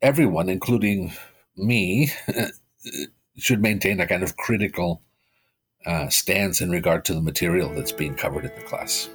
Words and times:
everyone, 0.00 0.48
including 0.48 1.12
me, 1.56 2.10
should 3.36 3.60
maintain 3.60 4.00
a 4.00 4.06
kind 4.06 4.22
of 4.22 4.36
critical 4.36 5.02
uh, 5.86 6.08
stance 6.08 6.60
in 6.60 6.70
regard 6.70 7.04
to 7.04 7.14
the 7.14 7.20
material 7.20 7.68
that's 7.74 7.92
being 7.92 8.14
covered 8.14 8.44
in 8.44 8.54
the 8.54 8.62
class. 8.62 9.08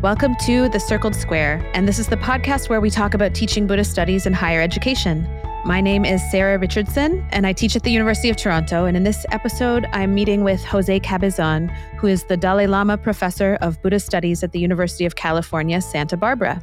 Welcome 0.00 0.34
to 0.46 0.68
The 0.68 0.78
Circled 0.78 1.16
Square, 1.16 1.68
and 1.74 1.88
this 1.88 1.98
is 1.98 2.08
the 2.08 2.16
podcast 2.16 2.68
where 2.68 2.80
we 2.80 2.90
talk 2.90 3.14
about 3.14 3.34
teaching 3.34 3.66
Buddhist 3.66 3.90
studies 3.90 4.26
in 4.26 4.32
higher 4.32 4.60
education. 4.60 5.26
My 5.64 5.80
name 5.80 6.04
is 6.04 6.22
Sarah 6.30 6.58
Richardson, 6.58 7.26
and 7.32 7.46
I 7.46 7.52
teach 7.52 7.74
at 7.74 7.82
the 7.82 7.90
University 7.90 8.28
of 8.28 8.36
Toronto. 8.36 8.84
And 8.84 8.96
in 8.96 9.02
this 9.02 9.24
episode, 9.30 9.86
I'm 9.92 10.14
meeting 10.14 10.44
with 10.44 10.60
José 10.62 11.02
Cabezón, 11.02 11.74
who 11.96 12.06
is 12.06 12.24
the 12.24 12.36
Dalai 12.36 12.66
Lama 12.66 12.98
Professor 12.98 13.56
of 13.62 13.80
Buddhist 13.80 14.04
Studies 14.04 14.44
at 14.44 14.52
the 14.52 14.58
University 14.60 15.06
of 15.06 15.16
California, 15.16 15.80
Santa 15.80 16.18
Barbara, 16.18 16.62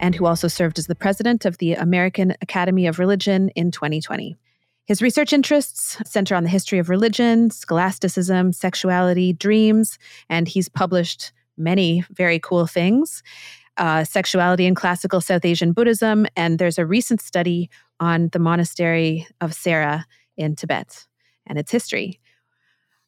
and 0.00 0.14
who 0.14 0.26
also 0.26 0.48
served 0.48 0.78
as 0.78 0.88
the 0.88 0.94
president 0.96 1.44
of 1.44 1.58
the 1.58 1.74
American 1.74 2.34
Academy 2.42 2.86
of 2.86 2.98
Religion 2.98 3.50
in 3.50 3.70
2020. 3.70 4.36
His 4.86 5.00
research 5.00 5.32
interests 5.32 6.02
center 6.04 6.34
on 6.34 6.42
the 6.42 6.48
history 6.48 6.80
of 6.80 6.88
religion, 6.88 7.50
scholasticism, 7.50 8.52
sexuality, 8.52 9.32
dreams, 9.32 9.98
and 10.28 10.48
he's 10.48 10.68
published 10.68 11.32
many 11.56 12.04
very 12.10 12.40
cool 12.40 12.66
things. 12.66 13.22
Uh, 13.76 14.02
sexuality 14.02 14.66
in 14.66 14.74
classical 14.74 15.20
South 15.20 15.44
Asian 15.44 15.72
Buddhism, 15.72 16.26
and 16.36 16.58
there's 16.58 16.76
a 16.76 16.84
recent 16.84 17.20
study 17.20 17.70
on 18.00 18.28
the 18.32 18.38
monastery 18.38 19.26
of 19.40 19.54
Sera 19.54 20.06
in 20.36 20.56
Tibet 20.56 21.06
and 21.46 21.56
its 21.56 21.70
history. 21.70 22.18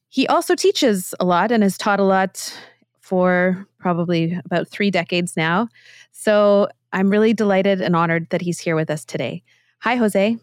He 0.09 0.25
also 0.27 0.55
teaches 0.55 1.13
a 1.19 1.25
lot 1.25 1.51
and 1.51 1.63
has 1.63 1.77
taught 1.77 1.99
a 1.99 2.03
lot 2.03 2.57
for 3.01 3.67
probably 3.77 4.39
about 4.45 4.69
three 4.69 4.89
decades 4.89 5.35
now. 5.35 5.67
So 6.11 6.69
I'm 6.93 7.09
really 7.09 7.33
delighted 7.33 7.81
and 7.81 7.95
honored 7.95 8.29
that 8.29 8.41
he's 8.41 8.59
here 8.59 8.75
with 8.75 8.89
us 8.89 9.03
today. 9.03 9.43
Hi, 9.79 9.97
José. 9.97 10.39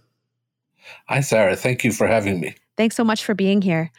Hi, 1.07 1.21
Sarah. 1.21 1.57
Thank 1.57 1.85
you 1.85 1.93
for 1.93 2.07
having 2.07 2.41
me. 2.41 2.57
Thanks 2.77 2.97
so 2.97 3.05
much 3.05 3.25
for 3.25 3.35
being 3.35 3.63
here. 3.63 3.91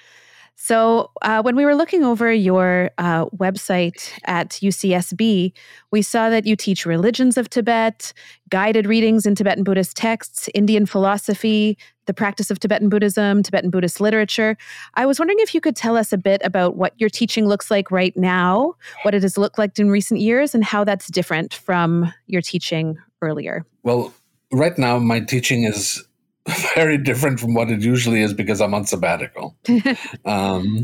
So, 0.64 1.10
uh, 1.24 1.42
when 1.42 1.56
we 1.56 1.66
were 1.66 1.74
looking 1.74 2.04
over 2.04 2.32
your 2.32 2.92
uh, 3.00 3.26
website 3.30 4.12
at 4.26 4.52
UCSB, 4.62 5.54
we 5.90 6.02
saw 6.04 6.30
that 6.30 6.46
you 6.46 6.56
teach 6.56 6.86
religions 6.86 7.36
of 7.36 7.50
Tibet, 7.50 8.14
guided 8.50 8.86
readings 8.86 9.26
in 9.26 9.34
Tibetan 9.34 9.64
Buddhist 9.64 9.98
texts, 9.98 10.50
Indian 10.54 10.86
philosophy, 10.86 11.80
the 12.06 12.14
practice 12.14 12.52
of 12.52 12.60
Tibetan 12.60 12.90
Buddhism, 12.90 13.42
Tibetan 13.42 13.72
Buddhist 13.72 14.00
literature. 14.00 14.56
I 14.94 15.08
was 15.08 15.18
wondering 15.18 15.40
if 15.40 15.56
you 15.56 15.62
could 15.62 15.76
tell 15.76 15.98
us 15.98 16.14
a 16.14 16.18
bit 16.18 16.42
about 16.44 16.78
what 16.78 16.94
your 16.98 17.10
teaching 17.10 17.48
looks 17.48 17.72
like 17.72 17.90
right 17.90 18.16
now, 18.16 18.76
what 19.02 19.16
it 19.16 19.24
has 19.24 19.40
looked 19.40 19.58
like 19.58 19.80
in 19.80 19.90
recent 19.90 20.20
years, 20.20 20.54
and 20.54 20.64
how 20.64 20.84
that's 20.84 21.08
different 21.08 21.56
from 21.56 22.14
your 22.28 22.44
teaching 22.44 23.00
earlier. 23.24 23.66
Well, 23.82 24.14
right 24.52 24.78
now, 24.78 25.00
my 25.00 25.22
teaching 25.22 25.64
is 25.64 26.04
very 26.76 26.98
different 26.98 27.40
from 27.40 27.54
what 27.54 27.70
it 27.70 27.82
usually 27.82 28.22
is 28.22 28.34
because 28.34 28.62
I'm 28.62 28.74
on 28.74 28.86
sabbatical. 28.86 29.56
um, 30.26 30.82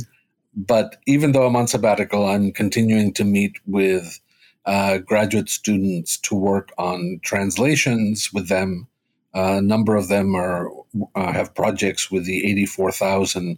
but 0.55 0.97
even 1.05 1.31
though 1.31 1.45
I'm 1.45 1.55
on 1.55 1.67
sabbatical, 1.67 2.27
I'm 2.27 2.51
continuing 2.51 3.13
to 3.13 3.23
meet 3.23 3.57
with 3.65 4.19
uh, 4.65 4.99
graduate 4.99 5.49
students 5.49 6.17
to 6.19 6.35
work 6.35 6.71
on 6.77 7.19
translations 7.23 8.31
with 8.33 8.49
them. 8.49 8.87
Uh, 9.35 9.57
a 9.57 9.61
number 9.61 9.95
of 9.95 10.07
them 10.07 10.35
are 10.35 10.69
uh, 11.15 11.31
have 11.31 11.53
projects 11.53 12.09
with 12.09 12.25
the 12.25 12.49
84,000, 12.49 13.57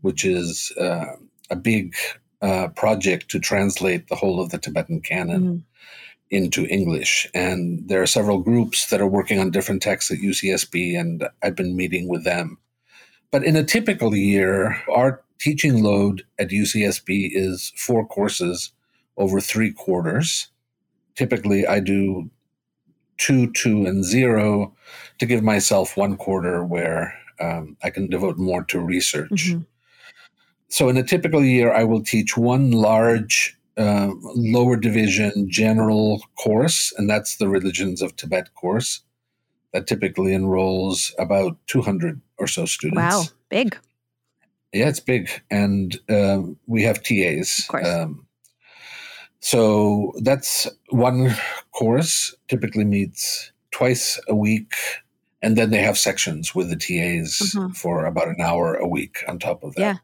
which 0.00 0.24
is 0.24 0.72
uh, 0.80 1.14
a 1.50 1.56
big 1.56 1.94
uh, 2.42 2.68
project 2.68 3.30
to 3.30 3.38
translate 3.38 4.08
the 4.08 4.16
whole 4.16 4.40
of 4.40 4.50
the 4.50 4.58
Tibetan 4.58 5.00
canon. 5.00 5.42
Mm 5.42 5.62
into 6.30 6.66
English. 6.66 7.28
And 7.34 7.88
there 7.88 8.02
are 8.02 8.06
several 8.06 8.38
groups 8.38 8.88
that 8.90 9.00
are 9.00 9.06
working 9.06 9.38
on 9.38 9.50
different 9.50 9.82
texts 9.82 10.10
at 10.10 10.18
UCSB, 10.18 10.98
and 10.98 11.28
I've 11.42 11.56
been 11.56 11.76
meeting 11.76 12.08
with 12.08 12.24
them. 12.24 12.58
But 13.30 13.44
in 13.44 13.56
a 13.56 13.64
typical 13.64 14.14
year, 14.14 14.82
our 14.88 15.22
teaching 15.38 15.82
load 15.82 16.24
at 16.38 16.50
UCSB 16.50 17.30
is 17.32 17.72
four 17.76 18.06
courses 18.06 18.72
over 19.16 19.40
three 19.40 19.72
quarters. 19.72 20.48
Typically, 21.16 21.66
I 21.66 21.80
do 21.80 22.30
two, 23.18 23.52
two, 23.52 23.86
and 23.86 24.04
zero 24.04 24.74
to 25.18 25.26
give 25.26 25.42
myself 25.42 25.96
one 25.96 26.16
quarter 26.16 26.64
where 26.64 27.14
um, 27.40 27.76
I 27.82 27.90
can 27.90 28.08
devote 28.08 28.38
more 28.38 28.64
to 28.64 28.80
research. 28.80 29.50
Mm-hmm. 29.50 29.60
So, 30.68 30.88
in 30.88 30.96
a 30.96 31.02
typical 31.02 31.44
year, 31.44 31.72
I 31.72 31.84
will 31.84 32.02
teach 32.02 32.36
one 32.36 32.70
large 32.70 33.58
uh, 33.80 34.12
lower 34.34 34.76
division 34.76 35.50
general 35.50 36.20
course, 36.36 36.92
and 36.98 37.08
that's 37.08 37.36
the 37.36 37.48
Religions 37.48 38.02
of 38.02 38.14
Tibet 38.14 38.54
course 38.54 39.00
that 39.72 39.86
typically 39.86 40.34
enrolls 40.34 41.14
about 41.18 41.56
200 41.66 42.20
or 42.38 42.46
so 42.46 42.66
students. 42.66 42.98
Wow, 42.98 43.22
big. 43.48 43.78
Yeah, 44.74 44.88
it's 44.88 45.00
big. 45.00 45.30
And 45.50 45.98
uh, 46.10 46.42
we 46.66 46.82
have 46.82 47.02
TAs. 47.02 47.60
Of 47.60 47.68
course. 47.68 47.88
Um, 47.88 48.26
so 49.40 50.12
that's 50.20 50.68
one 50.90 51.34
course, 51.72 52.34
typically 52.48 52.84
meets 52.84 53.50
twice 53.70 54.20
a 54.28 54.34
week. 54.34 54.74
And 55.40 55.56
then 55.56 55.70
they 55.70 55.80
have 55.80 55.96
sections 55.96 56.54
with 56.54 56.68
the 56.68 56.76
TAs 56.76 57.38
mm-hmm. 57.38 57.72
for 57.72 58.04
about 58.04 58.28
an 58.28 58.42
hour 58.42 58.74
a 58.74 58.86
week 58.86 59.24
on 59.26 59.38
top 59.38 59.64
of 59.64 59.74
that. 59.76 59.80
Yeah 59.80 59.96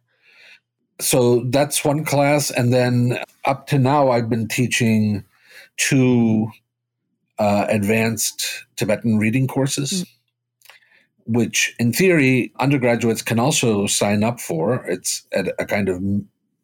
so 1.01 1.41
that's 1.51 1.85
one 1.85 2.05
class 2.05 2.51
and 2.51 2.73
then 2.73 3.19
up 3.45 3.67
to 3.67 3.79
now 3.79 4.11
i've 4.11 4.29
been 4.29 4.49
teaching 4.49 5.25
two 5.77 6.51
uh, 7.39 7.67
advanced 7.69 8.65
tibetan 8.77 9.19
reading 9.19 9.47
courses 9.47 10.05
mm. 10.05 10.07
which 11.27 11.75
in 11.79 11.93
theory 11.93 12.53
undergraduates 12.61 13.23
can 13.23 13.39
also 13.39 13.87
sign 13.87 14.25
up 14.25 14.41
for 14.41 14.85
it's 14.87 15.27
at 15.33 15.49
a 15.59 15.67
kind 15.67 15.89
of 15.89 16.01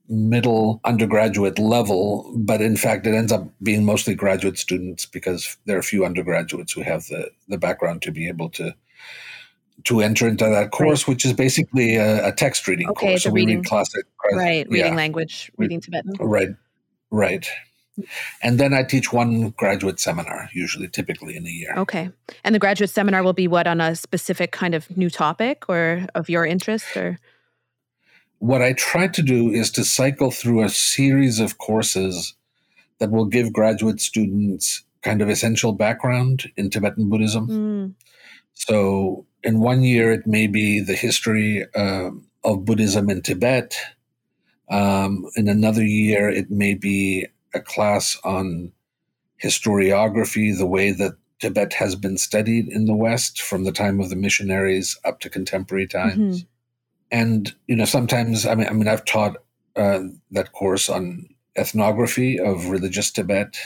middle 0.09 0.81
undergraduate 0.84 1.59
level 1.59 2.32
but 2.37 2.60
in 2.60 2.76
fact 2.76 3.06
it 3.06 3.14
ends 3.14 3.32
up 3.32 3.47
being 3.62 3.84
mostly 3.84 4.14
graduate 4.14 4.59
students 4.59 5.06
because 5.06 5.56
there 5.66 5.76
are 5.76 5.81
a 5.81 5.84
few 5.84 6.04
undergraduates 6.04 6.72
who 6.72 6.82
have 6.82 7.06
the, 7.06 7.31
the 7.49 7.59
background 7.59 8.03
to 8.03 8.10
be 8.10 8.28
able 8.28 8.49
to 8.49 8.75
to 9.84 10.00
enter 10.00 10.28
into 10.28 10.44
that 10.44 10.71
course, 10.71 11.03
right. 11.03 11.15
which 11.15 11.25
is 11.25 11.33
basically 11.33 11.97
a, 11.97 12.28
a 12.28 12.33
text 12.33 12.69
reading 12.69 12.88
okay, 12.91 13.09
course. 13.09 13.25
So 13.25 13.31
we 13.31 13.41
reading, 13.41 13.59
read 13.59 13.66
classic, 13.66 14.05
right? 14.33 14.69
Reading 14.69 14.94
language, 14.94 15.50
reading 15.56 15.81
Tibetan. 15.81 16.12
Right, 16.21 16.50
right. 17.10 17.49
And 18.43 18.59
then 18.59 18.72
I 18.72 18.84
teach 18.84 19.12
one 19.12 19.50
graduate 19.50 20.00
seminar, 20.00 20.49
usually, 20.55 20.88
typically 20.88 21.37
in 21.37 21.47
a 21.47 21.50
year. 21.50 21.75
Okay. 21.77 22.11
And 22.43 22.55
the 22.55 22.59
graduate 22.59 22.88
seminar 22.88 23.22
will 23.22 23.34
be 23.34 23.49
what 23.49 23.66
on 23.66 23.81
a 23.81 23.94
specific 23.94 24.50
kind 24.50 24.75
of 24.75 24.97
new 24.97 25.11
topic 25.11 25.69
or 25.69 26.06
of 26.15 26.31
your 26.31 26.47
interest, 26.47 26.97
or 26.97 27.19
what 28.38 28.62
I 28.62 28.72
try 28.72 29.09
to 29.09 29.22
do 29.22 29.50
is 29.50 29.71
to 29.72 29.84
cycle 29.84 30.31
through 30.31 30.62
a 30.62 30.69
series 30.69 31.38
of 31.38 31.59
courses 31.59 32.34
that 32.99 33.11
will 33.11 33.27
give 33.27 33.53
graduate 33.53 34.00
students 34.00 34.84
kind 35.03 35.21
of 35.21 35.28
essential 35.28 35.72
background 35.72 36.50
in 36.56 36.71
Tibetan 36.71 37.11
Buddhism. 37.11 37.49
Mm. 37.49 37.94
So 38.55 39.27
in 39.42 39.60
one 39.60 39.82
year, 39.82 40.12
it 40.12 40.26
may 40.26 40.47
be 40.47 40.80
the 40.80 40.94
history 40.94 41.64
uh, 41.75 42.10
of 42.44 42.64
Buddhism 42.64 43.10
in 43.10 43.22
Tibet. 43.22 43.76
Um, 44.70 45.26
in 45.36 45.48
another 45.48 45.84
year, 45.84 46.28
it 46.28 46.50
may 46.50 46.75
be 46.75 47.26
a 47.54 47.60
class 47.60 48.19
on 48.25 48.72
historiography, 49.42 50.56
the 50.56 50.66
way 50.66 50.92
that 50.92 51.12
Tibet 51.41 51.72
has 51.75 51.97
been 51.97 52.16
studied 52.16 52.69
in 52.69 52.84
the 52.84 52.94
West 52.94 53.42
from 53.42 53.64
the 53.64 53.72
time 53.72 54.00
of 54.00 54.10
the 54.10 54.16
missionaries 54.16 54.97
up 55.04 55.19
to 55.20 55.28
contemporary 55.28 55.88
times. 55.88 56.42
Mm-hmm. 56.42 56.47
And 57.10 57.54
you 57.66 57.76
know, 57.76 57.84
sometimes 57.84 58.47
I 58.47 58.54
mean, 58.54 58.69
I 58.69 58.72
mean, 58.72 58.88
I've 58.88 59.04
taught 59.04 59.36
uh, 59.75 60.04
that 60.31 60.52
course 60.52 60.88
on 60.88 61.28
ethnography 61.56 62.38
of 62.38 62.69
religious 62.69 63.10
Tibet. 63.10 63.58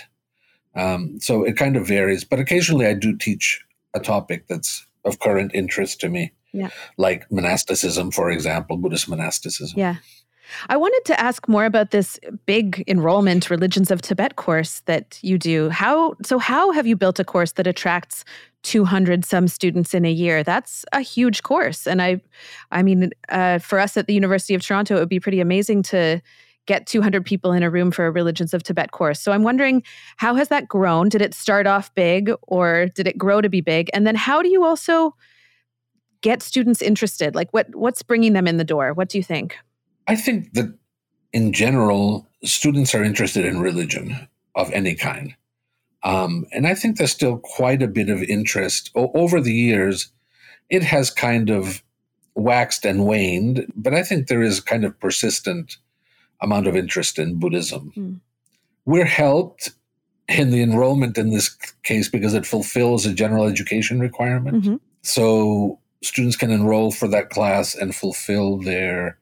Um, 0.74 1.20
so 1.20 1.44
it 1.44 1.56
kind 1.56 1.76
of 1.76 1.86
varies, 1.86 2.24
but 2.24 2.38
occasionally 2.38 2.86
I 2.86 2.94
do 2.94 3.16
teach 3.16 3.62
a 3.94 4.00
topic 4.00 4.46
that's 4.48 4.85
of 5.06 5.20
current 5.20 5.52
interest 5.54 6.00
to 6.00 6.08
me. 6.08 6.32
Yeah. 6.52 6.70
Like 6.96 7.30
monasticism, 7.30 8.10
for 8.10 8.30
example, 8.30 8.76
Buddhist 8.76 9.08
monasticism. 9.08 9.78
Yeah. 9.78 9.96
I 10.68 10.76
wanted 10.76 11.04
to 11.06 11.20
ask 11.20 11.48
more 11.48 11.64
about 11.64 11.90
this 11.90 12.20
big 12.46 12.84
enrollment 12.86 13.50
religions 13.50 13.90
of 13.90 14.00
Tibet 14.00 14.36
course 14.36 14.80
that 14.86 15.18
you 15.22 15.38
do. 15.38 15.68
How 15.70 16.14
so 16.24 16.38
how 16.38 16.70
have 16.72 16.86
you 16.86 16.96
built 16.96 17.18
a 17.18 17.24
course 17.24 17.52
that 17.52 17.66
attracts 17.66 18.24
200 18.62 19.24
some 19.24 19.48
students 19.48 19.92
in 19.92 20.04
a 20.04 20.10
year? 20.10 20.42
That's 20.42 20.84
a 20.92 21.00
huge 21.00 21.42
course 21.42 21.86
and 21.86 22.00
I 22.00 22.20
I 22.70 22.82
mean 22.82 23.10
uh, 23.28 23.58
for 23.58 23.78
us 23.78 23.96
at 23.96 24.06
the 24.06 24.14
University 24.14 24.54
of 24.54 24.62
Toronto 24.62 24.96
it 24.96 25.00
would 25.00 25.08
be 25.08 25.20
pretty 25.20 25.40
amazing 25.40 25.82
to 25.84 26.20
get 26.66 26.86
200 26.86 27.24
people 27.24 27.52
in 27.52 27.62
a 27.62 27.70
room 27.70 27.90
for 27.90 28.06
a 28.06 28.10
Religions 28.10 28.52
of 28.52 28.62
Tibet 28.62 28.90
course. 28.90 29.20
So 29.20 29.32
I'm 29.32 29.42
wondering, 29.42 29.82
how 30.16 30.34
has 30.34 30.48
that 30.48 30.68
grown? 30.68 31.08
Did 31.08 31.22
it 31.22 31.34
start 31.34 31.66
off 31.66 31.94
big 31.94 32.30
or 32.42 32.86
did 32.94 33.06
it 33.06 33.16
grow 33.16 33.40
to 33.40 33.48
be 33.48 33.60
big? 33.60 33.88
And 33.94 34.06
then 34.06 34.16
how 34.16 34.42
do 34.42 34.48
you 34.48 34.64
also 34.64 35.14
get 36.20 36.42
students 36.42 36.82
interested? 36.82 37.34
Like 37.34 37.52
what 37.52 37.74
what's 37.74 38.02
bringing 38.02 38.32
them 38.32 38.48
in 38.48 38.56
the 38.56 38.64
door? 38.64 38.92
What 38.92 39.08
do 39.08 39.18
you 39.18 39.24
think? 39.24 39.56
I 40.08 40.16
think 40.16 40.52
that 40.54 40.76
in 41.32 41.52
general, 41.52 42.26
students 42.44 42.94
are 42.94 43.04
interested 43.04 43.44
in 43.44 43.60
religion 43.60 44.28
of 44.54 44.70
any 44.72 44.94
kind. 44.94 45.34
Um, 46.02 46.46
and 46.52 46.66
I 46.66 46.74
think 46.74 46.96
there's 46.96 47.12
still 47.12 47.38
quite 47.38 47.82
a 47.82 47.88
bit 47.88 48.08
of 48.08 48.22
interest 48.22 48.90
o- 48.94 49.10
over 49.14 49.40
the 49.40 49.52
years. 49.52 50.12
It 50.70 50.82
has 50.82 51.10
kind 51.10 51.50
of 51.50 51.82
waxed 52.34 52.84
and 52.84 53.06
waned, 53.06 53.70
but 53.74 53.94
I 53.94 54.02
think 54.02 54.28
there 54.28 54.42
is 54.42 54.60
kind 54.60 54.84
of 54.84 54.98
persistent 55.00 55.78
amount 56.40 56.66
of 56.66 56.76
interest 56.76 57.18
in 57.18 57.38
Buddhism. 57.38 57.92
Mm. 57.96 58.20
We're 58.84 59.04
helped 59.04 59.70
in 60.28 60.50
the 60.50 60.62
enrollment 60.62 61.18
in 61.18 61.30
this 61.30 61.50
case 61.82 62.08
because 62.08 62.34
it 62.34 62.46
fulfills 62.46 63.06
a 63.06 63.12
general 63.12 63.46
education 63.46 64.00
requirement. 64.00 64.64
Mm-hmm. 64.64 64.76
So 65.02 65.78
students 66.02 66.36
can 66.36 66.50
enroll 66.50 66.90
for 66.90 67.08
that 67.08 67.30
class 67.30 67.74
and 67.74 67.94
fulfill 67.94 68.58
their. 68.58 69.18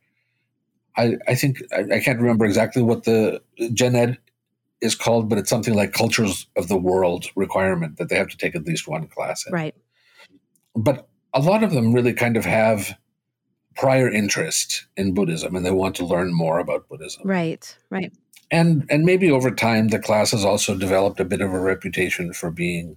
I, 0.97 1.17
I 1.27 1.35
think 1.35 1.63
I, 1.73 1.97
I 1.97 2.01
can't 2.01 2.21
remember 2.21 2.45
exactly 2.45 2.83
what 2.83 3.05
the 3.05 3.43
gen 3.73 3.97
ed 3.97 4.19
is 4.81 4.95
called, 4.95 5.29
but 5.29 5.39
it's 5.39 5.51
something 5.51 5.75
like 5.75 5.93
cultures 5.93 6.47
of 6.57 6.69
the 6.69 6.77
world 6.77 7.27
requirement 7.37 7.97
that 7.99 8.09
they 8.09 8.17
have 8.17 8.29
to 8.29 8.37
take 8.37 8.55
at 8.55 8.65
least 8.65 8.87
one 8.87 9.09
class. 9.09 9.47
In. 9.47 9.53
Right. 9.53 9.75
But 10.77 11.09
a 11.33 11.41
lot 11.41 11.63
of 11.63 11.73
them 11.73 11.93
really 11.93 12.13
kind 12.13 12.37
of 12.37 12.45
have 12.45 12.97
prior 13.77 14.11
interest 14.11 14.87
in 14.97 15.15
Buddhism 15.15 15.57
and 15.57 15.65
they 15.65 15.71
want 15.71 15.97
to 15.97 16.05
learn 16.05 16.33
more 16.33 16.59
about 16.59 16.89
Buddhism. 16.89 17.23
Right, 17.25 17.77
right. 17.91 18.13
And 18.51 18.87
and 18.91 19.05
maybe 19.05 19.31
over 19.31 19.51
time 19.51 19.89
the 19.89 19.99
class 19.99 20.31
has 20.31 20.45
also 20.45 20.77
developed 20.77 21.21
a 21.21 21.25
bit 21.25 21.41
of 21.41 21.53
a 21.53 21.61
reputation 21.61 22.33
for 22.33 22.51
being 22.51 22.97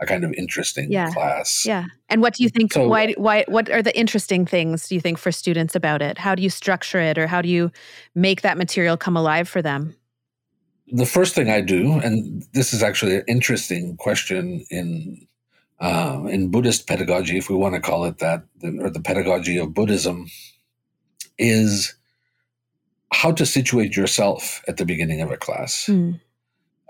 a 0.00 0.06
kind 0.06 0.24
of 0.24 0.32
interesting 0.34 0.90
yeah. 0.90 1.10
class. 1.10 1.64
Yeah. 1.64 1.86
And 2.08 2.20
what 2.20 2.34
do 2.34 2.42
you 2.42 2.48
think 2.48 2.72
so, 2.72 2.88
why 2.88 3.12
why 3.12 3.44
what 3.48 3.70
are 3.70 3.82
the 3.82 3.96
interesting 3.98 4.46
things 4.46 4.88
do 4.88 4.94
you 4.94 5.00
think 5.00 5.18
for 5.18 5.32
students 5.32 5.74
about 5.74 6.02
it? 6.02 6.18
How 6.18 6.34
do 6.34 6.42
you 6.42 6.50
structure 6.50 7.00
it 7.00 7.18
or 7.18 7.26
how 7.26 7.40
do 7.40 7.48
you 7.48 7.70
make 8.14 8.42
that 8.42 8.58
material 8.58 8.96
come 8.96 9.16
alive 9.16 9.48
for 9.48 9.62
them? 9.62 9.96
The 10.92 11.06
first 11.06 11.34
thing 11.34 11.50
I 11.50 11.62
do, 11.62 11.94
and 11.94 12.44
this 12.52 12.72
is 12.72 12.82
actually 12.82 13.16
an 13.16 13.24
interesting 13.26 13.96
question 13.96 14.64
in 14.70 15.26
uh, 15.80 16.24
in 16.28 16.50
Buddhist 16.50 16.86
pedagogy, 16.86 17.36
if 17.36 17.50
we 17.50 17.56
want 17.56 17.74
to 17.74 17.80
call 17.80 18.04
it 18.04 18.18
that, 18.18 18.44
or 18.62 18.90
the 18.90 19.00
pedagogy 19.00 19.58
of 19.58 19.74
Buddhism, 19.74 20.28
is 21.38 21.94
how 23.12 23.32
to 23.32 23.46
situate 23.46 23.96
yourself 23.96 24.62
at 24.68 24.78
the 24.78 24.84
beginning 24.84 25.20
of 25.20 25.30
a 25.30 25.36
class. 25.36 25.86
Mm. 25.86 26.20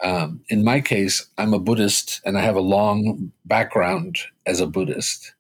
Um, 0.02 0.42
in 0.48 0.62
my 0.62 0.80
case, 0.80 1.26
I'm 1.38 1.54
a 1.54 1.58
Buddhist 1.58 2.20
and 2.24 2.36
I 2.36 2.42
have 2.42 2.56
a 2.56 2.60
long 2.60 3.32
background 3.44 4.18
as 4.44 4.60
a 4.60 4.66
Buddhist. 4.66 5.34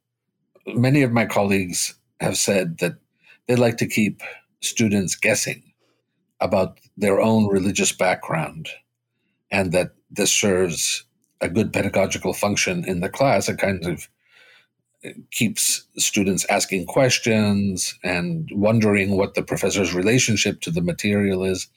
Many 0.66 1.02
of 1.02 1.12
my 1.12 1.26
colleagues 1.26 1.94
have 2.20 2.36
said 2.36 2.78
that 2.78 2.96
they 3.46 3.56
like 3.56 3.76
to 3.78 3.86
keep 3.86 4.22
students 4.60 5.14
guessing 5.14 5.62
about 6.40 6.78
their 6.96 7.20
own 7.20 7.46
religious 7.46 7.92
background 7.92 8.68
and 9.50 9.72
that 9.72 9.92
this 10.10 10.32
serves 10.32 11.04
a 11.40 11.48
good 11.48 11.72
pedagogical 11.72 12.32
function 12.32 12.84
in 12.84 13.00
the 13.00 13.08
class. 13.08 13.48
It 13.48 13.58
kind 13.58 13.84
of 13.86 14.08
keeps 15.30 15.86
students 15.96 16.46
asking 16.48 16.86
questions 16.86 17.98
and 18.02 18.48
wondering 18.52 19.16
what 19.16 19.34
the 19.34 19.42
professor's 19.42 19.94
relationship 19.94 20.60
to 20.62 20.70
the 20.70 20.80
material 20.80 21.44
is. 21.44 21.68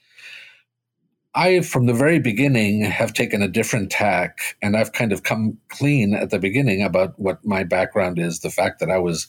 I, 1.34 1.60
from 1.60 1.86
the 1.86 1.94
very 1.94 2.18
beginning, 2.18 2.82
have 2.82 3.14
taken 3.14 3.40
a 3.40 3.48
different 3.48 3.90
tack, 3.90 4.56
and 4.60 4.76
I've 4.76 4.92
kind 4.92 5.12
of 5.12 5.22
come 5.22 5.58
clean 5.68 6.12
at 6.12 6.30
the 6.30 6.40
beginning 6.40 6.82
about 6.82 7.18
what 7.20 7.44
my 7.44 7.62
background 7.62 8.18
is. 8.18 8.40
The 8.40 8.50
fact 8.50 8.80
that 8.80 8.90
I 8.90 8.98
was 8.98 9.28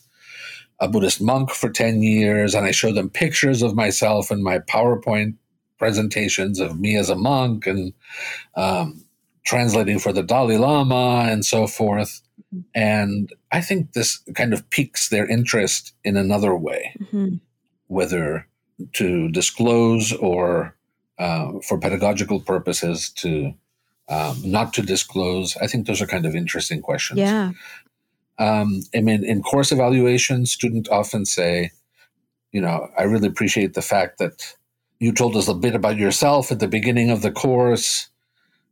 a 0.80 0.88
Buddhist 0.88 1.22
monk 1.22 1.52
for 1.52 1.70
10 1.70 2.02
years, 2.02 2.56
and 2.56 2.66
I 2.66 2.72
show 2.72 2.92
them 2.92 3.10
pictures 3.10 3.62
of 3.62 3.76
myself 3.76 4.32
and 4.32 4.44
my 4.44 4.58
PowerPoint 4.60 5.36
presentations 5.78 6.60
of 6.60 6.80
me 6.80 6.98
as 6.98 7.10
a 7.10 7.16
monk, 7.16 7.68
and 7.68 7.94
um, 8.56 9.06
translating 9.44 10.00
for 10.00 10.14
the 10.14 10.24
Dalai 10.24 10.58
Lama 10.58 11.28
and 11.30 11.46
so 11.46 11.68
forth. 11.68 12.22
Mm-hmm. 12.54 12.62
And 12.76 13.34
I 13.52 13.62
think 13.62 13.94
this 13.94 14.20
kind 14.36 14.54
of 14.54 14.70
piques 14.70 15.10
their 15.10 15.28
interest 15.28 15.94
in 16.04 16.18
another 16.18 16.56
way, 16.56 16.96
mm-hmm. 17.00 17.36
whether 17.88 18.48
to 18.94 19.30
disclose 19.30 20.14
or 20.14 20.76
uh, 21.18 21.60
for 21.68 21.78
pedagogical 21.80 22.40
purposes 22.40 23.10
to 23.10 23.54
um, 24.10 24.42
not 24.44 24.74
to 24.74 24.82
disclose. 24.82 25.56
I 25.58 25.68
think 25.68 25.88
those 25.88 26.02
are 26.02 26.08
kind 26.08 26.26
of 26.26 26.36
interesting 26.36 26.82
questions. 26.82 27.20
Yeah. 27.20 27.52
Um, 28.38 28.82
I 28.96 29.02
mean, 29.02 29.24
in 29.24 29.42
course 29.44 29.72
evaluation, 29.72 30.46
students 30.46 30.90
often 30.90 31.26
say, 31.26 31.72
you 32.52 32.60
know, 32.60 32.90
I 32.98 33.04
really 33.04 33.28
appreciate 33.28 33.74
the 33.74 33.82
fact 33.82 34.18
that 34.18 34.56
you 35.00 35.14
told 35.14 35.38
us 35.38 35.48
a 35.48 35.54
bit 35.54 35.76
about 35.76 35.98
yourself 35.98 36.52
at 36.52 36.60
the 36.60 36.68
beginning 36.68 37.10
of 37.10 37.22
the 37.22 37.32
course. 37.32 38.10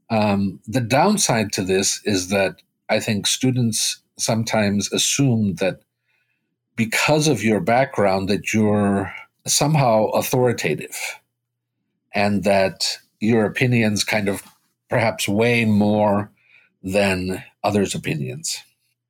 Um, 0.09 0.59
the 0.67 0.81
downside 0.81 1.51
to 1.53 1.63
this 1.63 2.01
is 2.05 2.29
that 2.29 2.61
I 2.89 2.99
think 2.99 3.27
students 3.27 4.01
sometimes 4.17 4.91
assume 4.91 5.55
that 5.55 5.81
because 6.75 7.27
of 7.27 7.43
your 7.43 7.59
background 7.59 8.29
that 8.29 8.53
you're 8.53 9.13
somehow 9.45 10.05
authoritative 10.07 10.97
and 12.13 12.43
that 12.43 12.97
your 13.19 13.45
opinions 13.45 14.03
kind 14.03 14.29
of 14.29 14.43
perhaps 14.89 15.27
weigh 15.27 15.65
more 15.65 16.31
than 16.81 17.43
others' 17.63 17.93
opinions. 17.93 18.57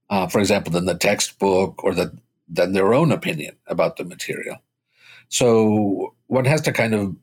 Uh, 0.10 0.28
for 0.28 0.40
example, 0.40 0.72
than 0.72 0.86
the 0.86 0.96
textbook 0.96 1.84
or 1.84 1.94
the, 1.94 2.12
than 2.48 2.74
their 2.74 2.94
own 2.94 3.12
opinion 3.12 3.56
about 3.68 3.98
the 3.98 4.04
material. 4.04 4.58
So 5.30 6.16
one 6.28 6.46
has 6.46 6.62
to 6.62 6.72
kind 6.72 6.96
of 6.96 7.16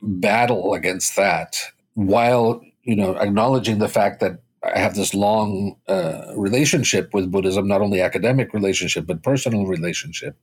battle 0.00 0.74
against 0.74 1.16
that 1.16 1.56
while 1.94 2.62
you 2.88 2.96
know, 2.96 3.14
acknowledging 3.16 3.78
the 3.78 3.88
fact 3.88 4.20
that 4.20 4.40
I 4.62 4.78
have 4.78 4.94
this 4.94 5.12
long 5.12 5.76
uh, 5.88 6.32
relationship 6.34 7.12
with 7.12 7.30
Buddhism, 7.30 7.68
not 7.68 7.82
only 7.82 8.00
academic 8.00 8.54
relationship, 8.54 9.06
but 9.06 9.22
personal 9.22 9.66
relationship. 9.66 10.38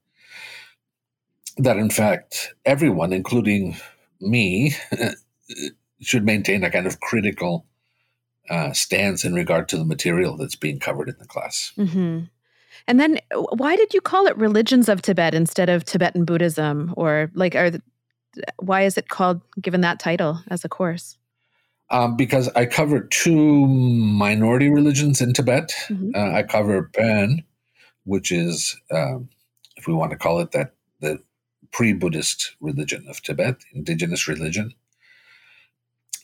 That 1.58 1.78
in 1.78 1.90
fact, 1.90 2.54
everyone, 2.64 3.14
including 3.14 3.78
me, 4.22 4.76
should 6.02 6.24
maintain 6.24 6.64
a 6.64 6.70
kind 6.70 6.86
of 6.86 7.00
critical 7.00 7.66
uh, 8.48 8.74
stance 8.74 9.26
in 9.26 9.34
regard 9.34 9.68
to 9.70 9.78
the 9.78 9.86
material 9.86 10.38
that's 10.38 10.56
being 10.56 10.80
covered 10.80 11.10
in 11.10 11.16
the 11.18 11.26
class. 11.26 11.74
Mm-hmm. 11.80 12.26
And 12.88 13.00
then, 13.00 13.18
why 13.58 13.76
did 13.76 13.92
you 13.96 14.02
call 14.02 14.28
it 14.28 14.38
religions 14.38 14.88
of 14.88 15.02
Tibet 15.02 15.34
instead 15.34 15.70
of 15.70 15.84
Tibetan 15.84 16.26
Buddhism, 16.26 16.94
or 16.96 17.32
like, 17.34 17.56
are 17.56 17.72
the, 17.72 17.82
why 18.60 18.84
is 18.84 19.00
it 19.00 19.10
called 19.10 19.42
given 19.60 19.82
that 19.82 20.00
title 20.00 20.42
as 20.50 20.64
a 20.64 20.70
course? 20.70 21.18
Um, 21.90 22.16
because 22.16 22.50
I 22.50 22.66
cover 22.66 23.02
two 23.02 23.68
minority 23.68 24.70
religions 24.70 25.22
in 25.22 25.34
Tibet. 25.34 25.74
Mm-hmm. 25.88 26.12
Uh, 26.16 26.38
I 26.38 26.44
cover 26.44 26.90
Bön, 26.94 27.44
which 28.04 28.32
is, 28.32 28.76
um, 28.92 29.30
if 29.78 29.88
we 29.88 29.94
want 29.94 30.12
to 30.12 30.18
call 30.18 30.40
it 30.40 30.52
that, 30.52 30.74
the 31.00 31.20
pre 31.72 31.94
Buddhist 31.94 32.56
religion 32.60 33.06
of 33.08 33.22
Tibet, 33.22 33.58
indigenous 33.74 34.28
religion. 34.28 34.74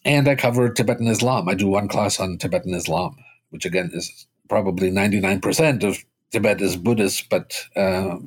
And 0.03 0.27
I 0.27 0.35
cover 0.35 0.69
Tibetan 0.69 1.07
Islam. 1.07 1.47
I 1.47 1.53
do 1.53 1.67
one 1.67 1.87
class 1.87 2.19
on 2.19 2.37
Tibetan 2.37 2.73
Islam, 2.73 3.17
which 3.51 3.65
again 3.65 3.91
is 3.93 4.27
probably 4.49 4.89
99% 4.89 5.83
of 5.83 6.03
Tibet 6.31 6.61
is 6.61 6.75
Buddhist, 6.75 7.29
but, 7.29 7.67
uh, 7.75 8.17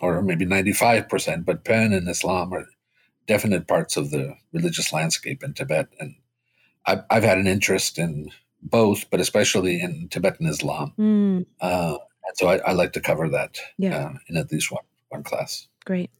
or 0.00 0.22
maybe 0.22 0.46
95%, 0.46 1.44
but 1.44 1.64
Bön 1.64 1.94
and 1.94 2.08
Islam 2.08 2.52
are 2.54 2.66
definite 3.26 3.68
parts 3.68 3.96
of 3.96 4.10
the 4.10 4.36
religious 4.52 4.92
landscape 4.92 5.42
in 5.44 5.52
Tibet. 5.52 5.88
And 6.00 6.14
I've, 6.86 7.02
I've 7.10 7.22
had 7.22 7.38
an 7.38 7.46
interest 7.46 7.98
in 7.98 8.30
both, 8.62 9.10
but 9.10 9.20
especially 9.20 9.80
in 9.80 10.08
Tibetan 10.08 10.46
Islam. 10.46 10.92
Mm. 10.98 11.46
Uh, 11.60 11.98
and 12.26 12.36
so 12.36 12.48
I, 12.48 12.58
I, 12.58 12.72
like 12.72 12.92
to 12.92 13.00
cover 13.00 13.28
that 13.28 13.58
yeah. 13.78 13.96
uh, 13.96 14.12
in 14.28 14.36
at 14.36 14.52
least 14.52 14.70
one, 14.70 14.84
one 15.08 15.22
class. 15.22 15.68
Great. 15.84 16.10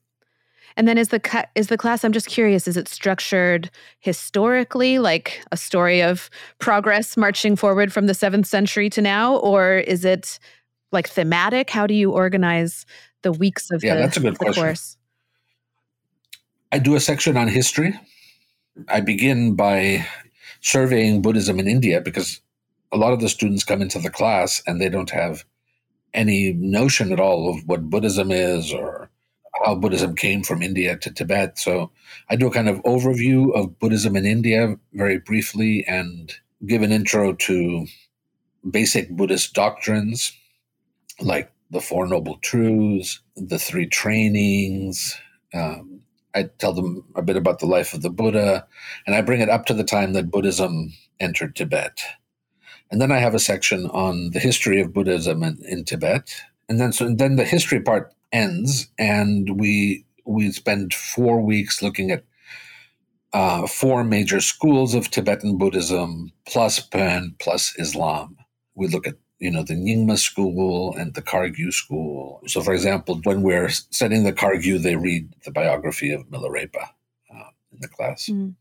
And 0.77 0.89
then 0.89 0.97
is 0.97 1.09
the 1.09 1.47
is 1.55 1.69
the 1.69 1.77
class? 1.77 2.03
I'm 2.03 2.13
just 2.13 2.29
curious. 2.29 2.67
Is 2.67 2.79
it 2.79 2.89
structured 2.89 3.71
historically, 4.01 4.99
like 4.99 5.45
a 5.53 5.57
story 5.57 6.03
of 6.03 6.31
progress 6.61 7.15
marching 7.17 7.57
forward 7.57 7.93
from 7.93 8.07
the 8.07 8.15
seventh 8.15 8.47
century 8.47 8.89
to 8.91 9.03
now, 9.03 9.37
or 9.37 9.77
is 9.77 10.05
it 10.05 10.39
like 10.91 11.09
thematic? 11.09 11.69
How 11.69 11.87
do 11.87 11.93
you 11.93 12.11
organize 12.11 12.87
the 13.21 13.33
weeks 13.33 13.71
of 13.71 13.85
yeah, 13.85 13.97
the, 13.97 14.01
that's 14.01 14.17
a 14.17 14.21
good 14.21 14.39
question. 14.39 14.63
course? 14.63 14.97
I 16.73 16.79
do 16.79 16.95
a 16.95 17.01
section 17.01 17.37
on 17.37 17.49
history. 17.49 17.99
I 18.89 19.01
begin 19.01 19.55
by 19.55 20.07
surveying 20.63 21.21
Buddhism 21.21 21.59
in 21.59 21.69
India 21.69 22.01
because 22.01 22.41
a 22.91 22.97
lot 22.97 23.13
of 23.13 23.21
the 23.21 23.29
students 23.29 23.65
come 23.65 23.83
into 23.83 23.99
the 23.99 24.11
class 24.11 24.63
and 24.67 24.81
they 24.81 24.89
don't 24.89 25.11
have 25.11 25.45
any 26.15 26.53
notion 26.53 27.13
at 27.13 27.21
all 27.21 27.49
of 27.49 27.67
what 27.67 27.91
Buddhism 27.91 28.31
is 28.31 28.73
or 28.73 29.11
how 29.65 29.75
Buddhism 29.75 30.15
came 30.15 30.43
from 30.43 30.63
India 30.63 30.97
to 30.97 31.11
Tibet. 31.11 31.59
So 31.59 31.91
I 32.29 32.37
do 32.37 32.47
a 32.47 32.53
kind 32.53 32.69
of 32.69 32.83
overview 32.83 33.55
of 33.55 33.79
Buddhism 33.79 34.17
in 34.17 34.25
India 34.25 34.77
very 34.93 35.19
briefly 35.19 35.85
and 35.87 36.33
give 36.67 36.83
an 36.83 36.93
intro 36.93 37.33
to 37.33 37.87
basic 38.69 39.11
Buddhist 39.11 39.55
doctrines 39.55 40.33
like 41.21 41.51
the 41.71 41.81
Four 41.81 42.07
Noble 42.07 42.39
Truths, 42.39 43.21
the 43.37 43.59
Three 43.59 43.87
Trainings, 43.87 45.19
um, 45.55 45.92
I 46.35 46.45
tell 46.59 46.73
them 46.73 47.05
a 47.15 47.23
bit 47.23 47.37
about 47.37 47.59
the 47.59 47.67
life 47.67 47.93
of 47.93 48.03
the 48.03 48.11
Buddha, 48.11 48.67
and 49.07 49.15
I 49.15 49.21
bring 49.21 49.41
it 49.41 49.49
up 49.49 49.67
to 49.67 49.75
the 49.75 49.85
time 49.85 50.13
that 50.15 50.31
Buddhism 50.31 50.93
entered 51.21 51.55
Tibet. 51.55 52.01
And 52.91 53.01
then 53.01 53.13
I 53.13 53.19
have 53.19 53.35
a 53.35 53.39
section 53.39 53.87
on 53.87 54.31
the 54.31 54.39
history 54.39 54.81
of 54.81 54.93
Buddhism 54.93 55.43
in, 55.43 55.59
in 55.67 55.85
Tibet. 55.85 56.35
And 56.69 56.81
then 56.81 56.93
so 56.93 57.07
and 57.07 57.19
then 57.19 57.37
the 57.37 57.45
history 57.45 57.81
part 57.81 58.15
ends 58.33 58.89
and 58.99 59.59
we 59.59 60.05
we 60.25 60.53
spend 60.53 60.95
four 60.95 61.41
weeks 61.41 61.83
looking 61.83 62.11
at 62.11 62.25
uh, 63.33 63.67
four 63.67 64.05
major 64.05 64.41
schools 64.41 64.95
of 64.95 65.11
Tibetan 65.11 65.57
Buddhism 65.57 66.33
plus 66.47 66.87
Bön 66.87 67.39
plus 67.41 67.75
Islam. 67.79 68.37
We 68.75 68.89
look 68.89 69.07
at 69.07 69.15
you 69.43 69.51
know 69.51 69.65
the 69.65 69.75
Nyingma 69.75 70.17
school 70.19 70.95
and 70.97 71.15
the 71.15 71.21
Kargyu 71.21 71.73
school. 71.73 72.41
So, 72.47 72.61
for 72.61 72.73
example, 72.73 73.21
when 73.25 73.43
we're 73.43 73.71
studying 73.71 74.23
the 74.23 74.33
Kargyu, 74.33 74.81
they 74.81 74.95
read 74.95 75.35
the 75.45 75.51
biography 75.51 76.13
of 76.13 76.23
Milarepa 76.29 76.91
uh, 77.35 77.51
in 77.73 77.81
the 77.81 77.89
class, 77.89 78.29
mm. 78.31 78.55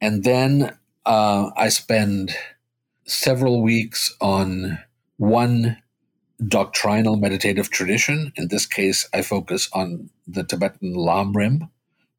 and 0.00 0.24
then 0.24 0.76
uh, 1.04 1.50
I 1.54 1.68
spend 1.68 2.34
several 3.04 3.62
weeks 3.62 4.16
on 4.22 4.78
one 5.18 5.76
doctrinal 6.48 7.16
meditative 7.16 7.68
tradition. 7.68 8.32
In 8.36 8.48
this 8.48 8.64
case, 8.64 9.06
I 9.12 9.20
focus 9.20 9.68
on 9.74 10.08
the 10.26 10.44
Tibetan 10.44 10.94
Lamrim, 10.94 11.68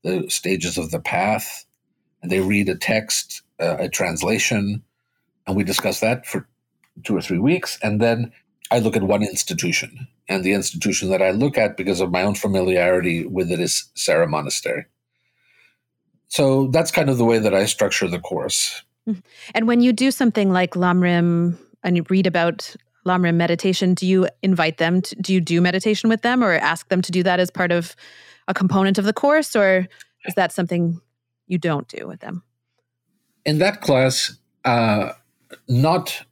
the 0.04 0.30
stages 0.30 0.78
of 0.78 0.92
the 0.92 1.00
path, 1.00 1.66
and 2.22 2.32
they 2.32 2.42
read 2.42 2.70
a 2.70 2.76
text, 2.76 3.42
uh, 3.60 3.78
a 3.80 3.90
translation, 3.90 4.84
and 5.48 5.56
we 5.56 5.64
discuss 5.64 6.00
that 6.02 6.28
for 6.28 6.48
two 7.04 7.16
or 7.16 7.22
three 7.22 7.40
weeks. 7.40 7.80
And 7.82 8.02
then 8.02 8.32
I 8.72 8.80
look 8.80 8.96
at 8.96 9.04
one 9.04 9.24
institution. 9.24 10.08
And 10.28 10.44
the 10.44 10.54
institution 10.54 11.10
that 11.10 11.22
I 11.22 11.32
look 11.32 11.58
at 11.58 11.78
because 11.78 12.00
of 12.00 12.12
my 12.12 12.24
own 12.24 12.36
familiarity 12.36 13.26
with 13.26 13.52
it 13.52 13.60
is 13.60 13.86
Sera 13.96 14.28
Monastery. 14.28 14.86
So 16.28 16.68
that's 16.68 16.92
kind 16.92 17.10
of 17.10 17.18
the 17.18 17.26
way 17.26 17.40
that 17.40 17.54
I 17.54 17.66
structure 17.66 18.08
the 18.08 18.20
course. 18.20 18.82
Mm-hmm. 19.08 19.20
And 19.54 19.68
when 19.68 19.82
you 19.82 19.94
do 19.94 20.10
something 20.12 20.52
like 20.52 20.72
Lamrim 20.72 21.58
and 21.84 21.98
you 21.98 22.04
read 22.10 22.26
about 22.26 22.76
Lamrim 23.06 23.36
meditation, 23.36 23.94
do 23.94 24.08
you 24.08 24.28
invite 24.42 24.78
them? 24.78 25.02
To, 25.02 25.16
do 25.16 25.34
you 25.34 25.42
do 25.42 25.62
meditation 25.62 26.10
with 26.10 26.22
them 26.22 26.44
or 26.44 26.54
ask 26.54 26.90
them 26.90 27.02
to 27.02 27.12
do 27.12 27.22
that 27.24 27.40
as 27.40 27.52
part 27.52 27.72
of 27.72 27.96
a 28.48 28.54
component 28.54 28.98
of 28.98 29.06
the 29.06 29.14
course? 29.14 29.56
Or 29.56 29.88
is 30.26 30.34
that 30.36 30.52
something 30.52 31.02
you 31.48 31.58
don't 31.58 31.88
do 31.88 32.08
with 32.08 32.22
them? 32.22 32.44
In 33.46 33.60
that 33.60 33.82
class, 33.82 34.38
uh, 34.64 35.12
not 35.68 36.26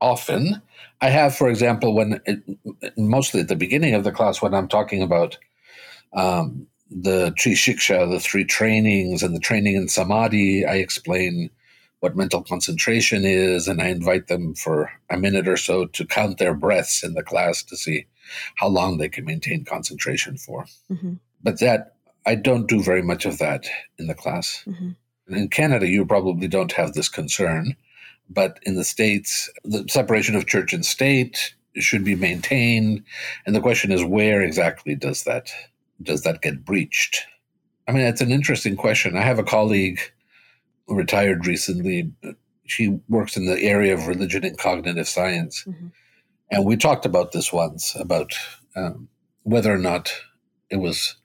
often. 0.00 0.62
I 1.00 1.10
have, 1.10 1.34
for 1.34 1.48
example, 1.48 1.94
when 1.94 2.20
it, 2.26 2.42
mostly 2.96 3.40
at 3.40 3.48
the 3.48 3.56
beginning 3.56 3.94
of 3.94 4.04
the 4.04 4.12
class, 4.12 4.40
when 4.40 4.54
I'm 4.54 4.68
talking 4.68 5.02
about 5.02 5.38
um, 6.12 6.66
the 6.90 7.32
Tri 7.36 7.52
Shiksha, 7.52 8.10
the 8.10 8.20
three 8.20 8.44
trainings, 8.44 9.22
and 9.22 9.34
the 9.34 9.40
training 9.40 9.76
in 9.76 9.88
Samadhi, 9.88 10.64
I 10.64 10.76
explain 10.76 11.50
what 12.00 12.16
mental 12.16 12.42
concentration 12.42 13.24
is, 13.24 13.68
and 13.68 13.80
I 13.80 13.88
invite 13.88 14.28
them 14.28 14.54
for 14.54 14.90
a 15.10 15.16
minute 15.16 15.48
or 15.48 15.56
so 15.56 15.86
to 15.86 16.04
count 16.04 16.38
their 16.38 16.54
breaths 16.54 17.02
in 17.02 17.14
the 17.14 17.22
class 17.22 17.62
to 17.64 17.76
see 17.76 18.06
how 18.56 18.68
long 18.68 18.98
they 18.98 19.08
can 19.08 19.24
maintain 19.24 19.64
concentration 19.64 20.36
for. 20.36 20.66
Mm-hmm. 20.90 21.14
But 21.42 21.60
that 21.60 21.94
I 22.26 22.34
don't 22.34 22.68
do 22.68 22.82
very 22.82 23.02
much 23.02 23.24
of 23.24 23.38
that 23.38 23.66
in 23.98 24.08
the 24.08 24.14
class. 24.14 24.62
Mm-hmm. 24.66 25.34
In 25.34 25.48
Canada, 25.48 25.88
you 25.88 26.04
probably 26.04 26.48
don't 26.48 26.72
have 26.72 26.92
this 26.92 27.08
concern, 27.08 27.76
but 28.28 28.58
in 28.62 28.76
the 28.76 28.84
States, 28.84 29.50
the 29.64 29.84
separation 29.88 30.34
of 30.34 30.46
church 30.46 30.72
and 30.72 30.84
state 30.84 31.54
should 31.76 32.04
be 32.04 32.14
maintained. 32.14 33.04
And 33.44 33.54
the 33.54 33.60
question 33.60 33.92
is, 33.92 34.04
where 34.04 34.42
exactly 34.42 34.94
does 34.94 35.24
that 35.24 35.50
does 36.02 36.22
that 36.22 36.42
get 36.42 36.64
breached? 36.64 37.22
I 37.88 37.92
mean, 37.92 38.02
it's 38.02 38.20
an 38.20 38.30
interesting 38.30 38.76
question. 38.76 39.16
I 39.16 39.22
have 39.22 39.38
a 39.38 39.44
colleague 39.44 40.00
who 40.86 40.94
retired 40.94 41.46
recently. 41.46 42.12
She 42.66 42.98
works 43.08 43.36
in 43.36 43.46
the 43.46 43.62
area 43.62 43.94
of 43.94 44.06
religion 44.06 44.44
and 44.44 44.58
cognitive 44.58 45.08
science. 45.08 45.64
Mm-hmm. 45.66 45.88
And 46.50 46.64
we 46.64 46.76
talked 46.76 47.06
about 47.06 47.32
this 47.32 47.52
once 47.52 47.94
about 47.94 48.32
um, 48.74 49.08
whether 49.42 49.72
or 49.72 49.78
not 49.78 50.12
it 50.70 50.76
was 50.76 51.16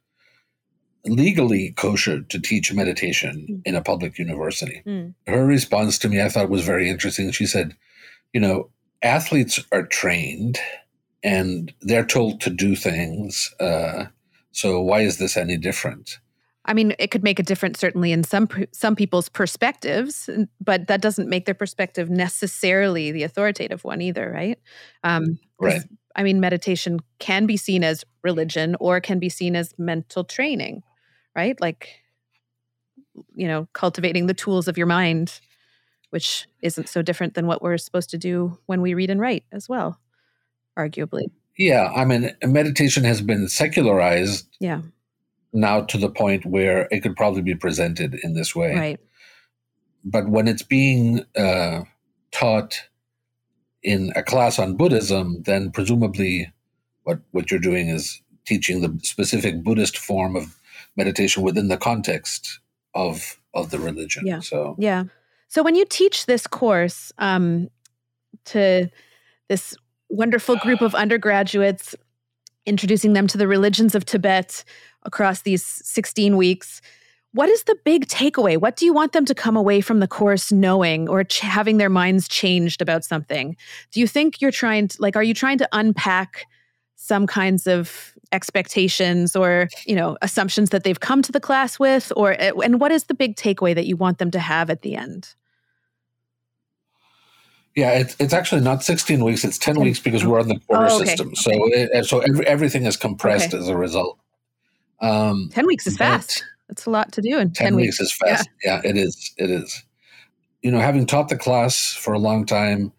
legally 1.05 1.72
kosher 1.72 2.22
to 2.22 2.39
teach 2.39 2.74
meditation 2.74 3.48
mm. 3.50 3.62
in 3.65 3.75
a 3.75 3.81
public 3.81 4.17
university. 4.17 4.81
Mm. 4.86 5.13
Her 5.27 5.46
response 5.46 5.98
to 6.00 6.10
me, 6.10 6.22
I 6.22 6.29
thought 6.29 6.50
was 6.50 6.63
very 6.63 6.89
interesting. 6.89 7.31
She 7.31 7.46
said, 7.46 7.75
You 8.34 8.41
know, 8.41 8.70
athletes 9.01 9.60
are 9.72 9.86
trained 9.86 10.60
and 11.24 11.74
they're 11.81 12.05
told 12.05 12.41
to 12.41 12.50
do 12.50 12.75
things. 12.75 13.53
Uh, 13.60 14.05
so 14.51 14.81
why 14.81 15.01
is 15.01 15.17
this 15.17 15.38
any 15.38 15.58
different? 15.58 16.20
I 16.65 16.74
mean, 16.74 16.93
it 17.00 17.10
could 17.10 17.24
make 17.24 17.39
a 17.39 17.43
difference 17.43 17.79
certainly 17.79 18.12
in 18.12 18.24
some 18.24 18.48
some 18.72 18.96
people's 18.96 19.29
perspectives, 19.29 20.29
but 20.63 20.88
that 20.88 21.01
doesn't 21.01 21.27
make 21.27 21.46
their 21.46 21.55
perspective 21.55 22.10
necessarily 22.10 23.12
the 23.12 23.24
authoritative 23.24 23.84
one 23.84 24.01
either, 24.01 24.31
right? 24.31 24.60
Um, 25.03 25.39
right. 25.60 25.81
I 26.15 26.24
mean, 26.24 26.39
meditation 26.39 27.00
can 27.20 27.46
be 27.46 27.58
seen 27.58 27.84
as 27.84 28.03
religion 28.22 28.75
or 28.79 29.00
can 29.00 29.17
be 29.17 29.29
seen 29.29 29.55
as 29.55 29.74
mental 29.79 30.24
training 30.24 30.84
right? 31.36 31.60
Like, 31.60 32.02
you 33.36 33.48
know, 33.48 33.68
cultivating 33.74 34.28
the 34.28 34.34
tools 34.34 34.68
of 34.68 34.78
your 34.78 34.88
mind, 34.88 35.40
which 36.10 36.48
isn't 36.62 36.90
so 36.90 37.02
different 37.02 37.34
than 37.34 37.48
what 37.48 37.62
we're 37.62 37.78
supposed 37.78 38.10
to 38.12 38.18
do 38.18 38.58
when 38.66 38.82
we 38.82 38.94
read 38.94 39.10
and 39.10 39.20
write 39.20 39.44
as 39.52 39.68
well, 39.68 40.00
arguably. 40.78 41.30
Yeah. 41.58 41.92
I 41.96 42.06
mean, 42.06 42.32
meditation 42.44 43.04
has 43.04 43.22
been 43.22 43.48
secularized. 43.48 44.48
Yeah. 44.60 44.82
Now 45.54 45.82
to 45.82 45.98
the 45.98 46.10
point 46.10 46.46
where 46.46 46.88
it 46.92 47.02
could 47.02 47.16
probably 47.16 47.42
be 47.42 47.56
presented 47.56 48.16
in 48.24 48.34
this 48.34 48.56
way. 48.56 48.74
Right. 48.74 49.00
But 50.04 50.30
when 50.30 50.48
it's 50.48 50.64
being 50.64 51.26
uh, 51.38 51.84
taught 52.32 52.82
in 53.84 54.12
a 54.16 54.24
class 54.24 54.60
on 54.60 54.78
Buddhism, 54.78 55.44
then 55.44 55.72
presumably 55.72 56.52
what, 57.04 57.20
what 57.32 57.52
you're 57.52 57.60
doing 57.60 57.90
is 57.90 58.22
teaching 58.46 58.82
the 58.82 58.98
specific 59.04 59.64
Buddhist 59.64 59.98
form 59.98 60.36
of 60.36 60.56
meditation 60.96 61.44
within 61.44 61.68
the 61.68 61.78
context 61.78 62.60
of 62.94 63.38
of 63.54 63.70
the 63.70 63.80
religion. 63.80 64.26
Yeah. 64.26 64.40
So 64.40 64.76
yeah. 64.78 65.06
So 65.48 65.64
when 65.64 65.76
you 65.76 65.86
teach 65.86 66.26
this 66.26 66.48
course 66.48 67.12
um, 67.18 67.70
to 68.46 68.90
this 69.50 69.76
wonderful 70.10 70.56
group 70.58 70.82
of 70.82 70.96
undergraduates, 70.96 71.94
introducing 72.66 73.14
them 73.14 73.28
to 73.28 73.38
the 73.38 73.48
religions 73.48 73.94
of 73.96 74.06
Tibet 74.06 74.64
across 75.04 75.42
these 75.42 75.66
16 75.66 76.38
weeks, 76.38 76.82
what 77.34 77.50
is 77.50 77.64
the 77.64 77.78
big 77.84 78.08
takeaway? 78.08 78.58
What 78.58 78.76
do 78.76 78.86
you 78.86 78.94
want 78.94 79.14
them 79.14 79.26
to 79.26 79.36
come 79.36 79.56
away 79.56 79.82
from 79.82 80.00
the 80.00 80.08
course 80.08 80.52
knowing 80.52 81.08
or 81.08 81.24
ch- 81.24 81.40
having 81.40 81.78
their 81.78 81.90
minds 81.90 82.28
changed 82.28 82.82
about 82.82 83.06
something? 83.06 83.56
Do 83.92 84.00
you 84.00 84.08
think 84.08 84.42
you're 84.42 84.52
trying 84.52 84.90
to, 84.90 85.02
like, 85.02 85.16
are 85.16 85.24
you 85.24 85.34
trying 85.34 85.58
to 85.60 85.70
unpack 85.72 86.46
some 86.96 87.28
kinds 87.28 87.68
of 87.68 88.14
expectations 88.32 89.36
or 89.36 89.68
you 89.86 89.96
know 89.96 90.18
assumptions 90.22 90.70
that 90.70 90.84
they've 90.84 91.00
come 91.00 91.22
to 91.22 91.32
the 91.32 91.40
class 91.40 91.80
with 91.80 92.12
or 92.16 92.34
eh, 92.40 92.52
and 92.64 92.80
what 92.80 92.92
is 92.92 93.06
the 93.06 93.14
big 93.14 93.36
takeaway 93.36 93.76
that 93.76 93.86
you 93.86 93.96
want 93.96 94.18
them 94.18 94.32
to 94.32 94.40
have 94.40 94.70
at 94.70 94.82
the 94.82 94.96
end 94.96 95.34
yeah 97.76 97.92
it's, 97.92 98.16
it's 98.20 98.34
actually 98.34 98.62
not 98.62 98.84
16 98.84 99.24
weeks 99.24 99.44
it's 99.44 99.58
10 99.58 99.80
weeks 99.80 100.00
because 100.00 100.26
we're 100.26 100.40
on 100.40 100.48
the 100.48 100.60
quarter 100.68 100.88
oh, 100.90 100.96
okay. 100.98 101.06
system 101.06 101.36
so 101.36 101.52
okay. 101.52 101.88
it, 101.94 102.06
so 102.06 102.20
every, 102.20 102.48
everything 102.48 102.86
is 102.86 102.98
compressed 102.98 103.54
okay. 103.54 103.58
as 103.58 103.68
a 103.68 103.76
result 103.76 104.18
um, 105.02 105.50
10 105.54 105.66
weeks 105.66 105.88
is 105.88 105.98
fast 105.98 106.44
that's 106.68 106.86
a 106.86 106.90
lot 106.90 107.12
to 107.12 107.22
do 107.22 107.38
in 107.38 107.52
10, 107.52 107.68
10 107.68 107.76
weeks. 107.76 108.00
weeks 108.00 108.00
is 108.00 108.14
fast 108.14 108.50
yeah. 108.64 108.82
yeah 108.84 108.90
it 108.90 108.98
is 108.98 109.34
it 109.38 109.50
is 109.50 109.84
you 110.62 110.72
know 110.72 110.80
having 110.80 111.06
taught 111.06 111.28
the 111.28 111.38
class 111.38 111.94
for 111.94 112.14
a 112.14 112.20
long 112.20 112.46
time 112.46 112.94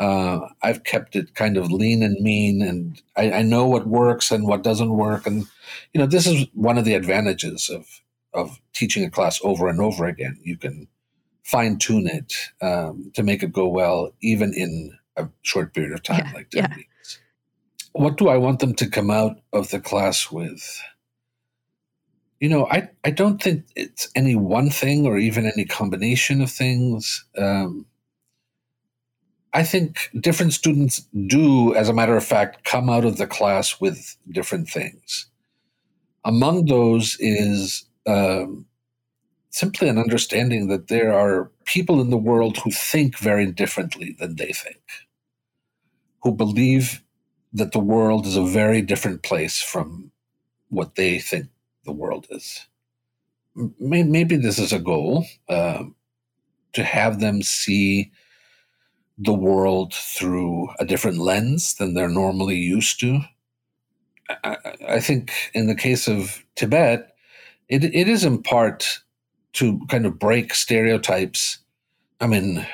uh, 0.00 0.48
I've 0.62 0.82
kept 0.84 1.14
it 1.14 1.34
kind 1.34 1.58
of 1.58 1.70
lean 1.70 2.02
and 2.02 2.18
mean, 2.22 2.62
and 2.62 3.00
I, 3.18 3.32
I, 3.32 3.42
know 3.42 3.66
what 3.66 3.86
works 3.86 4.30
and 4.30 4.46
what 4.46 4.62
doesn't 4.62 4.96
work. 4.96 5.26
And 5.26 5.46
you 5.92 6.00
know, 6.00 6.06
this 6.06 6.26
is 6.26 6.46
one 6.54 6.78
of 6.78 6.86
the 6.86 6.94
advantages 6.94 7.68
of 7.68 7.86
of 8.32 8.58
teaching 8.72 9.04
a 9.04 9.10
class 9.10 9.38
over 9.44 9.68
and 9.68 9.78
over 9.78 10.06
again. 10.06 10.38
You 10.42 10.56
can 10.56 10.88
fine 11.42 11.76
tune 11.76 12.06
it 12.06 12.32
um, 12.62 13.12
to 13.14 13.22
make 13.22 13.42
it 13.42 13.52
go 13.52 13.68
well, 13.68 14.14
even 14.22 14.54
in 14.54 14.96
a 15.18 15.28
short 15.42 15.74
period 15.74 15.92
of 15.92 16.02
time, 16.02 16.24
yeah, 16.24 16.32
like 16.32 16.48
ten 16.48 16.62
yeah. 16.70 16.76
weeks. 16.76 17.18
What 17.92 18.16
do 18.16 18.28
I 18.28 18.38
want 18.38 18.60
them 18.60 18.72
to 18.76 18.88
come 18.88 19.10
out 19.10 19.38
of 19.52 19.68
the 19.68 19.80
class 19.80 20.30
with? 20.30 20.80
You 22.38 22.48
know, 22.48 22.66
I, 22.68 22.88
I 23.04 23.10
don't 23.10 23.42
think 23.42 23.66
it's 23.76 24.08
any 24.16 24.34
one 24.34 24.70
thing 24.70 25.04
or 25.04 25.18
even 25.18 25.44
any 25.44 25.66
combination 25.66 26.40
of 26.40 26.50
things. 26.50 27.22
Um, 27.36 27.84
I 29.52 29.64
think 29.64 30.10
different 30.20 30.52
students 30.52 31.06
do, 31.26 31.74
as 31.74 31.88
a 31.88 31.94
matter 31.94 32.16
of 32.16 32.24
fact, 32.24 32.64
come 32.64 32.88
out 32.88 33.04
of 33.04 33.16
the 33.16 33.26
class 33.26 33.80
with 33.80 34.16
different 34.30 34.68
things. 34.68 35.26
Among 36.24 36.66
those 36.66 37.16
is 37.18 37.84
um, 38.06 38.66
simply 39.50 39.88
an 39.88 39.98
understanding 39.98 40.68
that 40.68 40.88
there 40.88 41.12
are 41.12 41.50
people 41.64 42.00
in 42.00 42.10
the 42.10 42.16
world 42.16 42.58
who 42.58 42.70
think 42.70 43.18
very 43.18 43.46
differently 43.50 44.16
than 44.18 44.36
they 44.36 44.52
think, 44.52 44.82
who 46.22 46.32
believe 46.32 47.02
that 47.52 47.72
the 47.72 47.80
world 47.80 48.26
is 48.26 48.36
a 48.36 48.44
very 48.44 48.80
different 48.82 49.22
place 49.22 49.60
from 49.60 50.12
what 50.68 50.94
they 50.94 51.18
think 51.18 51.46
the 51.84 51.92
world 51.92 52.26
is. 52.30 52.66
Maybe 53.80 54.36
this 54.36 54.60
is 54.60 54.72
a 54.72 54.78
goal 54.78 55.26
uh, 55.48 55.82
to 56.72 56.84
have 56.84 57.18
them 57.18 57.42
see 57.42 58.12
the 59.22 59.34
world 59.34 59.92
through 59.94 60.68
a 60.78 60.84
different 60.86 61.18
lens 61.18 61.74
than 61.74 61.92
they're 61.92 62.08
normally 62.08 62.56
used 62.56 62.98
to. 63.00 63.20
I, 64.42 64.56
I 64.88 65.00
think 65.00 65.32
in 65.52 65.66
the 65.66 65.74
case 65.74 66.08
of 66.08 66.42
Tibet, 66.56 67.14
it, 67.68 67.84
it 67.84 68.08
is 68.08 68.24
in 68.24 68.42
part 68.42 69.00
to 69.54 69.78
kind 69.88 70.06
of 70.06 70.18
break 70.18 70.54
stereotypes. 70.54 71.58
I 72.20 72.28
mean, 72.28 72.66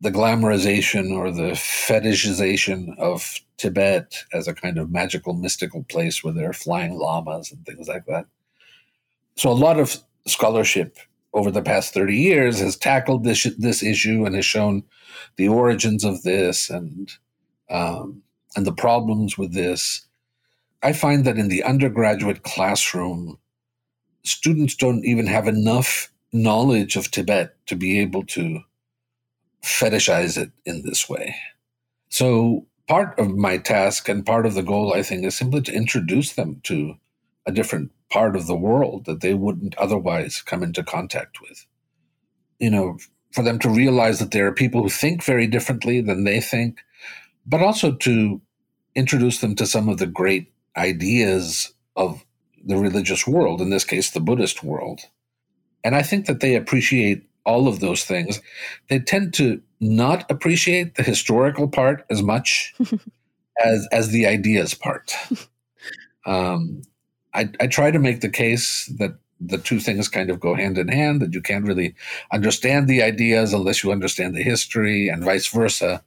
the 0.00 0.10
glamorization 0.10 1.12
or 1.12 1.30
the 1.30 1.52
fetishization 1.52 2.98
of 2.98 3.38
Tibet 3.56 4.24
as 4.32 4.48
a 4.48 4.54
kind 4.54 4.78
of 4.78 4.90
magical, 4.90 5.32
mystical 5.32 5.84
place 5.84 6.24
where 6.24 6.34
there 6.34 6.50
are 6.50 6.54
flying 6.54 6.98
lamas 6.98 7.52
and 7.52 7.64
things 7.64 7.86
like 7.86 8.06
that. 8.06 8.26
So, 9.36 9.50
a 9.50 9.52
lot 9.52 9.78
of 9.78 9.98
scholarship 10.26 10.98
over 11.34 11.50
the 11.50 11.62
past 11.62 11.92
30 11.92 12.16
years 12.16 12.60
has 12.60 12.76
tackled 12.76 13.24
this, 13.24 13.42
this 13.58 13.82
issue 13.82 14.24
and 14.24 14.34
has 14.36 14.46
shown 14.46 14.84
the 15.36 15.48
origins 15.48 16.04
of 16.04 16.22
this 16.22 16.70
and, 16.70 17.12
um, 17.68 18.22
and 18.56 18.64
the 18.64 18.72
problems 18.72 19.36
with 19.36 19.52
this. 19.52 20.06
I 20.82 20.92
find 20.92 21.24
that 21.24 21.36
in 21.36 21.48
the 21.48 21.64
undergraduate 21.64 22.44
classroom, 22.44 23.38
students 24.22 24.76
don't 24.76 25.04
even 25.04 25.26
have 25.26 25.48
enough 25.48 26.12
knowledge 26.32 26.96
of 26.96 27.10
Tibet 27.10 27.56
to 27.66 27.74
be 27.74 27.98
able 28.00 28.24
to 28.26 28.60
fetishize 29.62 30.36
it 30.36 30.52
in 30.64 30.82
this 30.82 31.08
way. 31.08 31.34
So, 32.10 32.66
part 32.86 33.18
of 33.18 33.34
my 33.34 33.56
task 33.58 34.08
and 34.08 34.26
part 34.26 34.46
of 34.46 34.54
the 34.54 34.62
goal, 34.62 34.92
I 34.94 35.02
think, 35.02 35.24
is 35.24 35.34
simply 35.34 35.62
to 35.62 35.74
introduce 35.74 36.34
them 36.34 36.60
to 36.64 36.94
a 37.46 37.52
different 37.52 37.90
part 38.14 38.36
of 38.36 38.46
the 38.46 38.54
world 38.54 39.06
that 39.06 39.20
they 39.22 39.34
wouldn't 39.34 39.74
otherwise 39.74 40.40
come 40.40 40.62
into 40.62 40.84
contact 40.84 41.40
with. 41.40 41.66
You 42.60 42.70
know, 42.70 42.98
for 43.32 43.42
them 43.42 43.58
to 43.58 43.68
realize 43.68 44.20
that 44.20 44.30
there 44.30 44.46
are 44.46 44.52
people 44.52 44.84
who 44.84 44.88
think 44.88 45.24
very 45.24 45.48
differently 45.48 46.00
than 46.00 46.22
they 46.22 46.40
think, 46.40 46.78
but 47.44 47.60
also 47.60 47.92
to 47.92 48.40
introduce 48.94 49.40
them 49.40 49.56
to 49.56 49.66
some 49.66 49.88
of 49.88 49.98
the 49.98 50.06
great 50.06 50.52
ideas 50.76 51.74
of 51.96 52.24
the 52.64 52.76
religious 52.76 53.26
world, 53.26 53.60
in 53.60 53.70
this 53.70 53.84
case, 53.84 54.10
the 54.10 54.20
Buddhist 54.20 54.62
world. 54.62 55.00
And 55.82 55.96
I 55.96 56.02
think 56.02 56.26
that 56.26 56.38
they 56.38 56.54
appreciate 56.54 57.28
all 57.44 57.66
of 57.66 57.80
those 57.80 58.04
things. 58.04 58.40
They 58.88 59.00
tend 59.00 59.34
to 59.34 59.60
not 59.80 60.30
appreciate 60.30 60.94
the 60.94 61.02
historical 61.02 61.66
part 61.66 62.06
as 62.10 62.22
much 62.22 62.76
as 63.64 63.88
as 63.90 64.10
the 64.10 64.26
ideas 64.26 64.72
part. 64.72 65.16
Um, 66.26 66.80
I, 67.34 67.50
I 67.60 67.66
try 67.66 67.90
to 67.90 67.98
make 67.98 68.20
the 68.20 68.28
case 68.28 68.86
that 68.98 69.16
the 69.40 69.58
two 69.58 69.80
things 69.80 70.08
kind 70.08 70.30
of 70.30 70.40
go 70.40 70.54
hand 70.54 70.78
in 70.78 70.88
hand, 70.88 71.20
that 71.20 71.34
you 71.34 71.42
can't 71.42 71.66
really 71.66 71.94
understand 72.32 72.88
the 72.88 73.02
ideas 73.02 73.52
unless 73.52 73.82
you 73.82 73.92
understand 73.92 74.34
the 74.34 74.42
history 74.42 75.08
and 75.08 75.24
vice 75.24 75.46
versa. 75.48 76.02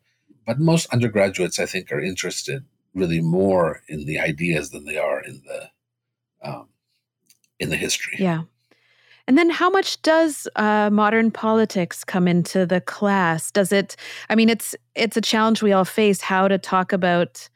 But 0.45 0.59
most 0.59 0.87
undergraduates, 0.93 1.59
I 1.59 1.65
think, 1.65 1.91
are 1.91 2.01
interested 2.01 2.63
really 2.93 3.21
more 3.21 3.81
in 3.87 4.05
the 4.05 4.19
ideas 4.19 4.71
than 4.71 4.85
they 4.85 4.97
are 4.97 5.21
in 5.21 5.41
the 5.45 5.69
um, 6.41 6.69
in 7.59 7.69
the 7.69 7.75
history. 7.75 8.15
Yeah. 8.19 8.43
And 9.27 9.37
then, 9.37 9.49
how 9.49 9.69
much 9.69 10.01
does 10.03 10.47
uh, 10.55 10.89
modern 10.89 11.31
politics 11.31 12.05
come 12.05 12.29
into 12.29 12.65
the 12.65 12.79
class? 12.79 13.51
Does 13.51 13.73
it? 13.73 13.97
I 14.29 14.35
mean, 14.35 14.47
it's 14.47 14.73
it's 14.95 15.17
a 15.17 15.21
challenge 15.21 15.61
we 15.61 15.73
all 15.73 15.85
face. 15.85 16.21
How 16.21 16.47
to 16.47 16.57
talk 16.57 16.93
about 16.93 17.49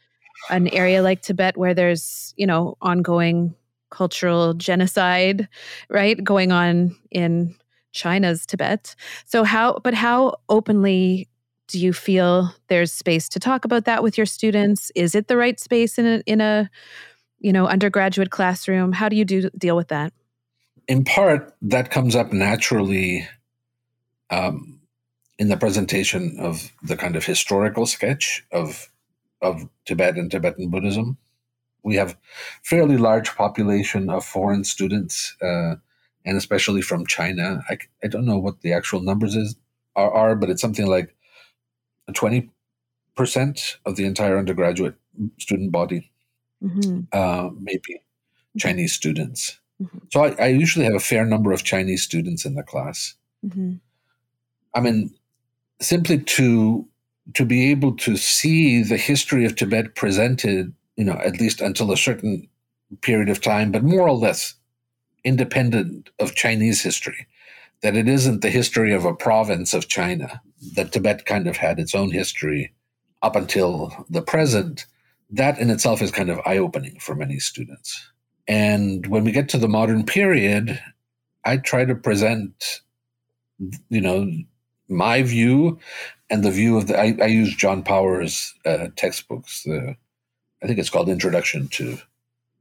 an 0.49 0.67
area 0.69 1.01
like 1.01 1.21
Tibet, 1.21 1.55
where 1.55 1.73
there's 1.73 2.33
you 2.35 2.45
know 2.45 2.77
ongoing 2.81 3.55
cultural 3.91 4.53
genocide, 4.55 5.47
right, 5.89 6.21
going 6.23 6.51
on 6.51 6.95
in 7.11 7.55
China's 7.91 8.45
Tibet. 8.45 8.95
So 9.25 9.43
how, 9.43 9.79
but 9.83 9.93
how 9.93 10.35
openly 10.49 11.29
do 11.67 11.79
you 11.79 11.93
feel 11.93 12.53
there's 12.67 12.91
space 12.91 13.29
to 13.29 13.39
talk 13.39 13.63
about 13.63 13.85
that 13.85 14.03
with 14.03 14.17
your 14.17 14.25
students? 14.25 14.91
Is 14.95 15.15
it 15.15 15.27
the 15.27 15.37
right 15.37 15.59
space 15.59 15.97
in 15.97 16.05
a, 16.05 16.23
in 16.25 16.41
a 16.41 16.69
you 17.39 17.53
know 17.53 17.67
undergraduate 17.67 18.29
classroom? 18.29 18.91
How 18.91 19.09
do 19.09 19.15
you 19.15 19.25
do 19.25 19.49
deal 19.57 19.75
with 19.75 19.87
that? 19.87 20.13
In 20.87 21.03
part, 21.03 21.55
that 21.61 21.89
comes 21.89 22.15
up 22.15 22.33
naturally 22.33 23.27
um, 24.29 24.79
in 25.39 25.49
the 25.49 25.57
presentation 25.57 26.37
of 26.39 26.71
the 26.83 26.97
kind 26.97 27.15
of 27.15 27.25
historical 27.25 27.85
sketch 27.85 28.45
of 28.51 28.89
of 29.41 29.67
Tibet 29.85 30.17
and 30.17 30.29
Tibetan 30.29 30.69
Buddhism 30.69 31.17
we 31.83 31.95
have 31.95 32.17
fairly 32.63 32.97
large 32.97 33.35
population 33.35 34.09
of 34.09 34.25
foreign 34.25 34.63
students, 34.63 35.35
uh, 35.41 35.75
and 36.25 36.37
especially 36.37 36.81
from 36.81 37.05
China. 37.05 37.63
I, 37.69 37.77
I 38.03 38.07
don't 38.07 38.25
know 38.25 38.37
what 38.37 38.61
the 38.61 38.73
actual 38.73 39.01
numbers 39.01 39.35
is 39.35 39.55
are, 39.95 40.11
are 40.11 40.35
but 40.35 40.49
it's 40.49 40.61
something 40.61 40.87
like 40.87 41.15
twenty 42.13 42.49
percent 43.15 43.77
of 43.85 43.95
the 43.95 44.05
entire 44.05 44.37
undergraduate 44.37 44.95
student 45.37 45.71
body, 45.71 46.11
mm-hmm. 46.63 47.01
uh, 47.11 47.49
maybe 47.59 48.01
Chinese 48.57 48.93
students. 48.93 49.59
Mm-hmm. 49.81 49.97
So 50.11 50.23
I, 50.25 50.35
I, 50.39 50.47
usually 50.47 50.85
have 50.85 50.95
a 50.95 50.99
fair 50.99 51.25
number 51.25 51.51
of 51.51 51.63
Chinese 51.63 52.03
students 52.03 52.45
in 52.45 52.53
the 52.53 52.63
class. 52.63 53.15
Mm-hmm. 53.45 53.73
I 54.75 54.79
mean, 54.79 55.13
simply 55.81 56.19
to 56.19 56.87
to 57.33 57.45
be 57.45 57.71
able 57.71 57.95
to 57.95 58.17
see 58.17 58.83
the 58.83 58.97
history 58.97 59.45
of 59.45 59.55
Tibet 59.55 59.95
presented 59.95 60.73
you 61.01 61.05
know, 61.05 61.19
at 61.25 61.39
least 61.39 61.61
until 61.61 61.91
a 61.91 61.97
certain 61.97 62.47
period 63.01 63.27
of 63.27 63.41
time, 63.41 63.71
but 63.71 63.83
more 63.83 64.07
or 64.07 64.15
less 64.15 64.53
independent 65.23 66.11
of 66.19 66.35
Chinese 66.35 66.83
history. 66.83 67.25
That 67.81 67.95
it 67.95 68.07
isn't 68.07 68.41
the 68.41 68.51
history 68.51 68.93
of 68.93 69.03
a 69.03 69.15
province 69.15 69.73
of 69.73 69.87
China, 69.87 70.39
that 70.75 70.91
Tibet 70.91 71.25
kind 71.25 71.47
of 71.47 71.57
had 71.57 71.79
its 71.79 71.95
own 71.95 72.11
history 72.11 72.71
up 73.23 73.35
until 73.35 74.05
the 74.11 74.21
present. 74.21 74.85
That 75.31 75.57
in 75.57 75.71
itself 75.71 76.03
is 76.03 76.11
kind 76.11 76.29
of 76.29 76.39
eye 76.45 76.59
opening 76.59 76.99
for 76.99 77.15
many 77.15 77.39
students. 77.39 78.11
And 78.47 79.07
when 79.07 79.23
we 79.23 79.31
get 79.31 79.49
to 79.49 79.57
the 79.57 79.67
modern 79.67 80.05
period, 80.05 80.79
I 81.45 81.57
try 81.57 81.83
to 81.83 81.95
present, 81.95 82.81
you 83.89 84.01
know, 84.01 84.31
my 84.87 85.23
view 85.23 85.79
and 86.29 86.43
the 86.43 86.51
view 86.51 86.77
of 86.77 86.85
the. 86.85 86.99
I, 86.99 87.17
I 87.19 87.25
use 87.25 87.55
John 87.55 87.81
Powers' 87.81 88.53
uh, 88.67 88.89
textbooks, 88.95 89.63
the 89.63 89.95
I 90.61 90.67
think 90.67 90.79
it's 90.79 90.89
called 90.89 91.09
Introduction 91.09 91.67
to 91.69 91.97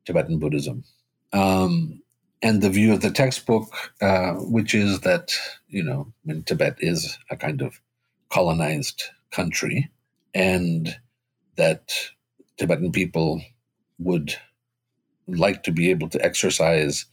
Tibetan 0.04 0.38
Buddhism. 0.38 0.84
Um, 1.32 2.02
and 2.42 2.62
the 2.62 2.70
view 2.70 2.92
of 2.92 3.02
the 3.02 3.10
textbook, 3.10 3.70
uh, 4.00 4.32
which 4.34 4.74
is 4.74 5.00
that, 5.00 5.32
you 5.68 5.82
know, 5.82 6.12
when 6.24 6.42
Tibet 6.42 6.76
is 6.78 7.18
a 7.30 7.36
kind 7.36 7.60
of 7.60 7.80
colonized 8.30 9.04
country 9.30 9.90
and 10.34 10.96
that 11.56 11.92
Tibetan 12.56 12.92
people 12.92 13.42
would 13.98 14.34
like 15.26 15.62
to 15.64 15.72
be 15.72 15.90
able 15.90 16.08
to 16.08 16.24
exercise 16.24 17.06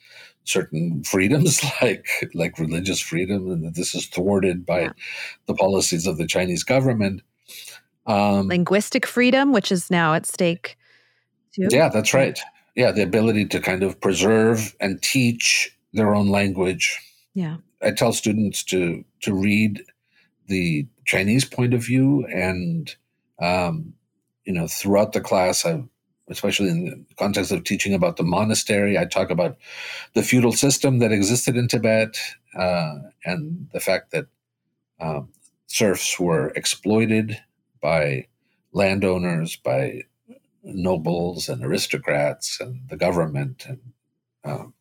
certain 0.46 1.04
freedoms 1.04 1.62
like 1.82 2.08
like 2.34 2.58
religious 2.58 3.02
freedom 3.02 3.52
and 3.52 3.66
that 3.66 3.76
this 3.76 3.94
is 3.94 4.08
thwarted 4.08 4.66
by 4.66 4.84
yeah. 4.84 4.94
the 5.46 5.54
policies 5.54 6.08
of 6.08 6.18
the 6.18 6.26
Chinese 6.26 6.64
government 6.64 7.22
um, 8.08 8.48
Linguistic 8.48 9.06
freedom, 9.06 9.52
which 9.52 9.72
is 9.72 9.92
now 9.92 10.14
at 10.14 10.26
stake. 10.26 10.78
Too. 11.54 11.68
Yeah, 11.70 11.90
that's 11.90 12.14
right. 12.14 12.40
Yeah, 12.76 12.92
the 12.92 13.04
ability 13.04 13.46
to 13.48 13.60
kind 13.60 13.84
of 13.84 14.00
preserve 14.00 14.76
and 14.80 15.02
teach 15.02 15.78
their 15.94 16.16
own 16.16 16.30
language. 16.30 17.00
Yeah. 17.34 17.58
I 17.82 17.92
tell 17.92 18.14
students 18.14 18.64
to 18.66 19.04
to 19.22 19.34
read 19.34 19.84
the 20.48 20.88
Chinese 21.06 21.46
point 21.46 21.74
of 21.74 21.84
view, 21.84 22.26
and 22.28 22.96
um, 23.40 23.94
you 24.46 24.54
know, 24.54 24.68
throughout 24.68 25.14
the 25.14 25.22
class, 25.22 25.66
I, 25.66 25.84
especially 26.30 26.70
in 26.70 26.86
the 26.86 27.16
context 27.18 27.52
of 27.52 27.64
teaching 27.64 27.94
about 27.94 28.18
the 28.18 28.24
monastery, 28.24 28.98
I 28.98 29.06
talk 29.06 29.30
about 29.30 29.58
the 30.14 30.24
feudal 30.24 30.54
system 30.54 31.00
that 31.00 31.12
existed 31.12 31.56
in 31.56 31.68
Tibet 31.68 32.18
uh, 32.58 32.96
and 33.26 33.68
the 33.74 33.80
fact 33.80 34.12
that 34.12 34.28
um, 35.00 35.30
serfs 35.68 36.20
were 36.20 36.50
exploited 36.50 37.40
by 37.88 38.28
landowners, 38.74 39.56
by 39.56 40.02
nobles 40.62 41.48
and 41.48 41.64
aristocrats 41.64 42.60
and 42.60 42.82
the 42.90 42.98
government. 42.98 43.66
And 43.66 43.80
um, 44.44 44.74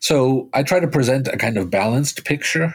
so 0.00 0.48
I 0.52 0.64
try 0.64 0.80
to 0.80 0.88
present 0.88 1.28
a 1.28 1.36
kind 1.36 1.56
of 1.56 1.70
balanced 1.70 2.24
picture 2.24 2.74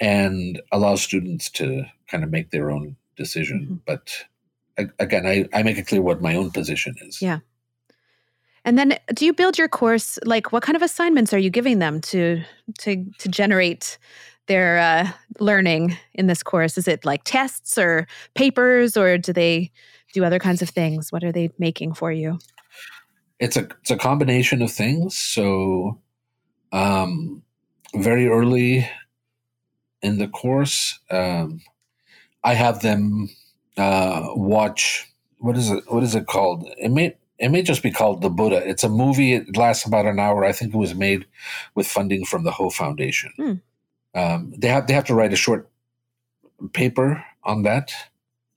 and 0.00 0.60
allow 0.72 0.96
students 0.96 1.48
to 1.50 1.84
kind 2.08 2.24
of 2.24 2.30
make 2.30 2.50
their 2.50 2.68
own 2.68 2.96
decision. 3.16 3.60
Mm-hmm. 3.60 3.74
But 3.86 4.24
again, 4.98 5.24
I, 5.24 5.48
I 5.52 5.62
make 5.62 5.78
it 5.78 5.86
clear 5.86 6.02
what 6.02 6.20
my 6.20 6.34
own 6.34 6.50
position 6.50 6.96
is. 7.02 7.22
Yeah. 7.22 7.38
And 8.64 8.76
then 8.76 8.98
do 9.14 9.24
you 9.24 9.32
build 9.32 9.56
your 9.56 9.68
course 9.68 10.18
like 10.24 10.50
what 10.50 10.64
kind 10.64 10.74
of 10.74 10.82
assignments 10.82 11.32
are 11.32 11.38
you 11.38 11.50
giving 11.50 11.78
them 11.78 12.00
to 12.00 12.42
to 12.80 13.06
to 13.18 13.28
generate 13.28 13.98
their 14.46 14.78
uh, 14.78 15.10
learning 15.40 15.96
in 16.14 16.26
this 16.26 16.42
course? 16.42 16.78
Is 16.78 16.88
it 16.88 17.04
like 17.04 17.22
tests 17.24 17.78
or 17.78 18.06
papers, 18.34 18.96
or 18.96 19.18
do 19.18 19.32
they 19.32 19.70
do 20.12 20.24
other 20.24 20.38
kinds 20.38 20.62
of 20.62 20.68
things? 20.68 21.12
What 21.12 21.24
are 21.24 21.32
they 21.32 21.50
making 21.58 21.94
for 21.94 22.12
you? 22.12 22.38
It's 23.38 23.56
a 23.56 23.68
it's 23.80 23.90
a 23.90 23.96
combination 23.96 24.62
of 24.62 24.72
things. 24.72 25.16
So, 25.16 26.00
um, 26.72 27.42
very 27.94 28.28
early 28.28 28.88
in 30.02 30.18
the 30.18 30.28
course, 30.28 30.98
um, 31.10 31.60
I 32.42 32.54
have 32.54 32.80
them 32.80 33.28
uh, 33.76 34.28
watch 34.34 35.06
what 35.38 35.56
is 35.56 35.70
it? 35.70 35.84
What 35.88 36.02
is 36.02 36.14
it 36.14 36.26
called? 36.26 36.68
It 36.78 36.90
may 36.90 37.16
it 37.38 37.50
may 37.50 37.62
just 37.62 37.82
be 37.82 37.90
called 37.90 38.22
The 38.22 38.30
Buddha. 38.30 38.66
It's 38.66 38.84
a 38.84 38.88
movie. 38.88 39.34
It 39.34 39.56
lasts 39.56 39.84
about 39.84 40.06
an 40.06 40.18
hour. 40.18 40.44
I 40.44 40.52
think 40.52 40.74
it 40.74 40.78
was 40.78 40.94
made 40.94 41.26
with 41.74 41.86
funding 41.86 42.24
from 42.24 42.44
the 42.44 42.52
Ho 42.52 42.70
Foundation. 42.70 43.32
Hmm. 43.36 43.54
Um, 44.16 44.52
they 44.56 44.68
have 44.68 44.86
they 44.86 44.94
have 44.94 45.04
to 45.04 45.14
write 45.14 45.32
a 45.32 45.36
short 45.36 45.68
paper 46.72 47.22
on 47.44 47.62
that. 47.62 47.92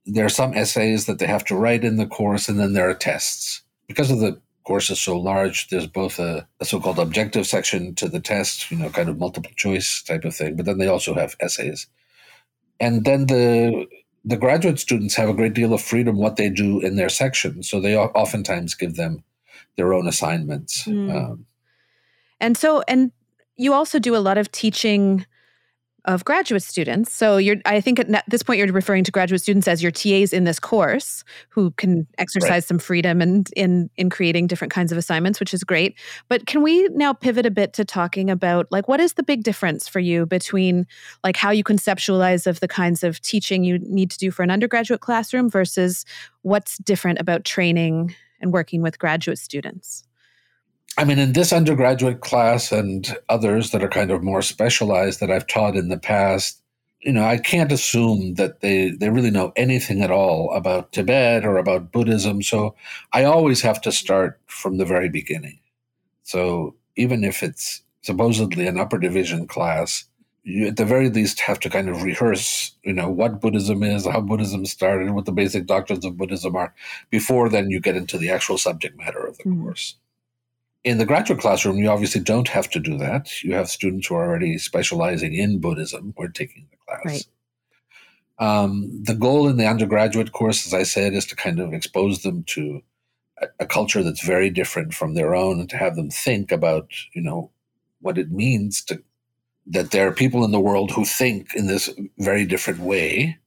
There 0.05 0.25
are 0.25 0.29
some 0.29 0.53
essays 0.53 1.05
that 1.05 1.19
they 1.19 1.27
have 1.27 1.43
to 1.45 1.55
write 1.55 1.83
in 1.83 1.97
the 1.97 2.07
course, 2.07 2.47
and 2.47 2.59
then 2.59 2.73
there 2.73 2.89
are 2.89 2.95
tests. 2.95 3.61
Because 3.87 4.09
of 4.09 4.19
the 4.19 4.39
course 4.63 4.89
is 4.89 5.01
so 5.01 5.17
large, 5.17 5.67
there's 5.67 5.87
both 5.87 6.19
a, 6.19 6.47
a 6.59 6.65
so-called 6.65 6.99
objective 6.99 7.45
section 7.45 7.93
to 7.95 8.07
the 8.07 8.19
test, 8.19 8.71
you 8.71 8.77
know, 8.77 8.89
kind 8.89 9.09
of 9.09 9.19
multiple 9.19 9.51
choice 9.55 10.01
type 10.03 10.23
of 10.25 10.35
thing, 10.35 10.55
but 10.55 10.65
then 10.65 10.77
they 10.77 10.87
also 10.87 11.13
have 11.13 11.35
essays. 11.39 11.87
And 12.79 13.03
then 13.03 13.27
the 13.27 13.87
the 14.23 14.37
graduate 14.37 14.79
students 14.79 15.15
have 15.15 15.29
a 15.29 15.33
great 15.33 15.53
deal 15.53 15.73
of 15.73 15.81
freedom 15.81 16.17
what 16.17 16.35
they 16.35 16.49
do 16.49 16.79
in 16.79 16.95
their 16.95 17.09
section, 17.09 17.63
so 17.63 17.81
they 17.81 17.97
oftentimes 17.97 18.75
give 18.75 18.95
them 18.95 19.23
their 19.75 19.93
own 19.93 20.07
assignments. 20.07 20.83
Mm. 20.83 21.15
Um, 21.15 21.45
and 22.39 22.57
so, 22.57 22.83
and 22.87 23.11
you 23.57 23.73
also 23.73 23.99
do 23.99 24.15
a 24.15 24.23
lot 24.23 24.37
of 24.37 24.51
teaching 24.51 25.25
of 26.09 26.25
graduate 26.25 26.63
students. 26.63 27.13
So 27.13 27.37
you're 27.37 27.57
I 27.65 27.79
think 27.79 27.99
at 27.99 28.23
this 28.27 28.41
point 28.41 28.57
you're 28.57 28.67
referring 28.71 29.03
to 29.03 29.11
graduate 29.11 29.41
students 29.41 29.67
as 29.67 29.83
your 29.83 29.91
TAs 29.91 30.33
in 30.33 30.43
this 30.43 30.59
course 30.59 31.23
who 31.49 31.69
can 31.71 32.07
exercise 32.17 32.49
right. 32.49 32.63
some 32.63 32.79
freedom 32.79 33.21
and 33.21 33.47
in 33.55 33.91
in 33.95 34.09
creating 34.09 34.47
different 34.47 34.73
kinds 34.73 34.91
of 34.91 34.97
assignments, 34.97 35.39
which 35.39 35.53
is 35.53 35.63
great. 35.63 35.99
But 36.27 36.47
can 36.47 36.63
we 36.63 36.87
now 36.93 37.13
pivot 37.13 37.45
a 37.45 37.51
bit 37.51 37.73
to 37.73 37.85
talking 37.85 38.31
about 38.31 38.65
like 38.71 38.87
what 38.87 38.99
is 38.99 39.13
the 39.13 39.23
big 39.23 39.43
difference 39.43 39.87
for 39.87 39.99
you 39.99 40.25
between 40.25 40.87
like 41.23 41.37
how 41.37 41.51
you 41.51 41.63
conceptualize 41.63 42.47
of 42.47 42.59
the 42.59 42.67
kinds 42.67 43.03
of 43.03 43.21
teaching 43.21 43.63
you 43.63 43.77
need 43.77 44.09
to 44.09 44.17
do 44.17 44.31
for 44.31 44.41
an 44.41 44.49
undergraduate 44.49 45.01
classroom 45.01 45.47
versus 45.47 46.05
what's 46.41 46.79
different 46.79 47.19
about 47.19 47.45
training 47.45 48.15
and 48.41 48.51
working 48.51 48.81
with 48.81 48.97
graduate 48.97 49.37
students? 49.37 50.08
I 50.97 51.05
mean, 51.05 51.19
in 51.19 51.33
this 51.33 51.53
undergraduate 51.53 52.21
class 52.21 52.71
and 52.71 53.15
others 53.29 53.71
that 53.71 53.83
are 53.83 53.89
kind 53.89 54.11
of 54.11 54.23
more 54.23 54.41
specialized 54.41 55.19
that 55.19 55.31
I've 55.31 55.47
taught 55.47 55.77
in 55.77 55.89
the 55.89 55.99
past, 55.99 56.61
you 57.01 57.13
know, 57.13 57.23
I 57.23 57.37
can't 57.37 57.71
assume 57.71 58.33
that 58.35 58.59
they, 58.59 58.89
they 58.89 59.09
really 59.09 59.31
know 59.31 59.53
anything 59.55 60.01
at 60.01 60.11
all 60.11 60.53
about 60.53 60.91
Tibet 60.91 61.45
or 61.45 61.57
about 61.57 61.93
Buddhism. 61.93 62.41
So 62.41 62.75
I 63.13 63.23
always 63.23 63.61
have 63.61 63.79
to 63.81 63.91
start 63.91 64.39
from 64.47 64.77
the 64.77 64.85
very 64.85 65.07
beginning. 65.07 65.59
So 66.23 66.75
even 66.97 67.23
if 67.23 67.41
it's 67.41 67.81
supposedly 68.01 68.67
an 68.67 68.77
upper 68.77 68.97
division 68.97 69.47
class, 69.47 70.05
you 70.43 70.67
at 70.67 70.77
the 70.77 70.85
very 70.85 71.09
least 71.09 71.39
have 71.41 71.59
to 71.61 71.69
kind 71.69 71.89
of 71.89 72.03
rehearse, 72.03 72.71
you 72.83 72.93
know, 72.93 73.09
what 73.09 73.39
Buddhism 73.39 73.83
is, 73.83 74.05
how 74.05 74.21
Buddhism 74.21 74.65
started, 74.65 75.11
what 75.11 75.25
the 75.25 75.31
basic 75.31 75.65
doctrines 75.65 76.03
of 76.03 76.17
Buddhism 76.17 76.55
are, 76.55 76.73
before 77.09 77.49
then 77.49 77.69
you 77.69 77.79
get 77.79 77.95
into 77.95 78.17
the 78.17 78.29
actual 78.29 78.57
subject 78.57 78.97
matter 78.97 79.25
of 79.25 79.37
the 79.37 79.43
mm-hmm. 79.43 79.63
course. 79.63 79.95
In 80.83 80.97
the 80.97 81.05
graduate 81.05 81.39
classroom, 81.39 81.77
you 81.77 81.89
obviously 81.89 82.21
don't 82.21 82.47
have 82.47 82.69
to 82.69 82.79
do 82.79 82.97
that. 82.97 83.43
You 83.43 83.53
have 83.53 83.69
students 83.69 84.07
who 84.07 84.15
are 84.15 84.25
already 84.25 84.57
specializing 84.57 85.33
in 85.33 85.59
Buddhism 85.59 86.13
who 86.15 86.23
are 86.23 86.29
taking 86.29 86.67
the 86.71 86.77
class. 86.77 87.05
Right. 87.05 87.25
Um, 88.39 88.89
the 89.03 89.15
goal 89.15 89.49
in 89.49 89.57
the 89.57 89.67
undergraduate 89.67 90.31
course, 90.31 90.65
as 90.65 90.73
I 90.73 90.83
said, 90.83 91.13
is 91.13 91.25
to 91.27 91.35
kind 91.35 91.59
of 91.59 91.73
expose 91.73 92.21
them 92.21 92.43
to 92.45 92.81
a, 93.41 93.47
a, 93.59 93.65
culture 93.65 94.01
that's 94.01 94.25
very 94.25 94.49
different 94.49 94.93
from 94.93 95.13
their 95.13 95.35
own, 95.35 95.59
and 95.59 95.69
to 95.71 95.77
have 95.77 95.97
them 95.97 96.09
think 96.09 96.49
about, 96.49 96.87
you 97.13 97.21
know, 97.21 97.51
what 97.99 98.17
it 98.17 98.31
means 98.31 98.81
to 98.85 99.03
that 99.67 99.91
there 99.91 100.07
are 100.07 100.13
people 100.13 100.45
in 100.45 100.51
the 100.51 100.59
world 100.59 100.91
who 100.91 101.03
think 101.05 101.53
in 101.53 101.67
this 101.67 101.89
very 102.17 102.45
different 102.45 102.79
way. 102.79 103.37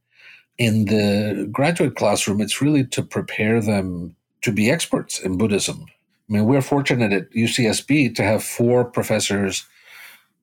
In 0.59 0.85
the 0.85 1.49
graduate 1.51 1.97
classroom, 1.97 2.41
it's 2.41 2.61
really 2.61 2.85
to 2.89 3.03
prepare 3.03 3.61
them 3.61 4.15
to 4.43 4.53
be 4.53 4.71
experts 4.71 5.19
in 5.19 5.39
Buddhism 5.39 5.87
I 6.33 6.37
mean, 6.37 6.47
we're 6.47 6.63
fortunate 6.63 7.13
at 7.13 7.31
UCSB 7.33 8.15
to 8.15 8.23
have 8.23 8.43
four 8.43 8.87
professors, 8.87 9.67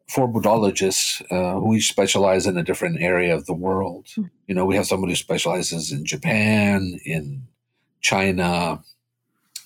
four 0.07 0.31
Buddhologists 0.31 1.23
uh, 1.31 1.59
who 1.59 1.73
each 1.73 1.89
specialize 1.89 2.45
in 2.45 2.57
a 2.57 2.63
different 2.63 3.01
area 3.01 3.33
of 3.33 3.47
the 3.47 3.55
world. 3.55 4.05
Mm. 4.15 4.29
You 4.45 4.53
know, 4.53 4.65
we 4.65 4.75
have 4.75 4.85
somebody 4.85 5.13
who 5.13 5.15
specializes 5.17 5.91
in 5.91 6.05
Japan, 6.05 6.99
in 7.05 7.47
China. 8.01 8.83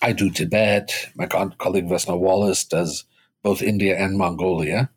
I 0.00 0.12
do 0.14 0.30
Tibet. 0.30 1.10
My 1.14 1.26
colleague 1.26 1.90
Vesna 1.90 2.18
Wallace 2.18 2.64
does 2.64 3.04
both 3.42 3.60
India 3.60 3.94
and 3.98 4.16
Mongolia. 4.16 4.88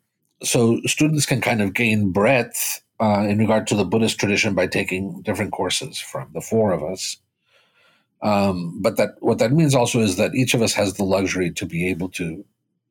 So 0.42 0.80
students 0.86 1.26
can 1.26 1.42
kind 1.42 1.60
of 1.60 1.74
gain 1.74 2.10
breadth 2.10 2.80
uh, 3.00 3.26
in 3.28 3.36
regard 3.36 3.66
to 3.66 3.74
the 3.74 3.84
Buddhist 3.84 4.18
tradition 4.18 4.54
by 4.54 4.66
taking 4.66 5.20
different 5.20 5.52
courses 5.52 6.00
from 6.00 6.30
the 6.32 6.40
four 6.40 6.72
of 6.72 6.82
us. 6.82 7.18
Um, 8.22 8.80
but 8.82 8.96
that 8.96 9.10
what 9.20 9.38
that 9.38 9.52
means 9.52 9.74
also 9.74 10.00
is 10.00 10.16
that 10.16 10.34
each 10.34 10.54
of 10.54 10.62
us 10.62 10.74
has 10.74 10.94
the 10.94 11.04
luxury 11.04 11.50
to 11.52 11.66
be 11.66 11.88
able 11.88 12.08
to 12.10 12.44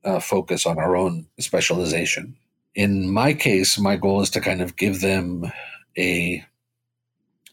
uh, 0.05 0.19
focus 0.19 0.65
on 0.65 0.79
our 0.79 0.95
own 0.95 1.27
specialization. 1.39 2.35
In 2.75 3.11
my 3.11 3.33
case, 3.33 3.77
my 3.77 3.95
goal 3.95 4.21
is 4.21 4.29
to 4.31 4.41
kind 4.41 4.61
of 4.61 4.77
give 4.77 5.01
them 5.01 5.51
a 5.97 6.45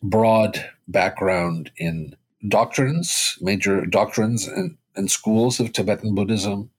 broad 0.03 0.65
background 0.87 1.71
in 1.77 2.15
doctrines, 2.47 3.39
major 3.41 3.87
doctrines 3.87 4.47
and, 4.47 4.77
and 4.95 5.11
schools 5.11 5.59
of 5.59 5.73
Tibetan 5.73 6.15
Buddhism, 6.15 6.71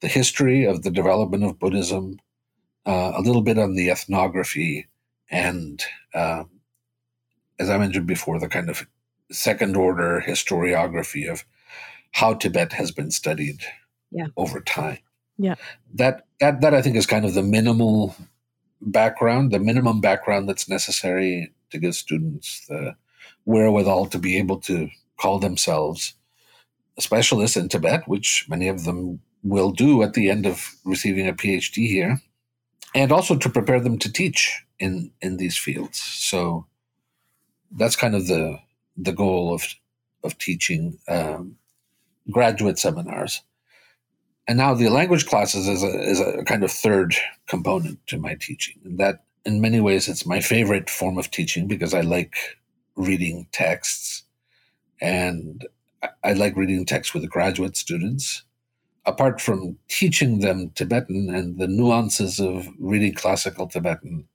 the 0.00 0.08
history 0.08 0.64
of 0.64 0.82
the 0.82 0.90
development 0.90 1.42
of 1.42 1.58
Buddhism, 1.58 2.20
uh, 2.84 3.12
a 3.16 3.22
little 3.22 3.42
bit 3.42 3.58
on 3.58 3.74
the 3.74 3.90
ethnography, 3.90 4.86
and 5.30 5.82
uh, 6.14 6.44
as 7.58 7.70
I 7.70 7.78
mentioned 7.78 8.06
before, 8.06 8.38
the 8.38 8.48
kind 8.48 8.68
of 8.68 8.86
second 9.30 9.76
order 9.76 10.22
historiography 10.26 11.30
of 11.30 11.44
how 12.12 12.34
Tibet 12.34 12.72
has 12.72 12.90
been 12.90 13.10
studied 13.10 13.60
yeah. 14.10 14.28
over 14.36 14.60
time. 14.60 14.98
Yeah. 15.38 15.56
That 15.94 16.26
that 16.40 16.60
that 16.60 16.74
I 16.74 16.82
think 16.82 16.96
is 16.96 17.06
kind 17.06 17.24
of 17.24 17.34
the 17.34 17.42
minimal 17.42 18.16
background, 18.80 19.52
the 19.52 19.58
minimum 19.58 20.00
background 20.00 20.48
that's 20.48 20.68
necessary 20.68 21.52
to 21.70 21.78
give 21.78 21.94
students 21.94 22.64
the 22.68 22.96
wherewithal 23.44 24.06
to 24.06 24.18
be 24.18 24.38
able 24.38 24.58
to 24.60 24.88
call 25.18 25.38
themselves 25.38 26.14
specialists 26.98 27.56
in 27.56 27.68
Tibet, 27.68 28.08
which 28.08 28.46
many 28.48 28.68
of 28.68 28.84
them 28.84 29.20
will 29.42 29.70
do 29.70 30.02
at 30.02 30.14
the 30.14 30.30
end 30.30 30.46
of 30.46 30.74
receiving 30.84 31.28
a 31.28 31.32
PhD 31.32 31.86
here, 31.86 32.20
and 32.94 33.12
also 33.12 33.36
to 33.36 33.50
prepare 33.50 33.80
them 33.80 33.98
to 33.98 34.12
teach 34.12 34.64
in 34.78 35.12
in 35.20 35.36
these 35.36 35.56
fields. 35.56 35.98
So 35.98 36.66
that's 37.70 37.96
kind 37.96 38.14
of 38.14 38.26
the 38.26 38.58
the 38.96 39.12
goal 39.12 39.54
of 39.54 39.64
of 40.24 40.36
teaching 40.38 40.98
um, 41.08 41.56
graduate 42.30 42.78
seminars. 42.78 43.42
And 44.48 44.58
now 44.58 44.74
the 44.74 44.88
language 44.88 45.26
classes 45.26 45.66
is 45.66 45.82
a, 45.82 46.00
is 46.02 46.20
a 46.20 46.44
kind 46.44 46.62
of 46.62 46.70
third 46.70 47.14
component 47.46 48.04
to 48.08 48.18
my 48.18 48.34
teaching. 48.34 48.76
And 48.84 48.98
that, 48.98 49.24
in 49.44 49.60
many 49.60 49.80
ways, 49.80 50.08
it's 50.08 50.26
my 50.26 50.40
favorite 50.40 50.90
form 50.90 51.18
of 51.18 51.30
teaching 51.30 51.66
because 51.66 51.94
I 51.94 52.02
like 52.02 52.36
reading 52.96 53.46
texts 53.52 54.22
and 55.00 55.66
I 56.22 56.34
like 56.34 56.56
reading 56.56 56.84
texts 56.84 57.14
with 57.14 57.28
graduate 57.28 57.76
students. 57.76 58.42
Apart 59.04 59.40
from 59.40 59.78
teaching 59.88 60.40
them 60.40 60.70
Tibetan 60.74 61.30
and 61.32 61.58
the 61.58 61.68
nuances 61.68 62.40
of 62.40 62.68
reading 62.78 63.14
classical 63.14 63.68
Tibetan, 63.68 64.26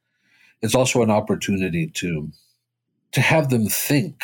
it's 0.62 0.76
also 0.76 1.02
an 1.02 1.12
opportunity 1.12 1.88
to 1.88 2.32
to 3.12 3.20
have 3.20 3.50
them 3.50 3.66
think 3.68 4.24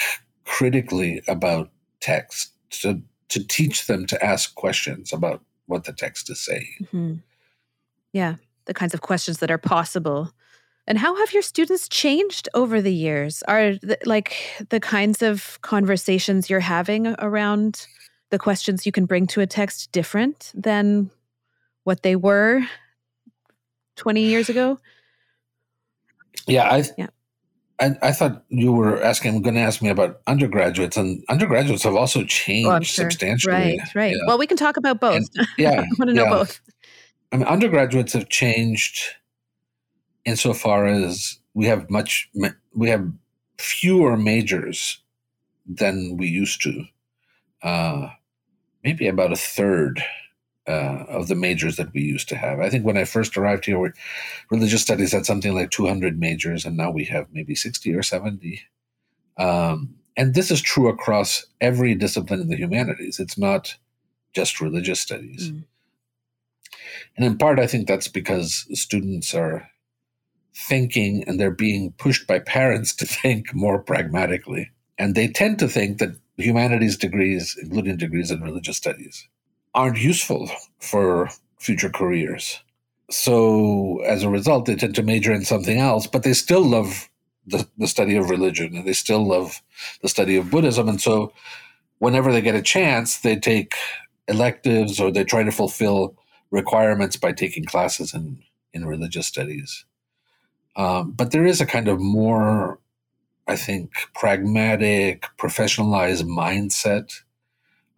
critically 0.57 1.21
about 1.27 1.69
text, 1.99 2.51
to, 2.71 2.99
to 3.29 3.47
teach 3.47 3.85
them 3.85 4.07
to 4.07 4.25
ask 4.25 4.55
questions 4.55 5.13
about 5.13 5.39
what 5.67 5.83
the 5.83 5.93
text 5.93 6.31
is 6.31 6.43
saying. 6.43 6.73
Mm-hmm. 6.81 7.13
Yeah, 8.11 8.37
the 8.65 8.73
kinds 8.73 8.95
of 8.95 9.01
questions 9.01 9.37
that 9.37 9.51
are 9.51 9.59
possible. 9.59 10.31
And 10.87 10.97
how 10.97 11.15
have 11.15 11.31
your 11.31 11.43
students 11.43 11.87
changed 11.87 12.49
over 12.55 12.81
the 12.81 12.91
years? 12.91 13.43
Are 13.47 13.73
the, 13.73 13.99
like 14.05 14.35
the 14.69 14.79
kinds 14.79 15.21
of 15.21 15.61
conversations 15.61 16.49
you're 16.49 16.59
having 16.59 17.05
around 17.19 17.85
the 18.31 18.39
questions 18.39 18.83
you 18.83 18.91
can 18.91 19.05
bring 19.05 19.27
to 19.27 19.41
a 19.41 19.45
text 19.45 19.91
different 19.91 20.51
than 20.55 21.11
what 21.83 22.01
they 22.01 22.15
were 22.15 22.63
20 23.97 24.21
years 24.21 24.49
ago? 24.49 24.79
Yeah, 26.47 26.63
I 26.63 26.83
yeah. 26.97 27.09
I, 27.79 27.95
I, 28.01 28.11
thought 28.11 28.43
you 28.49 28.71
were 28.71 29.01
asking, 29.03 29.41
going 29.43 29.55
to 29.55 29.61
ask 29.61 29.81
me 29.81 29.89
about 29.89 30.21
undergraduates, 30.25 30.97
and 30.97 31.23
undergraduates 31.29 31.83
have 31.83 31.95
also 31.95 32.23
changed 32.23 32.69
oh, 32.69 32.79
sure. 32.81 33.05
substantially. 33.05 33.53
Right, 33.53 33.79
right. 33.95 34.15
Yeah. 34.15 34.21
Well, 34.25 34.39
we 34.39 34.47
can 34.47 34.57
talk 34.57 34.77
about 34.77 34.99
both. 34.99 35.27
And, 35.35 35.47
yeah, 35.57 35.81
I 35.81 35.87
want 35.99 36.09
to 36.09 36.13
know 36.13 36.23
yeah. 36.23 36.29
both. 36.29 36.59
I 37.31 37.37
mean, 37.37 37.47
undergraduates 37.47 38.13
have 38.13 38.29
changed 38.29 38.99
insofar 40.25 40.85
as 40.85 41.39
we 41.53 41.65
have 41.65 41.89
much, 41.89 42.29
we 42.73 42.89
have 42.89 43.07
fewer 43.57 44.17
majors 44.17 44.99
than 45.67 46.17
we 46.17 46.27
used 46.27 46.61
to. 46.63 46.85
Uh, 47.61 48.09
maybe 48.83 49.07
about 49.07 49.33
a 49.33 49.37
third 49.37 50.03
uh, 50.67 51.05
of 51.07 51.27
the 51.27 51.35
majors 51.35 51.77
that 51.77 51.93
we 51.93 52.01
used 52.01 52.27
to 52.29 52.35
have. 52.35 52.59
I 52.59 52.69
think 52.69 52.85
when 52.85 52.97
I 52.97 53.05
first 53.05 53.37
arrived 53.37 53.65
here, 53.65 53.79
we, 53.79 53.89
religious 54.51 54.81
studies 54.81 55.13
had 55.13 55.25
something 55.25 55.53
like 55.53 55.71
200 55.71 56.19
majors, 56.19 56.65
and 56.65 56.75
now 56.75 56.91
we 56.91 57.05
have 57.05 57.27
maybe 57.31 57.55
60 57.55 57.93
or 57.93 58.03
70. 58.03 58.61
Um, 59.37 59.95
and 60.17 60.33
this 60.33 60.51
is 60.51 60.61
true 60.61 60.89
across 60.89 61.45
every 61.61 61.95
discipline 61.95 62.41
in 62.41 62.49
the 62.49 62.57
humanities. 62.57 63.19
It's 63.19 63.37
not 63.37 63.75
just 64.33 64.59
religious 64.59 64.99
studies. 64.99 65.51
Mm. 65.51 65.63
And 67.15 67.25
in 67.25 67.37
part, 67.37 67.59
I 67.59 67.67
think 67.67 67.87
that's 67.87 68.07
because 68.07 68.67
students 68.73 69.33
are 69.33 69.69
thinking 70.55 71.23
and 71.27 71.39
they're 71.39 71.51
being 71.51 71.93
pushed 71.93 72.27
by 72.27 72.39
parents 72.39 72.93
to 72.95 73.05
think 73.05 73.53
more 73.53 73.79
pragmatically. 73.79 74.71
And 74.97 75.13
they 75.13 75.27
tend 75.27 75.59
to 75.59 75.67
think 75.67 75.99
that 75.99 76.17
humanities 76.37 76.97
degrees, 76.97 77.55
including 77.61 77.97
degrees 77.97 78.31
in 78.31 78.41
religious 78.41 78.77
studies, 78.77 79.27
aren't 79.73 79.97
useful 79.97 80.49
for 80.79 81.29
future 81.59 81.89
careers. 81.89 82.59
So 83.09 83.99
as 84.05 84.23
a 84.23 84.29
result, 84.29 84.65
they 84.65 84.75
tend 84.75 84.95
to 84.95 85.03
major 85.03 85.31
in 85.31 85.45
something 85.45 85.79
else, 85.79 86.07
but 86.07 86.23
they 86.23 86.33
still 86.33 86.63
love 86.63 87.09
the, 87.45 87.67
the 87.77 87.87
study 87.87 88.15
of 88.15 88.29
religion 88.29 88.75
and 88.75 88.85
they 88.85 88.93
still 88.93 89.25
love 89.25 89.61
the 90.01 90.09
study 90.09 90.35
of 90.35 90.51
Buddhism. 90.51 90.89
And 90.89 90.99
so 90.99 91.31
whenever 91.99 92.31
they 92.31 92.41
get 92.41 92.55
a 92.55 92.61
chance, 92.61 93.19
they 93.19 93.37
take 93.37 93.75
electives 94.27 94.99
or 94.99 95.11
they 95.11 95.23
try 95.23 95.43
to 95.43 95.51
fulfill 95.51 96.15
requirements 96.51 97.15
by 97.15 97.31
taking 97.31 97.65
classes 97.65 98.13
in, 98.13 98.39
in 98.73 98.85
religious 98.85 99.27
studies. 99.27 99.85
Um, 100.75 101.11
but 101.11 101.31
there 101.31 101.45
is 101.45 101.61
a 101.61 101.65
kind 101.65 101.87
of 101.87 101.99
more, 101.99 102.79
I 103.47 103.55
think, 103.55 103.91
pragmatic, 104.13 105.25
professionalized 105.37 106.23
mindset 106.23 107.21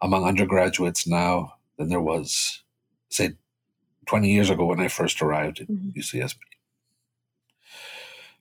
among 0.00 0.24
undergraduates 0.24 1.06
now 1.06 1.54
than 1.80 1.88
there 1.88 2.00
was, 2.00 2.62
say, 3.08 3.32
20 4.06 4.30
years 4.30 4.50
ago 4.50 4.66
when 4.66 4.80
I 4.80 4.88
first 4.88 5.22
arrived 5.22 5.60
at 5.60 5.68
mm-hmm. 5.68 5.98
UCSB. 5.98 6.36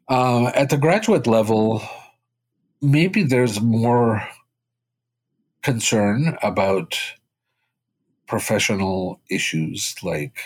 Uh, 0.10 0.48
at 0.48 0.70
the 0.70 0.78
graduate 0.78 1.26
level, 1.26 1.82
maybe 2.82 3.24
there's 3.24 3.62
more 3.62 4.28
concern 5.62 6.38
about 6.44 7.00
professional 8.28 9.22
issues 9.30 9.96
like 10.04 10.38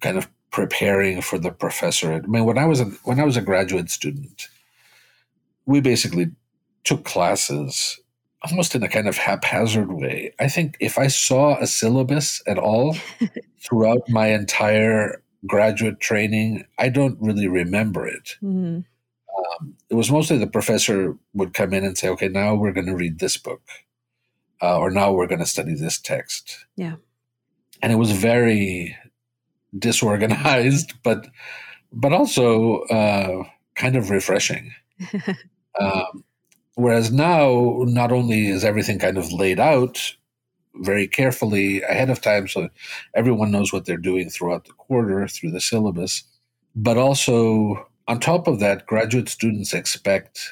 kind 0.00 0.16
of 0.16 0.30
preparing 0.52 1.20
for 1.20 1.36
the 1.36 1.50
professorate. 1.50 2.22
I 2.24 2.28
mean, 2.28 2.44
when 2.44 2.58
I 2.58 2.66
was 2.66 2.80
a, 2.80 2.84
when 3.02 3.18
I 3.18 3.24
was 3.24 3.36
a 3.36 3.42
graduate 3.42 3.90
student, 3.90 4.48
we 5.66 5.80
basically 5.80 6.30
took 6.84 7.04
classes 7.04 7.98
almost 8.44 8.74
in 8.74 8.82
a 8.82 8.88
kind 8.88 9.08
of 9.08 9.16
haphazard 9.16 9.92
way. 9.92 10.34
I 10.38 10.48
think 10.48 10.76
if 10.80 10.98
I 10.98 11.06
saw 11.06 11.58
a 11.58 11.66
syllabus 11.66 12.42
at 12.46 12.58
all 12.58 12.96
throughout 13.60 14.08
my 14.08 14.28
entire 14.28 15.22
graduate 15.46 16.00
training, 16.00 16.64
I 16.78 16.88
don't 16.88 17.18
really 17.20 17.48
remember 17.48 18.06
it. 18.06 18.36
Mm-hmm. 18.42 18.80
Um, 19.36 19.74
it 19.90 19.94
was 19.94 20.10
mostly 20.10 20.38
the 20.38 20.46
professor 20.46 21.16
would 21.32 21.54
come 21.54 21.72
in 21.72 21.84
and 21.84 21.98
say, 21.98 22.08
"Okay, 22.08 22.28
now 22.28 22.54
we're 22.54 22.72
going 22.72 22.86
to 22.86 22.94
read 22.94 23.18
this 23.18 23.36
book, 23.36 23.62
uh, 24.62 24.78
or 24.78 24.90
now 24.90 25.12
we're 25.12 25.26
going 25.26 25.40
to 25.40 25.46
study 25.46 25.74
this 25.74 25.98
text." 25.98 26.66
Yeah, 26.76 26.96
and 27.82 27.92
it 27.92 27.96
was 27.96 28.12
very 28.12 28.96
disorganized, 29.76 30.94
but 31.02 31.26
but 31.92 32.12
also 32.12 32.82
uh, 32.82 33.44
kind 33.74 33.96
of 33.96 34.10
refreshing. 34.10 34.72
um, 35.80 36.24
whereas 36.74 37.12
now, 37.12 37.82
not 37.86 38.12
only 38.12 38.48
is 38.48 38.64
everything 38.64 38.98
kind 38.98 39.18
of 39.18 39.32
laid 39.32 39.60
out 39.60 40.16
very 40.76 41.06
carefully 41.06 41.82
ahead 41.82 42.10
of 42.10 42.20
time 42.20 42.48
so 42.48 42.68
everyone 43.14 43.50
knows 43.50 43.72
what 43.72 43.84
they're 43.84 43.96
doing 43.96 44.28
throughout 44.28 44.64
the 44.64 44.72
quarter 44.72 45.26
through 45.28 45.50
the 45.50 45.60
syllabus. 45.60 46.24
But 46.74 46.96
also, 46.96 47.88
on 48.08 48.18
top 48.18 48.48
of 48.48 48.58
that, 48.60 48.86
graduate 48.86 49.28
students 49.28 49.72
expect 49.72 50.50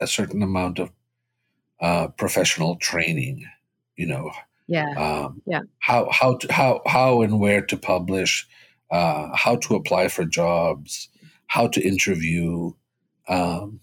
a 0.00 0.06
certain 0.06 0.42
amount 0.42 0.78
of 0.78 0.90
uh, 1.80 2.08
professional 2.08 2.76
training, 2.76 3.46
you 3.96 4.06
know. 4.06 4.30
Yeah. 4.68 4.90
Um, 4.96 5.42
yeah. 5.46 5.62
How 5.78 6.08
how 6.10 6.36
to, 6.36 6.52
how 6.52 6.82
how 6.86 7.22
and 7.22 7.40
where 7.40 7.62
to 7.62 7.76
publish, 7.76 8.46
uh, 8.90 9.34
how 9.34 9.56
to 9.56 9.74
apply 9.74 10.08
for 10.08 10.24
jobs, 10.24 11.08
how 11.46 11.66
to 11.68 11.80
interview. 11.80 12.72
Um, 13.28 13.80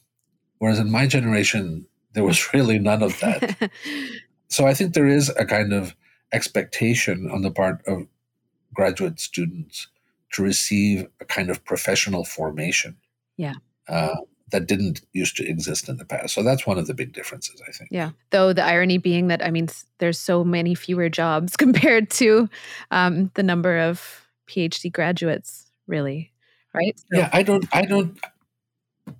whereas 0.60 0.80
in 0.80 0.92
my 0.92 1.08
generation, 1.08 1.88
there 2.14 2.24
was 2.24 2.54
really 2.54 2.80
none 2.80 3.04
of 3.04 3.20
that. 3.20 3.72
so 4.48 4.68
I 4.68 4.74
think 4.74 4.94
there 4.94 5.08
is 5.08 5.30
a 5.30 5.46
kind 5.46 5.74
of 5.74 5.96
expectation 6.32 7.30
on 7.32 7.42
the 7.42 7.52
part 7.52 7.82
of 7.88 8.08
graduate 8.74 9.20
students 9.20 9.88
to 10.34 10.44
receive 10.44 11.08
a 11.20 11.26
kind 11.26 11.50
of 11.50 11.66
professional 11.66 12.24
formation. 12.24 12.98
Yeah. 13.38 13.56
Uh, 13.88 14.16
that 14.52 14.68
didn't 14.68 15.02
used 15.14 15.38
to 15.38 15.48
exist 15.48 15.90
in 15.90 15.98
the 15.98 16.06
past. 16.06 16.34
So 16.34 16.44
that's 16.44 16.66
one 16.66 16.78
of 16.78 16.88
the 16.88 16.94
big 16.94 17.14
differences, 17.14 17.62
I 17.68 17.72
think. 17.72 17.90
Yeah. 17.92 18.12
Though 18.32 18.54
the 18.54 18.64
irony 18.64 18.98
being 18.98 19.28
that, 19.28 19.46
I 19.46 19.52
mean, 19.52 19.70
there's 20.00 20.20
so 20.20 20.44
many 20.44 20.76
fewer 20.76 21.10
jobs 21.10 21.56
compared 21.58 22.10
to 22.12 22.50
um, 22.92 23.32
the 23.36 23.44
number 23.44 23.78
of 23.80 24.28
PhD 24.48 24.92
graduates, 24.92 25.72
really, 25.88 26.32
right? 26.74 26.98
So- 26.98 27.20
yeah. 27.20 27.30
I 27.32 27.44
don't, 27.44 27.66
I 27.72 27.86
don't, 27.86 28.20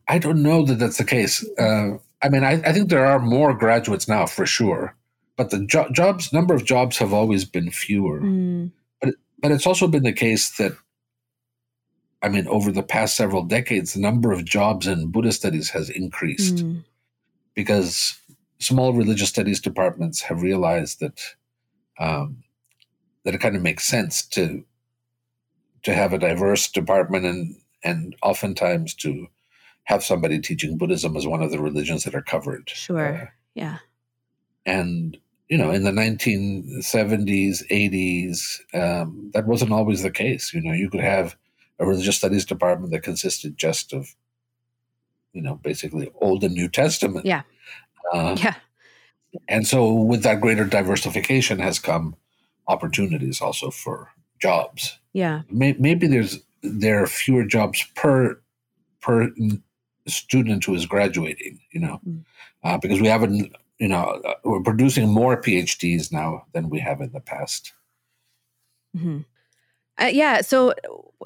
I 0.08 0.20
don't 0.20 0.44
know 0.44 0.66
that 0.66 0.76
that's 0.76 0.98
the 0.98 1.06
case. 1.06 1.48
Uh, 1.58 1.98
I 2.22 2.30
mean, 2.30 2.44
I, 2.44 2.62
I, 2.66 2.74
think 2.74 2.90
there 2.90 3.06
are 3.06 3.20
more 3.20 3.54
graduates 3.54 4.08
now 4.08 4.26
for 4.26 4.46
sure 4.46 4.96
but 5.40 5.52
the 5.52 5.66
jo- 5.66 5.88
jobs 5.94 6.34
number 6.34 6.54
of 6.54 6.66
jobs 6.66 6.98
have 6.98 7.14
always 7.14 7.46
been 7.46 7.72
fewer. 7.72 8.20
Mm. 8.20 8.74
But 9.00 9.16
but 9.42 9.52
it's 9.54 9.66
also 9.66 9.88
been 9.88 10.04
the 10.04 10.12
case 10.12 10.58
that 10.58 10.74
I 12.22 12.28
mean, 12.28 12.46
over 12.50 12.74
the 12.74 12.84
past 12.84 13.16
several 13.16 13.44
decades, 13.44 13.94
the 13.94 14.02
number 14.02 14.34
of 14.34 14.44
jobs 14.44 14.86
in 14.86 15.12
Buddhist 15.12 15.40
studies 15.40 15.70
has 15.70 15.90
increased 15.90 16.58
mm. 16.58 16.84
because 17.56 18.20
small 18.60 18.92
religious 18.92 19.30
studies 19.30 19.62
departments 19.62 20.24
have 20.24 20.42
realized 20.42 21.00
that 21.00 21.22
um, 21.98 22.44
that 23.24 23.34
it 23.34 23.40
kind 23.40 23.56
of 23.56 23.62
makes 23.62 23.86
sense 23.86 24.22
to 24.36 24.66
to 25.84 25.94
have 25.94 26.12
a 26.12 26.20
diverse 26.20 26.70
department 26.70 27.26
and 27.26 27.56
and 27.82 28.14
oftentimes 28.22 28.94
to 28.96 29.28
have 29.90 30.04
somebody 30.04 30.40
teaching 30.40 30.78
Buddhism 30.78 31.18
as 31.18 31.26
one 31.26 31.42
of 31.42 31.50
the 31.50 31.60
religions 31.60 32.04
that 32.04 32.14
are 32.14 32.22
covered. 32.22 32.70
Sure. 32.70 33.24
Uh, 33.24 33.26
yeah. 33.56 33.80
And 34.64 35.18
you 35.50 35.58
know, 35.58 35.72
in 35.72 35.84
the 35.84 35.92
1970s, 35.92 37.68
80s, 37.72 38.60
um, 38.76 39.32
that 39.34 39.48
wasn't 39.48 39.72
always 39.72 40.04
the 40.04 40.12
case. 40.12 40.54
You 40.54 40.62
know, 40.62 40.74
you 40.74 40.92
could 40.92 41.00
have 41.00 41.36
a 41.80 41.88
religious 41.88 42.18
studies 42.18 42.46
department 42.46 42.92
that 42.92 43.02
consisted 43.02 43.58
just 43.58 43.92
of, 43.92 44.14
you 45.34 45.42
know, 45.42 45.56
basically 45.56 46.12
Old 46.22 46.44
and 46.44 46.54
New 46.54 46.70
Testament. 46.70 47.26
Yeah. 47.26 47.42
Uh, 48.14 48.38
yeah. 48.40 48.56
And 49.48 49.66
so, 49.66 49.92
with 49.92 50.22
that 50.22 50.40
greater 50.40 50.66
diversification 50.66 51.58
has 51.58 51.80
come 51.80 52.16
opportunities 52.68 53.42
also 53.42 53.72
for 53.72 54.12
jobs. 54.40 55.00
Yeah. 55.14 55.42
Maybe 55.50 56.06
there's 56.06 56.38
there 56.62 57.02
are 57.02 57.08
fewer 57.08 57.44
jobs 57.44 57.84
per 57.96 58.40
per 59.02 59.32
student 60.10 60.66
who 60.66 60.76
is 60.76 60.86
graduating. 60.86 61.60
You 61.72 61.80
know, 61.80 62.02
mm. 62.08 62.24
uh, 62.64 62.78
because 62.78 63.02
we 63.02 63.08
haven't 63.08 63.54
you 63.80 63.88
know, 63.88 64.22
uh, 64.26 64.34
we're 64.44 64.62
producing 64.62 65.10
more 65.10 65.42
PhDs 65.42 66.12
now 66.12 66.46
than 66.54 66.70
we 66.70 66.80
have 66.80 67.02
in 67.02 67.12
the 67.12 67.22
past. 67.22 67.74
Mm-hmm. 68.96 69.20
Uh, 69.98 70.06
yeah. 70.06 70.42
So, 70.42 70.74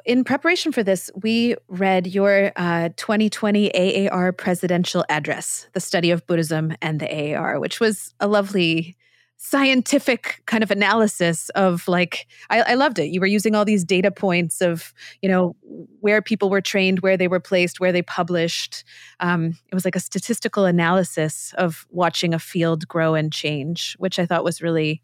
in 0.05 0.23
preparation 0.23 0.71
for 0.71 0.83
this, 0.83 1.09
we 1.21 1.55
read 1.67 2.07
your 2.07 2.51
uh, 2.55 2.89
2020 2.95 4.07
AAR 4.09 4.31
presidential 4.31 5.05
address, 5.09 5.67
The 5.73 5.79
Study 5.79 6.11
of 6.11 6.25
Buddhism 6.27 6.75
and 6.81 6.99
the 6.99 7.35
AAR, 7.35 7.59
which 7.59 7.79
was 7.79 8.13
a 8.19 8.27
lovely 8.27 8.95
scientific 9.37 10.41
kind 10.45 10.63
of 10.63 10.71
analysis 10.71 11.49
of 11.49 11.87
like 11.87 12.27
I, 12.49 12.61
I, 12.61 12.73
loved 12.75 12.97
it. 12.97 13.07
You 13.07 13.19
were 13.19 13.27
using 13.27 13.55
all 13.55 13.65
these 13.65 13.83
data 13.83 14.09
points 14.09 14.61
of 14.61 14.93
you 15.21 15.27
know 15.27 15.55
where 15.99 16.21
people 16.21 16.49
were 16.49 16.61
trained 16.61 16.99
where 16.99 17.17
they 17.17 17.27
were 17.27 17.41
placed 17.41 17.79
where 17.79 17.91
they 17.91 18.01
published. 18.01 18.83
Um, 19.19 19.57
it 19.69 19.75
was 19.75 19.85
like 19.85 19.97
a 19.97 19.99
statistical 19.99 20.65
analysis 20.65 21.53
of 21.57 21.85
watching 21.89 22.33
a 22.33 22.39
field 22.39 22.87
grow 22.87 23.15
and 23.15 23.31
change 23.31 23.95
which 23.99 24.17
i 24.17 24.25
thought 24.25 24.43
was 24.43 24.61
really 24.61 25.01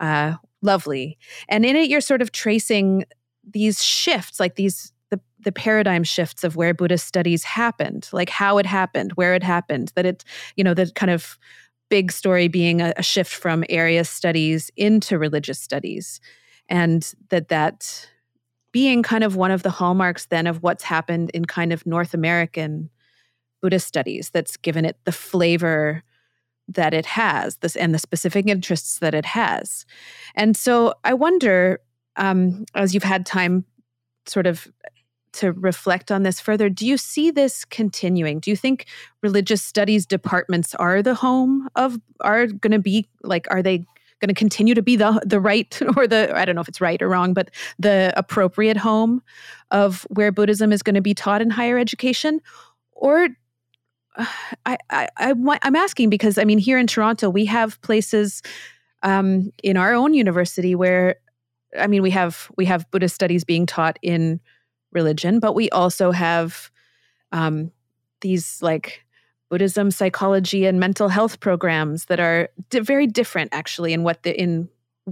uh, 0.00 0.34
lovely. 0.62 1.18
And 1.48 1.64
in 1.64 1.76
it 1.76 1.88
you're 1.88 2.00
sort 2.00 2.22
of 2.22 2.32
tracing 2.32 3.04
these 3.48 3.82
shifts 3.82 4.40
like 4.40 4.56
these 4.56 4.92
the, 5.10 5.20
the 5.40 5.52
paradigm 5.52 6.02
shifts 6.02 6.44
of 6.44 6.56
where 6.56 6.72
buddhist 6.72 7.06
studies 7.06 7.44
happened 7.44 8.08
like 8.10 8.30
how 8.30 8.56
it 8.56 8.64
happened 8.64 9.12
where 9.12 9.34
it 9.34 9.42
happened 9.42 9.92
that 9.96 10.06
it 10.06 10.24
you 10.56 10.64
know 10.64 10.72
that 10.72 10.94
kind 10.94 11.10
of 11.10 11.38
big 11.88 12.10
story 12.10 12.48
being 12.48 12.80
a, 12.80 12.92
a 12.96 13.02
shift 13.02 13.32
from 13.32 13.64
area 13.68 14.04
studies 14.04 14.70
into 14.76 15.18
religious 15.18 15.58
studies 15.58 16.20
and 16.68 17.12
that 17.28 17.48
that 17.48 18.08
being 18.72 19.02
kind 19.02 19.22
of 19.22 19.36
one 19.36 19.50
of 19.50 19.62
the 19.62 19.70
hallmarks 19.70 20.26
then 20.26 20.46
of 20.46 20.62
what's 20.62 20.82
happened 20.82 21.30
in 21.30 21.44
kind 21.44 21.72
of 21.72 21.86
North 21.86 22.14
American 22.14 22.90
Buddhist 23.62 23.86
studies 23.86 24.30
that's 24.30 24.56
given 24.56 24.84
it 24.84 24.98
the 25.04 25.12
flavor 25.12 26.02
that 26.68 26.94
it 26.94 27.06
has 27.06 27.56
this 27.58 27.76
and 27.76 27.94
the 27.94 27.98
specific 27.98 28.46
interests 28.46 28.98
that 28.98 29.14
it 29.14 29.26
has. 29.26 29.84
And 30.34 30.56
so 30.56 30.94
i 31.04 31.14
wonder 31.14 31.80
um, 32.16 32.64
as 32.74 32.94
you've 32.94 33.02
had 33.02 33.26
time 33.26 33.64
sort 34.26 34.46
of 34.46 34.68
to 35.34 35.52
reflect 35.52 36.10
on 36.10 36.22
this 36.22 36.40
further. 36.40 36.68
Do 36.68 36.86
you 36.86 36.96
see 36.96 37.30
this 37.30 37.64
continuing? 37.64 38.40
Do 38.40 38.50
you 38.50 38.56
think 38.56 38.86
religious 39.22 39.62
studies 39.62 40.06
departments 40.06 40.74
are 40.76 41.02
the 41.02 41.14
home 41.14 41.68
of 41.76 41.98
are 42.20 42.46
going 42.46 42.72
to 42.72 42.78
be 42.78 43.08
like 43.22 43.46
are 43.50 43.62
they 43.62 43.84
going 44.20 44.28
to 44.28 44.34
continue 44.34 44.74
to 44.74 44.82
be 44.82 44.96
the 44.96 45.20
the 45.24 45.40
right 45.40 45.80
or 45.96 46.06
the 46.06 46.34
I 46.34 46.44
don't 46.44 46.54
know 46.54 46.60
if 46.60 46.68
it's 46.68 46.80
right 46.80 47.00
or 47.00 47.08
wrong, 47.08 47.34
but 47.34 47.50
the 47.78 48.12
appropriate 48.16 48.76
home 48.76 49.22
of 49.70 50.06
where 50.10 50.32
Buddhism 50.32 50.72
is 50.72 50.82
going 50.82 50.94
to 50.94 51.02
be 51.02 51.14
taught 51.14 51.42
in 51.42 51.50
higher 51.50 51.78
education, 51.78 52.40
or 52.92 53.28
I, 54.16 54.78
I, 54.90 55.08
I 55.16 55.58
I'm 55.62 55.76
asking 55.76 56.10
because 56.10 56.38
I 56.38 56.44
mean 56.44 56.58
here 56.58 56.78
in 56.78 56.86
Toronto 56.86 57.28
we 57.28 57.44
have 57.46 57.80
places 57.82 58.42
um, 59.02 59.52
in 59.62 59.76
our 59.76 59.94
own 59.94 60.14
university 60.14 60.74
where 60.74 61.16
I 61.78 61.86
mean 61.86 62.02
we 62.02 62.10
have 62.10 62.50
we 62.56 62.64
have 62.66 62.90
Buddhist 62.90 63.14
studies 63.14 63.44
being 63.44 63.66
taught 63.66 63.98
in 64.02 64.40
religion, 64.94 65.40
but 65.40 65.54
we 65.54 65.68
also 65.70 66.10
have 66.10 66.70
um, 67.32 67.70
these 68.20 68.62
like 68.62 69.04
Buddhism, 69.50 69.90
psychology, 69.90 70.64
and 70.64 70.80
mental 70.80 71.08
health 71.08 71.40
programs 71.40 72.06
that 72.06 72.18
are 72.18 72.48
di- 72.70 72.80
very 72.80 73.06
different, 73.06 73.50
actually, 73.52 73.92
in 73.92 74.02
what 74.02 74.22
the 74.22 74.38
in 74.40 74.68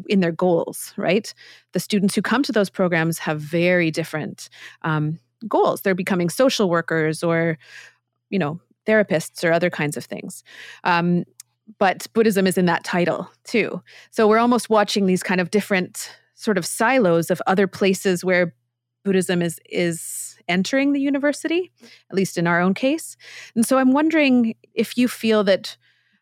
in 0.08 0.20
their 0.20 0.32
goals. 0.32 0.94
Right, 0.96 1.32
the 1.72 1.80
students 1.80 2.14
who 2.14 2.22
come 2.22 2.42
to 2.44 2.52
those 2.52 2.70
programs 2.70 3.18
have 3.18 3.40
very 3.40 3.90
different 3.90 4.48
um, 4.82 5.18
goals. 5.46 5.82
They're 5.82 5.94
becoming 5.94 6.30
social 6.30 6.70
workers, 6.70 7.22
or 7.22 7.58
you 8.30 8.38
know, 8.38 8.60
therapists, 8.86 9.44
or 9.44 9.52
other 9.52 9.70
kinds 9.70 9.96
of 9.96 10.04
things. 10.04 10.42
Um, 10.84 11.24
but 11.78 12.06
Buddhism 12.12 12.46
is 12.46 12.58
in 12.58 12.66
that 12.66 12.84
title 12.84 13.30
too. 13.44 13.82
So 14.10 14.26
we're 14.26 14.38
almost 14.38 14.70
watching 14.70 15.06
these 15.06 15.22
kind 15.22 15.40
of 15.40 15.50
different 15.50 16.10
sort 16.34 16.58
of 16.58 16.66
silos 16.66 17.30
of 17.30 17.40
other 17.46 17.66
places 17.66 18.24
where 18.24 18.54
Buddhism 19.04 19.42
is 19.42 19.60
is 19.68 20.38
entering 20.48 20.92
the 20.92 21.00
university, 21.00 21.70
at 22.10 22.16
least 22.16 22.36
in 22.36 22.46
our 22.46 22.60
own 22.60 22.74
case. 22.74 23.16
And 23.54 23.64
so 23.64 23.78
I'm 23.78 23.92
wondering 23.92 24.54
if 24.74 24.98
you 24.98 25.08
feel 25.08 25.44
that 25.44 25.76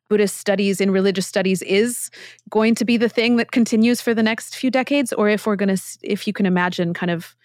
Buddhist 0.09 0.37
studies 0.37 0.81
in 0.81 0.91
religious 0.91 1.27
studies 1.27 1.63
is 1.63 2.11
going 2.51 2.75
to 2.75 2.85
be 2.85 2.97
the 2.97 3.09
thing 3.09 3.37
that 3.37 3.53
continues 3.53 4.01
for 4.01 4.13
the 4.13 4.23
next 4.23 4.57
few 4.57 4.71
decades, 4.71 5.13
or 5.13 5.29
if 5.29 5.47
we're 5.47 5.57
going 5.57 5.75
to, 5.75 5.83
if 6.03 6.27
you 6.27 6.33
can 6.33 6.47
imagine 6.47 6.93
kind 6.93 7.11
of 7.11 7.37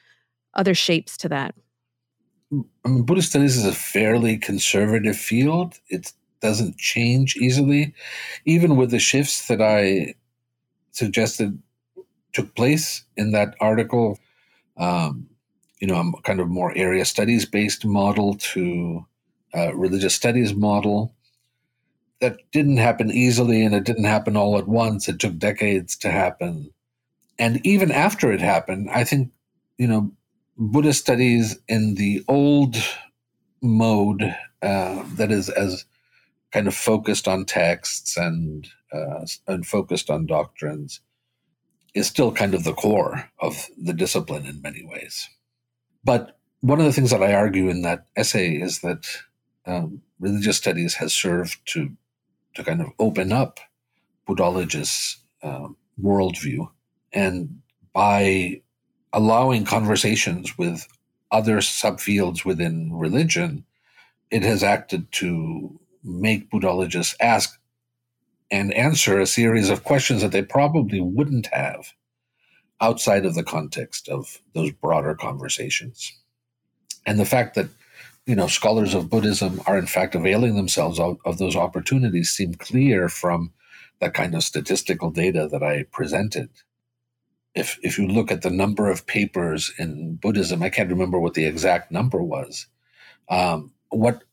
other 0.56 0.74
shapes 0.74 1.16
to 1.18 1.30
that. 1.30 1.54
I 2.52 2.90
mean, 2.90 3.04
Buddhist 3.04 3.30
studies 3.30 3.56
is 3.56 3.66
a 3.66 3.74
fairly 3.74 4.38
conservative 4.38 5.16
field. 5.16 5.80
It 5.90 6.12
doesn't 6.42 6.78
change 6.78 7.36
easily, 7.38 7.94
even 8.46 8.76
with 8.76 8.92
the 8.92 9.00
shifts 9.00 9.48
that 9.48 9.62
I 9.62 10.16
suggested 10.92 11.62
took 12.34 12.56
place 12.56 13.04
in 13.16 13.32
that 13.32 13.56
article. 13.60 14.20
Um, 14.78 15.28
you 15.80 15.88
know, 15.88 15.96
a 16.18 16.22
kind 16.22 16.40
of 16.40 16.50
more 16.50 16.76
area 16.76 17.06
studies 17.06 17.46
based 17.46 17.86
model 17.86 18.36
to 18.36 19.06
a 19.54 19.76
religious 19.76 20.16
studies 20.16 20.54
model. 20.54 21.14
That 22.22 22.38
didn't 22.52 22.78
happen 22.78 23.12
easily 23.12 23.64
and 23.64 23.76
it 23.76 23.84
didn't 23.84 24.06
happen 24.06 24.38
all 24.38 24.58
at 24.58 24.68
once. 24.68 25.10
It 25.10 25.20
took 25.20 25.38
decades 25.38 25.98
to 25.98 26.10
happen. 26.10 26.72
And 27.38 27.66
even 27.66 27.92
after 27.92 28.32
it 28.32 28.40
happened, 28.40 28.90
I 28.90 29.04
think, 29.04 29.32
you 29.78 29.88
know, 29.88 30.12
Buddhist 30.58 31.02
studies 31.02 31.58
in 31.68 31.96
the 31.96 32.24
old 32.30 32.78
mode 33.62 34.36
uh, 34.62 35.04
that 35.16 35.32
is 35.32 35.50
as 35.50 35.86
kind 36.52 36.68
of 36.68 36.74
focused 36.74 37.28
on 37.28 37.44
texts 37.46 38.16
and 38.16 38.68
uh, 38.94 39.26
and 39.48 39.68
focused 39.68 40.10
on 40.10 40.26
doctrines 40.26 41.02
is 41.96 42.08
still 42.08 42.32
kind 42.32 42.54
of 42.54 42.64
the 42.64 42.74
core 42.74 43.32
of 43.40 43.68
the 43.82 43.94
discipline 43.94 44.46
in 44.46 44.62
many 44.62 44.86
ways. 44.86 45.30
But 46.04 46.38
one 46.62 46.80
of 46.80 46.86
the 46.86 46.94
things 46.94 47.10
that 47.12 47.24
I 47.24 47.34
argue 47.34 47.70
in 47.70 47.82
that 47.82 48.06
essay 48.16 48.58
is 48.58 48.82
that 48.82 49.08
um, 49.66 50.02
religious 50.20 50.58
studies 50.58 50.96
has 50.96 51.14
served 51.14 51.58
to 51.74 51.92
to 52.54 52.64
kind 52.64 52.82
of 52.82 52.88
open 53.00 53.34
up 53.34 53.60
Buddhologists' 54.28 55.18
uh, 55.44 55.68
worldview, 56.02 56.70
and 57.12 57.62
by 57.92 58.62
allowing 59.12 59.66
conversations 59.66 60.58
with 60.58 60.88
other 61.32 61.58
subfields 61.58 62.46
within 62.46 62.94
religion, 62.94 63.66
it 64.32 64.44
has 64.44 64.64
acted 64.64 65.12
to 65.12 65.80
make 66.04 66.50
Buddhologists 66.50 67.16
ask 67.20 67.60
and 68.52 68.74
answer 68.74 69.20
a 69.20 69.26
series 69.26 69.70
of 69.70 69.84
questions 69.84 70.22
that 70.22 70.32
they 70.32 70.44
probably 70.44 71.02
wouldn't 71.02 71.48
have 71.48 71.94
outside 72.82 73.26
of 73.26 73.36
the 73.36 73.44
context 73.44 74.10
of 74.10 74.40
those 74.54 74.72
broader 74.72 75.16
conversations. 75.16 76.12
And 77.06 77.20
the 77.20 77.26
fact 77.26 77.56
that 77.56 77.70
you 78.26 78.36
know 78.36 78.48
scholars 78.48 78.94
of 78.94 79.10
Buddhism 79.10 79.62
are 79.66 79.78
in 79.78 79.88
fact 79.88 80.16
availing 80.16 80.56
themselves 80.56 81.00
of, 81.00 81.18
of 81.26 81.38
those 81.38 81.56
opportunities 81.56 82.32
seem 82.32 82.56
clear 82.56 83.10
from 83.10 83.52
that 84.00 84.14
kind 84.14 84.36
of 84.36 84.44
statistical 84.44 85.12
data 85.12 85.48
that 85.52 85.64
I 85.64 85.84
presented. 85.92 86.50
If 87.54 87.80
if 87.82 87.98
you 87.98 88.08
look 88.08 88.32
at 88.32 88.42
the 88.42 88.50
number 88.50 88.90
of 88.90 89.08
papers 89.08 89.72
in 89.78 90.16
Buddhism, 90.16 90.62
I 90.62 90.70
can't 90.70 90.90
remember 90.90 91.20
what 91.20 91.36
the 91.36 91.46
exact 91.46 91.92
number 91.92 92.22
was. 92.22 92.68
Um, 93.30 93.72
what 93.90 94.24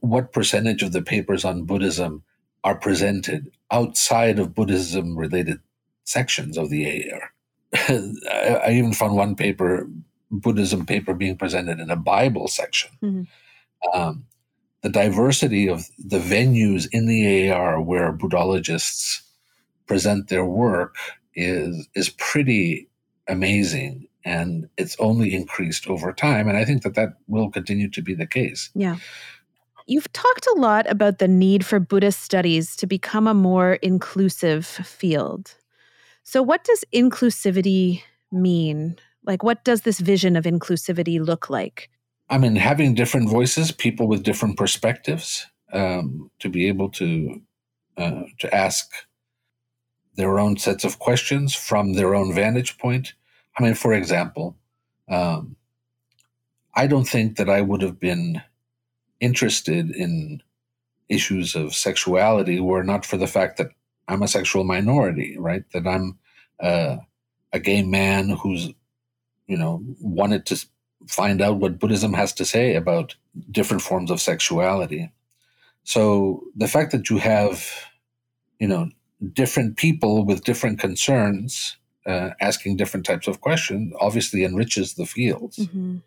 what 0.00 0.32
percentage 0.32 0.82
of 0.82 0.92
the 0.92 1.02
papers 1.02 1.44
on 1.44 1.64
Buddhism 1.64 2.22
are 2.68 2.74
presented 2.74 3.50
outside 3.70 4.38
of 4.38 4.54
Buddhism 4.54 5.16
related 5.16 5.58
sections 6.04 6.58
of 6.58 6.68
the 6.68 6.84
AAR? 6.86 7.32
I 7.72 8.72
even 8.72 8.92
found 8.92 9.16
one 9.16 9.34
paper, 9.34 9.88
Buddhism 10.30 10.84
paper, 10.84 11.14
being 11.14 11.38
presented 11.38 11.80
in 11.80 11.90
a 11.90 11.96
Bible 11.96 12.46
section. 12.46 12.90
Mm-hmm. 13.02 13.98
Um, 13.98 14.26
the 14.82 14.90
diversity 14.90 15.66
of 15.66 15.86
the 15.98 16.18
venues 16.18 16.86
in 16.92 17.06
the 17.06 17.50
AAR 17.50 17.80
where 17.80 18.12
Buddhologists 18.12 19.22
present 19.86 20.28
their 20.28 20.44
work 20.44 20.96
is 21.34 21.88
is 21.94 22.10
pretty 22.10 22.86
amazing, 23.28 24.08
and 24.26 24.68
it's 24.76 24.96
only 24.98 25.34
increased 25.34 25.86
over 25.86 26.12
time. 26.12 26.48
And 26.48 26.58
I 26.58 26.66
think 26.66 26.82
that 26.82 26.96
that 26.96 27.14
will 27.28 27.50
continue 27.50 27.88
to 27.88 28.02
be 28.02 28.14
the 28.14 28.26
case. 28.26 28.68
Yeah. 28.74 28.98
You've 29.88 30.12
talked 30.12 30.46
a 30.46 30.60
lot 30.60 30.88
about 30.90 31.18
the 31.18 31.26
need 31.26 31.64
for 31.64 31.80
Buddhist 31.80 32.20
studies 32.20 32.76
to 32.76 32.86
become 32.86 33.26
a 33.26 33.32
more 33.32 33.74
inclusive 33.76 34.66
field. 34.66 35.54
So, 36.24 36.42
what 36.42 36.62
does 36.64 36.84
inclusivity 36.94 38.02
mean? 38.30 38.98
Like, 39.24 39.42
what 39.42 39.64
does 39.64 39.82
this 39.82 39.98
vision 39.98 40.36
of 40.36 40.44
inclusivity 40.44 41.18
look 41.18 41.48
like? 41.48 41.88
I 42.28 42.36
mean, 42.36 42.56
having 42.56 42.94
different 42.94 43.30
voices, 43.30 43.72
people 43.72 44.06
with 44.08 44.24
different 44.24 44.58
perspectives, 44.58 45.46
um, 45.72 46.30
to 46.40 46.50
be 46.50 46.68
able 46.68 46.90
to 46.90 47.40
uh, 47.96 48.24
to 48.40 48.54
ask 48.54 48.90
their 50.16 50.38
own 50.38 50.58
sets 50.58 50.84
of 50.84 50.98
questions 50.98 51.54
from 51.54 51.94
their 51.94 52.14
own 52.14 52.34
vantage 52.34 52.76
point. 52.76 53.14
I 53.58 53.62
mean, 53.62 53.74
for 53.74 53.94
example, 53.94 54.54
um, 55.08 55.56
I 56.74 56.86
don't 56.86 57.08
think 57.08 57.38
that 57.38 57.48
I 57.48 57.62
would 57.62 57.80
have 57.80 57.98
been 57.98 58.42
interested 59.20 59.90
in 59.90 60.42
issues 61.08 61.54
of 61.54 61.74
sexuality 61.74 62.60
were 62.60 62.82
not 62.82 63.06
for 63.06 63.16
the 63.16 63.26
fact 63.26 63.56
that 63.58 63.70
I'm 64.06 64.22
a 64.22 64.28
sexual 64.28 64.64
minority, 64.64 65.36
right? 65.38 65.64
That 65.72 65.86
I'm 65.86 66.18
uh, 66.60 66.96
a 67.52 67.60
gay 67.60 67.82
man 67.82 68.30
who's, 68.30 68.72
you 69.46 69.56
know, 69.56 69.82
wanted 70.00 70.46
to 70.46 70.66
find 71.06 71.40
out 71.40 71.56
what 71.56 71.78
Buddhism 71.78 72.12
has 72.14 72.32
to 72.34 72.44
say 72.44 72.74
about 72.74 73.14
different 73.50 73.82
forms 73.82 74.10
of 74.10 74.20
sexuality. 74.20 75.10
So 75.84 76.44
the 76.54 76.68
fact 76.68 76.92
that 76.92 77.08
you 77.08 77.18
have, 77.18 77.66
you 78.58 78.68
know, 78.68 78.90
different 79.32 79.76
people 79.76 80.24
with 80.24 80.44
different 80.44 80.78
concerns 80.78 81.76
uh, 82.06 82.30
asking 82.40 82.76
different 82.76 83.06
types 83.06 83.28
of 83.28 83.40
questions 83.40 83.92
obviously 84.00 84.44
enriches 84.44 84.94
the 84.94 85.06
fields. 85.06 85.58
Mm-hmm. 85.58 85.98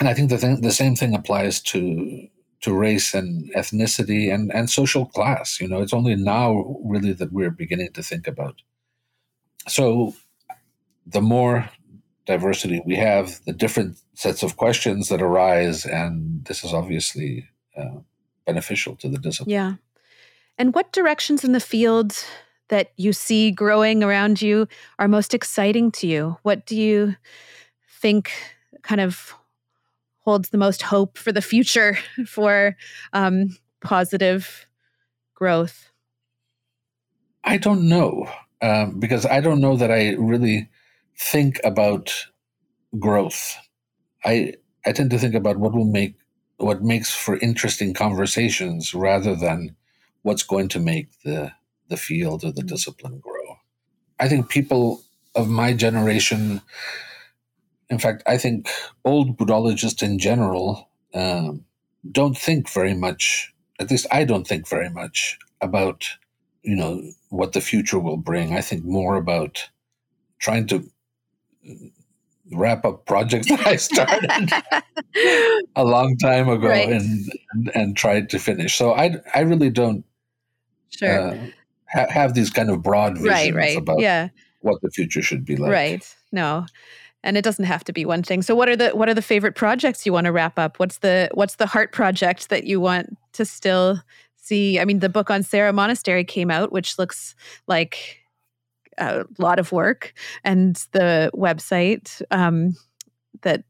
And 0.00 0.08
I 0.08 0.14
think 0.14 0.30
the, 0.30 0.58
the 0.60 0.72
same 0.72 0.96
thing 0.96 1.14
applies 1.14 1.60
to 1.62 2.28
to 2.64 2.72
race 2.72 3.12
and 3.12 3.52
ethnicity 3.54 4.32
and, 4.32 4.50
and 4.54 4.70
social 4.70 5.04
class. 5.04 5.60
You 5.60 5.68
know, 5.68 5.82
it's 5.82 5.92
only 5.92 6.16
now 6.16 6.78
really 6.82 7.12
that 7.12 7.30
we're 7.30 7.50
beginning 7.50 7.92
to 7.92 8.02
think 8.02 8.26
about. 8.26 8.62
So 9.68 10.14
the 11.06 11.20
more 11.20 11.68
diversity 12.24 12.80
we 12.86 12.96
have, 12.96 13.38
the 13.44 13.52
different 13.52 13.98
sets 14.14 14.42
of 14.42 14.56
questions 14.56 15.10
that 15.10 15.20
arise, 15.20 15.84
and 15.84 16.42
this 16.46 16.64
is 16.64 16.72
obviously 16.72 17.46
uh, 17.76 17.98
beneficial 18.46 18.96
to 18.96 19.10
the 19.10 19.18
discipline. 19.18 19.52
Yeah. 19.52 19.74
And 20.56 20.74
what 20.74 20.90
directions 20.90 21.44
in 21.44 21.52
the 21.52 21.60
field 21.60 22.16
that 22.68 22.92
you 22.96 23.12
see 23.12 23.50
growing 23.50 24.02
around 24.02 24.40
you 24.40 24.68
are 24.98 25.08
most 25.08 25.34
exciting 25.34 25.90
to 25.92 26.06
you? 26.06 26.38
What 26.42 26.64
do 26.64 26.76
you 26.76 27.16
think 28.00 28.32
kind 28.82 29.02
of 29.02 29.34
holds 30.24 30.48
the 30.48 30.58
most 30.58 30.82
hope 30.82 31.18
for 31.18 31.32
the 31.32 31.42
future 31.42 31.98
for 32.26 32.76
um, 33.12 33.56
positive 33.82 34.66
growth? 35.34 35.90
I 37.44 37.58
don't 37.58 37.88
know 37.88 38.30
um, 38.62 38.98
because 38.98 39.26
I 39.26 39.40
don't 39.40 39.60
know 39.60 39.76
that 39.76 39.90
I 39.90 40.14
really 40.14 40.68
think 41.18 41.60
about 41.62 42.26
growth. 42.98 43.56
I 44.24 44.54
I 44.86 44.92
tend 44.92 45.10
to 45.10 45.18
think 45.18 45.34
about 45.34 45.58
what 45.58 45.74
will 45.74 45.84
make 45.84 46.16
what 46.56 46.82
makes 46.82 47.14
for 47.14 47.36
interesting 47.38 47.92
conversations 47.94 48.94
rather 48.94 49.34
than 49.34 49.76
what's 50.22 50.42
going 50.42 50.68
to 50.68 50.80
make 50.80 51.08
the 51.22 51.52
the 51.88 51.96
field 51.96 52.44
or 52.44 52.52
the 52.52 52.62
discipline 52.62 53.18
grow. 53.18 53.58
I 54.18 54.28
think 54.28 54.48
people 54.48 55.02
of 55.34 55.48
my 55.48 55.74
generation, 55.74 56.62
in 57.90 57.98
fact, 57.98 58.22
I 58.26 58.38
think 58.38 58.68
old 59.04 59.36
Buddhologists 59.36 60.02
in 60.02 60.18
general 60.18 60.88
um, 61.12 61.64
don't 62.10 62.36
think 62.36 62.68
very 62.68 62.94
much. 62.94 63.52
At 63.80 63.90
least 63.90 64.06
I 64.10 64.24
don't 64.24 64.46
think 64.46 64.68
very 64.68 64.90
much 64.90 65.38
about 65.60 66.08
you 66.62 66.76
know 66.76 67.02
what 67.28 67.52
the 67.52 67.60
future 67.60 67.98
will 67.98 68.16
bring. 68.16 68.56
I 68.56 68.60
think 68.60 68.84
more 68.84 69.16
about 69.16 69.68
trying 70.38 70.66
to 70.68 70.90
wrap 72.52 72.84
up 72.84 73.06
projects 73.06 73.48
that 73.48 73.66
I 73.66 73.76
started 73.76 74.52
a 75.76 75.84
long 75.84 76.16
time 76.18 76.48
ago 76.48 76.68
right. 76.68 76.88
and, 76.88 77.32
and, 77.52 77.72
and 77.74 77.96
tried 77.96 78.30
to 78.30 78.38
finish. 78.38 78.76
So 78.76 78.92
I 78.92 79.16
I 79.34 79.40
really 79.40 79.70
don't 79.70 80.04
sure 80.90 81.30
uh, 81.30 81.46
ha- 81.88 82.10
have 82.10 82.34
these 82.34 82.50
kind 82.50 82.70
of 82.70 82.82
broad 82.82 83.18
visions 83.18 83.30
right, 83.30 83.54
right. 83.54 83.78
about 83.78 84.00
yeah. 84.00 84.28
what 84.60 84.80
the 84.82 84.90
future 84.90 85.22
should 85.22 85.44
be 85.44 85.56
like. 85.56 85.70
Right. 85.70 86.16
No. 86.32 86.66
And 87.24 87.38
it 87.38 87.42
doesn't 87.42 87.64
have 87.64 87.82
to 87.84 87.92
be 87.92 88.04
one 88.04 88.22
thing. 88.22 88.42
So 88.42 88.54
what 88.54 88.68
are 88.68 88.76
the 88.76 88.90
what 88.90 89.08
are 89.08 89.14
the 89.14 89.22
favorite 89.22 89.54
projects 89.54 90.04
you 90.04 90.12
want 90.12 90.26
to 90.26 90.32
wrap 90.32 90.58
up? 90.58 90.78
What's 90.78 90.98
the 90.98 91.30
what's 91.32 91.56
the 91.56 91.66
heart 91.66 91.90
project 91.90 92.50
that 92.50 92.64
you 92.64 92.80
want 92.80 93.16
to 93.32 93.46
still 93.46 94.00
see? 94.36 94.78
I 94.78 94.84
mean, 94.84 94.98
the 94.98 95.08
book 95.08 95.30
on 95.30 95.42
Sera 95.42 95.72
Monastery 95.72 96.22
came 96.22 96.50
out, 96.50 96.70
which 96.70 96.98
looks 96.98 97.34
like 97.66 98.20
a 98.98 99.24
lot 99.38 99.58
of 99.58 99.72
work, 99.72 100.12
and 100.44 100.76
the 100.92 101.30
website 101.34 102.20
um, 102.30 102.76
that 103.40 103.64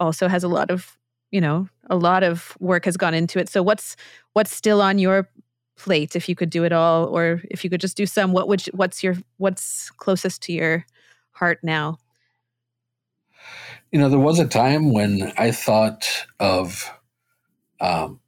also 0.00 0.26
has 0.26 0.42
a 0.42 0.48
lot 0.48 0.70
of 0.70 0.96
you 1.30 1.40
know 1.40 1.68
a 1.90 1.96
lot 1.96 2.22
of 2.22 2.56
work 2.60 2.86
has 2.86 2.96
gone 2.96 3.12
into 3.12 3.38
it. 3.38 3.50
So 3.50 3.62
what's 3.62 3.94
what's 4.32 4.54
still 4.54 4.80
on 4.80 4.98
your 4.98 5.28
plate 5.76 6.16
if 6.16 6.30
you 6.30 6.34
could 6.34 6.50
do 6.50 6.64
it 6.64 6.72
all, 6.72 7.04
or 7.04 7.42
if 7.50 7.62
you 7.62 7.68
could 7.68 7.82
just 7.82 7.96
do 7.98 8.06
some? 8.06 8.32
What 8.32 8.48
would 8.48 8.62
what's 8.72 9.02
your 9.02 9.16
what's 9.36 9.90
closest 9.98 10.40
to 10.44 10.54
your 10.54 10.86
heart 11.32 11.58
now? 11.62 11.98
You 13.92 13.98
know, 13.98 14.08
there 14.08 14.20
was 14.20 14.38
a 14.38 14.46
time 14.46 14.92
when 14.92 15.32
I 15.36 15.50
thought 15.50 16.26
of 16.38 16.92
um, 17.80 18.20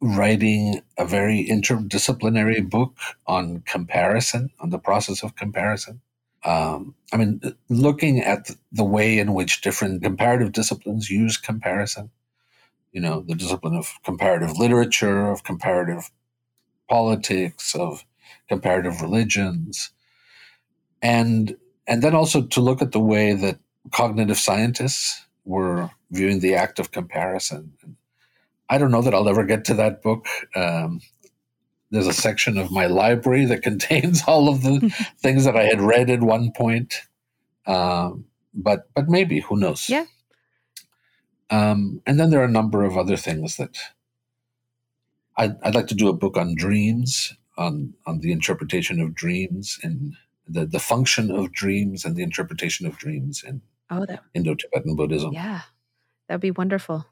writing 0.00 0.82
a 0.98 1.06
very 1.06 1.46
interdisciplinary 1.50 2.68
book 2.68 2.98
on 3.26 3.62
comparison, 3.66 4.50
on 4.60 4.68
the 4.70 4.78
process 4.78 5.22
of 5.22 5.34
comparison. 5.34 6.02
Um, 6.44 6.94
I 7.14 7.16
mean, 7.16 7.40
looking 7.70 8.20
at 8.20 8.50
the 8.70 8.84
way 8.84 9.18
in 9.18 9.32
which 9.32 9.62
different 9.62 10.02
comparative 10.02 10.52
disciplines 10.52 11.08
use 11.08 11.38
comparison, 11.38 12.10
you 12.92 13.00
know, 13.00 13.22
the 13.22 13.34
discipline 13.34 13.74
of 13.74 13.94
comparative 14.04 14.58
literature, 14.58 15.30
of 15.30 15.44
comparative 15.44 16.10
politics, 16.90 17.74
of 17.74 18.04
comparative 18.48 19.00
religions, 19.00 19.90
and 21.00 21.56
and 21.86 22.02
then 22.02 22.14
also 22.14 22.42
to 22.42 22.60
look 22.60 22.82
at 22.82 22.92
the 22.92 23.00
way 23.00 23.32
that 23.32 23.58
cognitive 23.92 24.38
scientists 24.38 25.26
were 25.44 25.90
viewing 26.10 26.40
the 26.40 26.54
act 26.54 26.78
of 26.78 26.92
comparison 26.92 27.72
I 28.68 28.78
don't 28.78 28.90
know 28.90 29.02
that 29.02 29.14
I'll 29.14 29.28
ever 29.28 29.44
get 29.44 29.64
to 29.66 29.74
that 29.74 30.02
book. 30.02 30.26
Um, 30.54 31.00
there's 31.90 32.06
a 32.06 32.12
section 32.12 32.58
of 32.58 32.70
my 32.70 32.86
library 32.86 33.44
that 33.46 33.62
contains 33.62 34.22
all 34.26 34.48
of 34.48 34.62
the 34.62 34.94
things 35.18 35.44
that 35.44 35.56
I 35.56 35.64
had 35.64 35.80
read 35.80 36.10
at 36.10 36.20
one 36.20 36.52
point. 36.52 37.02
Um, 37.66 38.26
but 38.54 38.88
but 38.94 39.08
maybe 39.08 39.40
who 39.40 39.56
knows? 39.56 39.88
Yeah. 39.88 40.06
Um, 41.50 42.02
and 42.06 42.18
then 42.18 42.30
there 42.30 42.40
are 42.40 42.44
a 42.44 42.50
number 42.50 42.84
of 42.84 42.96
other 42.96 43.16
things 43.16 43.56
that 43.56 43.76
I'd, 45.36 45.56
I'd 45.62 45.74
like 45.76 45.86
to 45.88 45.94
do 45.94 46.08
a 46.08 46.12
book 46.12 46.36
on 46.36 46.56
dreams, 46.56 47.34
on 47.56 47.94
on 48.06 48.20
the 48.20 48.32
interpretation 48.32 49.00
of 49.00 49.14
dreams 49.14 49.78
and 49.82 50.14
the 50.48 50.66
the 50.66 50.80
function 50.80 51.30
of 51.30 51.52
dreams 51.52 52.04
and 52.04 52.16
the 52.16 52.22
interpretation 52.22 52.86
of 52.86 52.98
dreams 52.98 53.44
in 53.44 53.62
oh, 53.90 54.04
that, 54.06 54.22
Indo-Tibetan 54.34 54.96
Buddhism. 54.96 55.32
Yeah, 55.32 55.62
that'd 56.28 56.40
be 56.40 56.50
wonderful. 56.50 57.06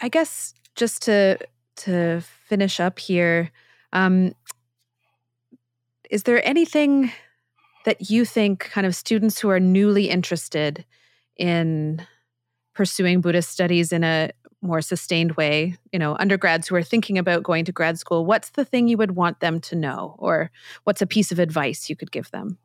I 0.00 0.08
guess 0.08 0.54
just 0.74 1.02
to 1.02 1.38
to 1.76 2.20
finish 2.48 2.80
up 2.80 2.98
here, 2.98 3.50
um, 3.92 4.34
is 6.10 6.22
there 6.24 6.46
anything 6.46 7.12
that 7.84 8.10
you 8.10 8.24
think 8.24 8.60
kind 8.70 8.86
of 8.86 8.94
students 8.94 9.38
who 9.38 9.48
are 9.48 9.60
newly 9.60 10.08
interested 10.10 10.84
in 11.36 12.04
pursuing 12.74 13.20
Buddhist 13.20 13.50
studies 13.50 13.92
in 13.92 14.04
a 14.04 14.30
more 14.60 14.80
sustained 14.80 15.32
way, 15.32 15.76
you 15.92 15.98
know, 15.98 16.16
undergrads 16.18 16.66
who 16.66 16.74
are 16.74 16.82
thinking 16.82 17.18
about 17.18 17.42
going 17.42 17.64
to 17.64 17.72
grad 17.72 17.98
school, 17.98 18.26
what's 18.26 18.50
the 18.50 18.64
thing 18.64 18.88
you 18.88 18.96
would 18.96 19.12
want 19.12 19.40
them 19.40 19.60
to 19.60 19.76
know? 19.76 20.16
Or 20.18 20.50
what's 20.84 21.02
a 21.02 21.06
piece 21.06 21.30
of 21.30 21.38
advice 21.38 21.88
you 21.88 21.96
could 21.96 22.10
give 22.10 22.30
them? 22.32 22.58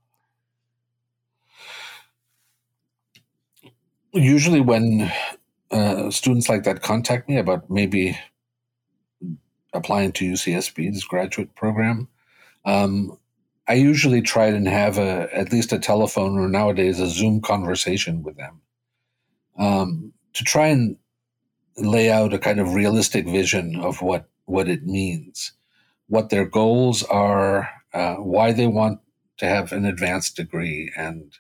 Usually, 4.14 4.62
when 4.62 5.12
uh, 5.72 6.12
students 6.12 6.50
like 6.50 6.64
that 6.64 6.82
contact 6.82 7.30
me 7.30 7.38
about 7.38 7.70
maybe 7.70 8.18
applying 9.74 10.12
to 10.14 10.32
UCSB's 10.32 11.06
graduate 11.06 11.56
program, 11.56 12.10
um, 12.66 13.18
I 13.68 13.76
usually 13.76 14.22
try 14.22 14.48
and 14.48 14.68
have 14.68 14.98
a 14.98 15.30
at 15.34 15.52
least 15.54 15.72
a 15.72 15.80
telephone 15.80 16.38
or 16.38 16.50
nowadays 16.50 17.00
a 17.00 17.08
Zoom 17.08 17.42
conversation 17.42 18.22
with 18.22 18.36
them 18.36 18.62
um, 19.58 20.14
to 20.34 20.44
try 20.44 20.68
and 20.68 20.98
lay 21.78 22.12
out 22.12 22.34
a 22.34 22.40
kind 22.40 22.60
of 22.60 22.74
realistic 22.74 23.26
vision 23.26 23.78
of 23.80 24.02
what 24.02 24.28
what 24.46 24.68
it 24.68 24.86
means, 24.86 25.54
what 26.08 26.30
their 26.30 26.46
goals 26.46 27.04
are, 27.04 27.70
uh, 27.94 28.16
why 28.16 28.52
they 28.52 28.68
want 28.68 29.00
to 29.38 29.46
have 29.46 29.72
an 29.72 29.86
advanced 29.86 30.36
degree, 30.36 30.92
and 30.98 31.38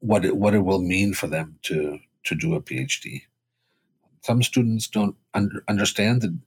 what 0.00 0.24
it, 0.24 0.36
what 0.36 0.54
it 0.54 0.64
will 0.64 0.80
mean 0.80 1.14
for 1.14 1.26
them 1.26 1.58
to 1.62 1.98
to 2.24 2.34
do 2.34 2.54
a 2.54 2.60
PhD 2.60 3.22
some 4.22 4.42
students 4.42 4.86
don't 4.88 5.16
under, 5.34 5.64
understand 5.68 6.22
the, 6.22 6.38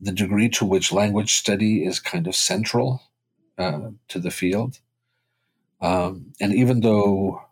the 0.00 0.12
degree 0.12 0.48
to 0.50 0.64
which 0.64 0.92
language 0.92 1.34
study 1.34 1.84
is 1.84 2.00
kind 2.00 2.26
of 2.26 2.34
central 2.34 3.02
uh, 3.58 3.90
to 4.08 4.18
the 4.18 4.30
field. 4.30 4.80
Um, 5.80 6.32
and 6.40 6.54
even 6.54 6.80
though 6.80 7.42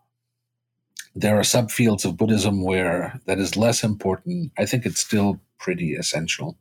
there 1.15 1.37
are 1.37 1.41
subfields 1.41 2.05
of 2.05 2.17
Buddhism 2.17 2.63
where 2.63 3.19
that 3.25 3.39
is 3.39 3.57
less 3.57 3.83
important, 3.83 4.51
I 4.57 4.65
think 4.65 4.85
it's 4.85 4.99
still 4.99 5.41
pretty 5.57 5.95
essential. 5.95 6.57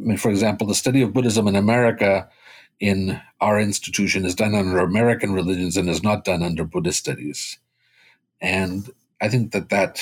I 0.00 0.02
mean, 0.04 0.16
for 0.16 0.30
example, 0.30 0.66
the 0.66 0.74
study 0.74 1.02
of 1.02 1.12
Buddhism 1.12 1.46
in 1.46 1.56
America 1.56 2.28
in 2.80 3.20
our 3.40 3.60
institution 3.60 4.24
is 4.24 4.34
done 4.34 4.54
under 4.54 4.78
American 4.78 5.32
religions 5.32 5.76
and 5.76 5.88
is 5.88 6.02
not 6.02 6.24
done 6.24 6.42
under 6.42 6.64
Buddhist 6.64 6.98
studies. 6.98 7.58
And 8.40 8.88
I 9.20 9.28
think 9.28 9.52
that 9.52 9.68
that 9.70 10.00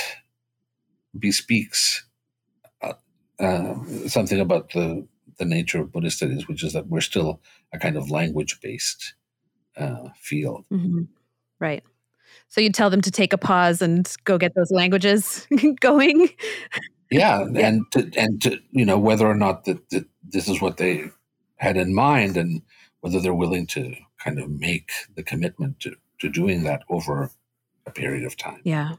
bespeaks 1.19 2.05
uh, 2.83 2.93
uh, 3.41 3.75
something 4.07 4.41
about 4.41 4.71
the 4.71 5.07
the 5.39 5.45
nature 5.45 5.81
of 5.81 5.93
Buddhist 5.93 6.17
studies, 6.17 6.49
which 6.49 6.65
is 6.65 6.73
that 6.73 6.89
we're 6.89 7.01
still 7.01 7.41
a 7.73 7.79
kind 7.79 7.97
of 7.97 8.11
language 8.11 8.59
based 8.61 9.15
uh, 9.77 10.09
field. 10.19 10.65
Mm-hmm. 10.73 11.03
Right. 11.61 11.85
So 12.49 12.61
you 12.61 12.71
tell 12.71 12.91
them 12.91 13.03
to 13.03 13.11
take 13.11 13.33
a 13.33 13.39
pause 13.39 13.83
and 13.83 14.11
go 14.25 14.39
get 14.39 14.55
those 14.55 14.71
languages 14.71 15.47
going. 15.81 16.31
yeah, 17.11 17.45
yeah, 17.51 17.67
and 17.67 17.83
to, 17.93 18.11
and 18.17 18.41
to 18.43 18.59
you 18.71 18.85
know 18.85 18.99
whether 18.99 19.27
or 19.27 19.35
not 19.35 19.65
that, 19.65 19.89
that 19.91 20.07
this 20.23 20.49
is 20.49 20.61
what 20.61 20.77
they 20.77 21.05
had 21.57 21.77
in 21.77 21.95
mind, 21.95 22.37
and 22.37 22.63
whether 23.01 23.21
they're 23.21 23.35
willing 23.35 23.67
to 23.69 23.95
kind 24.23 24.39
of 24.39 24.51
make 24.51 24.91
the 25.15 25.23
commitment 25.23 25.81
to 25.81 25.97
to 26.19 26.29
doing 26.29 26.65
that 26.65 26.83
over 26.89 27.31
a 27.87 27.91
period 27.91 28.25
of 28.25 28.37
time. 28.37 28.61
Yeah. 28.65 28.95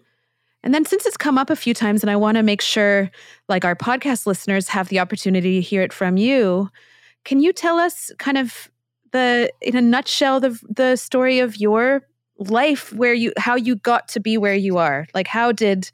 And 0.63 0.73
then 0.73 0.85
since 0.85 1.05
it's 1.05 1.17
come 1.17 1.37
up 1.37 1.49
a 1.49 1.55
few 1.55 1.73
times 1.73 2.03
and 2.03 2.09
I 2.09 2.15
want 2.15 2.35
to 2.35 2.43
make 2.43 2.61
sure 2.61 3.11
like 3.47 3.63
our 3.63 3.75
podcast 3.75 4.25
listeners 4.25 4.67
have 4.69 4.89
the 4.89 4.99
opportunity 4.99 5.55
to 5.55 5.61
hear 5.61 5.81
it 5.81 5.93
from 5.93 6.17
you, 6.17 6.69
can 7.23 7.39
you 7.41 7.53
tell 7.53 7.77
us 7.77 8.11
kind 8.17 8.37
of 8.37 8.69
the 9.11 9.51
in 9.61 9.75
a 9.75 9.81
nutshell 9.81 10.39
the 10.39 10.59
the 10.67 10.95
story 10.95 11.39
of 11.39 11.57
your 11.57 12.01
life 12.37 12.91
where 12.93 13.13
you 13.13 13.31
how 13.37 13.55
you 13.55 13.75
got 13.75 14.07
to 14.09 14.19
be 14.19 14.37
where 14.37 14.55
you 14.55 14.77
are? 14.77 15.07
Like 15.13 15.27
how 15.27 15.51
did 15.51 15.91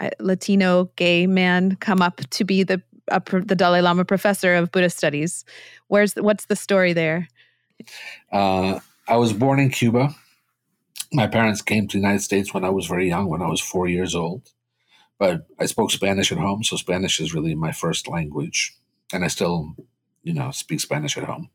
a 0.00 0.10
Latino 0.18 0.90
gay 0.96 1.26
man 1.26 1.76
come 1.76 2.02
up 2.02 2.20
to 2.30 2.44
be 2.44 2.62
the 2.62 2.82
the 3.08 3.56
Dalai 3.56 3.80
Lama 3.80 4.04
professor 4.04 4.54
of 4.54 4.72
Buddhist 4.72 4.96
studies? 4.96 5.44
Where's 5.88 6.14
the, 6.14 6.22
what's 6.22 6.46
the 6.46 6.56
story 6.56 6.92
there? 6.92 7.28
Uh, 8.32 8.80
I 9.08 9.16
was 9.16 9.32
born 9.32 9.58
in 9.58 9.70
Cuba 9.70 10.14
my 11.12 11.26
parents 11.26 11.62
came 11.62 11.88
to 11.88 11.96
the 11.96 12.02
United 12.02 12.22
States 12.22 12.54
when 12.54 12.64
I 12.64 12.70
was 12.70 12.86
very 12.86 13.08
young, 13.08 13.28
when 13.28 13.42
I 13.42 13.48
was 13.48 13.60
four 13.60 13.88
years 13.88 14.14
old. 14.14 14.50
But 15.18 15.46
I 15.58 15.66
spoke 15.66 15.90
Spanish 15.90 16.32
at 16.32 16.38
home, 16.38 16.62
so 16.64 16.76
Spanish 16.76 17.20
is 17.20 17.34
really 17.34 17.54
my 17.54 17.72
first 17.72 18.08
language, 18.08 18.74
and 19.12 19.24
I 19.24 19.28
still, 19.28 19.74
you 20.22 20.32
know, 20.32 20.50
speak 20.50 20.80
Spanish 20.80 21.18
at 21.18 21.24
home. 21.24 21.50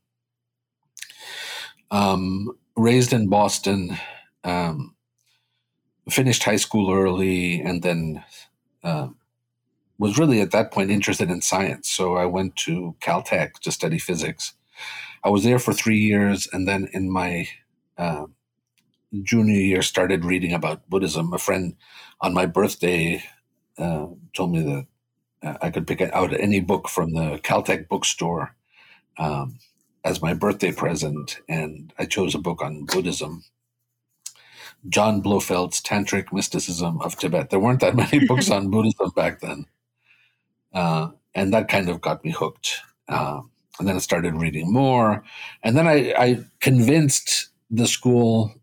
Um, 1.90 2.58
raised 2.76 3.14
in 3.14 3.28
Boston, 3.28 3.98
um, 4.44 4.96
finished 6.10 6.44
high 6.44 6.58
school 6.58 6.94
early 6.94 7.60
and 7.62 7.82
then 7.82 8.24
uh, 8.84 9.08
was 9.98 10.20
really 10.20 10.42
at 10.42 10.52
that 10.52 10.72
point 10.72 10.92
interested 10.92 11.30
in 11.30 11.42
science. 11.42 11.90
So 11.90 12.16
I 12.16 12.26
went 12.26 12.56
to 12.58 12.96
Caltech 13.02 13.54
to 13.62 13.72
study 13.72 13.98
physics. 13.98 14.54
I 15.24 15.30
was 15.30 15.44
there 15.44 15.60
for 15.60 15.74
three 15.74 15.98
years, 15.98 16.48
and 16.52 16.68
then 16.68 16.88
in 16.94 17.10
my 17.12 17.48
uh, 17.98 18.26
junior 19.24 19.60
year, 19.60 19.82
started 19.82 20.26
reading 20.26 20.54
about 20.54 20.90
Buddhism. 20.90 21.34
A 21.34 21.38
friend 21.38 21.76
on 22.22 22.34
my 22.34 22.46
birthday 22.46 23.24
uh, 23.78 24.08
told 24.34 24.52
me 24.52 24.62
that 24.62 24.86
uh, 25.48 25.58
I 25.62 25.70
could 25.70 25.88
pick 25.88 26.02
out 26.02 26.40
any 26.40 26.60
book 26.60 26.90
from 26.90 27.14
the 27.14 27.40
Caltech 27.44 27.88
bookstore 27.88 28.56
um, 29.18 29.60
as 30.04 30.22
my 30.22 30.34
birthday 30.34 30.72
present, 30.72 31.40
and 31.50 31.94
I 31.98 32.06
chose 32.06 32.36
a 32.36 32.40
book 32.40 32.62
on 32.62 32.86
Buddhism. 32.86 33.44
John 34.90 35.22
Blofeld's 35.22 35.82
Tantric 35.82 36.32
Mysticism 36.32 37.02
of 37.02 37.16
Tibet. 37.18 37.50
There 37.50 37.60
weren't 37.60 37.80
that 37.82 37.96
many 38.12 38.26
books 38.26 38.52
on 38.52 38.70
Buddhism 38.70 39.12
back 39.16 39.40
then. 39.40 39.66
Uh, 40.74 41.10
and 41.34 41.54
that 41.54 41.70
kind 41.70 41.90
of 41.90 42.02
got 42.02 42.24
me 42.24 42.32
hooked. 42.32 42.82
Uh, 43.08 43.42
and 43.80 43.88
then 43.88 43.96
I 43.96 44.00
started 44.00 44.36
reading 44.36 44.72
more. 44.72 45.24
And 45.64 45.78
then 45.78 45.88
I, 45.88 46.14
I, 46.18 46.44
convinced 46.60 47.50
the 47.70 47.88
school 47.88 48.54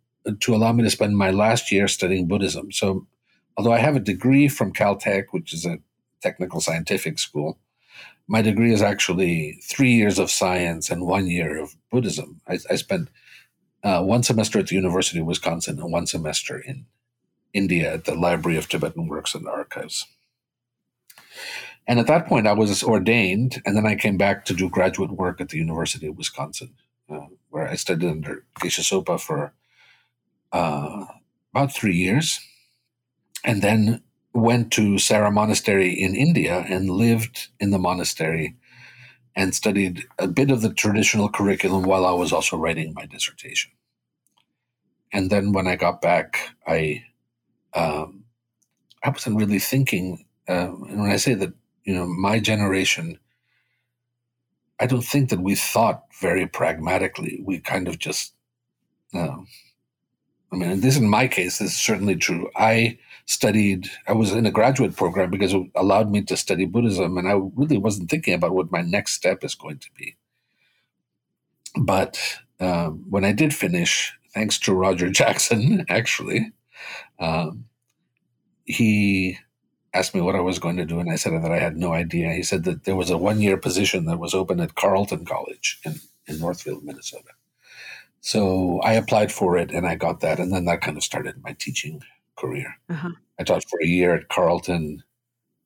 to 0.41 0.55
allow 0.55 0.73
me 0.73 0.83
to 0.83 0.91
spend 0.91 1.17
my 1.17 1.31
last 1.31 1.73
year 1.73 1.89
studying 1.89 2.29
Buddhism. 2.29 2.73
So, 2.73 3.07
although 3.57 3.73
I 3.73 3.79
have 3.79 3.97
a 3.97 4.01
degree 4.01 4.49
from 4.49 4.73
Caltech, 4.73 5.27
which 5.31 5.53
is 5.53 5.67
a 5.67 5.79
technical 6.23 6.61
scientific 6.61 7.19
school, 7.19 7.59
my 8.29 8.43
degree 8.43 8.73
is 8.73 8.83
actually 8.83 9.59
three 9.63 9.93
years 9.93 10.19
of 10.19 10.31
science 10.31 10.91
and 10.91 11.07
one 11.07 11.27
year 11.27 11.59
of 11.61 11.77
Buddhism. 11.91 12.41
I, 12.47 12.59
I 12.71 12.77
spent 12.77 13.09
uh, 13.83 14.03
one 14.03 14.23
semester 14.23 14.59
at 14.59 14.69
the 14.69 14.77
University 14.77 15.19
of 15.19 15.27
Wisconsin 15.27 15.81
and 15.81 15.93
one 15.93 16.07
semester 16.07 16.59
in 16.59 16.87
India 17.53 17.93
at 17.93 18.05
the 18.05 18.15
Library 18.15 18.57
of 18.57 18.69
Tibetan 18.69 19.09
Works 19.09 19.35
and 19.35 19.47
Archives. 19.47 20.07
And 21.87 21.99
at 21.99 22.07
that 22.07 22.27
point, 22.27 22.47
I 22.47 22.53
was 22.53 22.83
ordained, 22.85 23.61
and 23.67 23.77
then 23.77 23.87
I 23.87 23.97
came 23.97 24.17
back 24.17 24.45
to 24.45 24.55
do 24.55 24.71
graduate 24.71 25.11
work 25.11 25.41
at 25.41 25.49
the 25.49 25.59
University 25.59 26.07
of 26.07 26.17
Wisconsin, 26.17 26.75
uh, 27.11 27.27
where 27.51 27.67
I 27.67 27.75
studied 27.75 28.09
under 28.09 28.45
Geshe 28.61 28.81
Sopa 28.81 29.21
for 29.21 29.53
uh, 30.53 31.05
about 31.55 31.73
three 31.73 31.97
years, 31.97 32.41
and 33.45 33.63
then 33.63 34.03
went 34.35 34.73
to 34.73 34.99
Sera 34.99 35.31
Monastery 35.31 35.91
in 35.91 36.15
India 36.15 36.65
and 36.69 36.89
lived 36.91 37.49
in 37.61 37.71
the 37.71 37.79
monastery 37.79 38.57
and 39.35 39.55
studied 39.55 40.05
a 40.19 40.29
bit 40.29 40.51
of 40.51 40.63
the 40.63 40.73
traditional 40.73 41.29
curriculum 41.29 41.85
while 41.85 42.07
I 42.07 42.13
was 42.13 42.33
also 42.33 42.57
writing 42.57 42.93
my 42.95 43.07
dissertation. 43.07 43.73
And 45.13 45.31
then 45.31 45.53
when 45.53 45.67
I 45.67 45.77
got 45.77 46.01
back, 46.01 46.57
I 46.67 47.05
um, 47.75 48.25
I 49.03 49.11
wasn't 49.11 49.39
really 49.39 49.59
thinking. 49.59 50.25
Uh, 50.49 50.73
and 50.89 51.01
when 51.01 51.11
I 51.11 51.17
say 51.17 51.35
that 51.35 51.53
you 51.85 51.95
know, 51.95 52.07
my 52.07 52.39
generation, 52.39 53.19
I 54.81 54.87
don't 54.87 55.05
think 55.05 55.31
that 55.31 55.41
we 55.41 55.55
thought 55.55 56.05
very 56.21 56.47
pragmatically. 56.47 57.41
We 57.45 57.59
kind 57.61 57.89
of 57.89 57.99
just, 57.99 58.35
uh, 59.15 59.39
I 60.53 60.57
mean, 60.57 60.81
this 60.81 60.99
in 60.99 61.09
my 61.09 61.29
case, 61.29 61.59
this 61.59 61.73
is 61.73 61.77
certainly 61.79 62.17
true. 62.17 62.51
I 62.55 62.99
studied, 63.25 63.89
I 64.07 64.13
was 64.13 64.33
in 64.33 64.45
a 64.45 64.51
graduate 64.51 64.97
program 64.97 65.31
because 65.31 65.55
it 65.55 65.63
allowed 65.75 66.11
me 66.11 66.23
to 66.23 66.37
study 66.37 66.67
Buddhism, 66.67 67.17
and 67.17 67.27
I 67.27 67.41
really 67.57 67.79
wasn't 67.79 68.11
thinking 68.11 68.35
about 68.35 68.53
what 68.55 68.71
my 68.71 68.83
next 68.83 69.15
step 69.15 69.45
is 69.45 69.55
going 69.55 69.79
to 69.79 69.89
be. 69.97 70.17
But 71.81 72.21
um, 72.61 73.05
when 73.09 73.25
I 73.25 73.33
did 73.33 73.55
finish, 73.55 74.13
thanks 74.35 74.59
to 74.61 74.75
Roger 74.75 75.09
Jackson, 75.21 75.87
actually, 75.89 76.53
um, 77.19 77.65
he 78.65 79.39
asked 79.95 80.15
me 80.15 80.21
what 80.21 80.37
I 80.37 80.41
was 80.41 80.59
going 80.59 80.77
to 80.77 80.85
do, 80.85 81.01
and 81.01 81.11
I 81.11 81.17
said 81.17 81.33
that 81.43 81.53
I 81.53 81.59
had 81.59 81.77
no 81.77 81.93
idea. 81.93 82.33
He 82.33 82.43
said 82.43 82.65
that 82.65 82.85
there 82.85 82.97
was 82.97 83.11
a 83.11 83.19
one 83.19 83.41
year 83.41 83.57
position 83.57 84.05
that 84.07 84.19
was 84.19 84.35
open 84.35 84.61
at 84.61 84.75
Carleton 84.75 85.25
College 85.25 85.81
in, 85.85 86.01
in 86.27 86.39
Northfield, 86.41 86.85
Minnesota. 86.85 87.31
So 88.23 88.81
I 88.83 88.95
applied 88.95 89.33
for 89.33 89.57
it 89.59 89.73
and 89.73 89.87
I 89.87 89.97
got 89.97 90.21
that. 90.21 90.39
And 90.39 90.53
then 90.53 90.65
that 90.67 90.81
kind 90.81 90.97
of 90.97 91.03
started 91.03 91.43
my 91.43 91.53
teaching 91.59 92.03
career. 92.37 92.77
Uh-huh. 92.89 93.11
I 93.39 93.43
taught 93.43 93.69
for 93.69 93.81
a 93.83 93.87
year 93.87 94.15
at 94.15 94.29
Carleton 94.29 95.03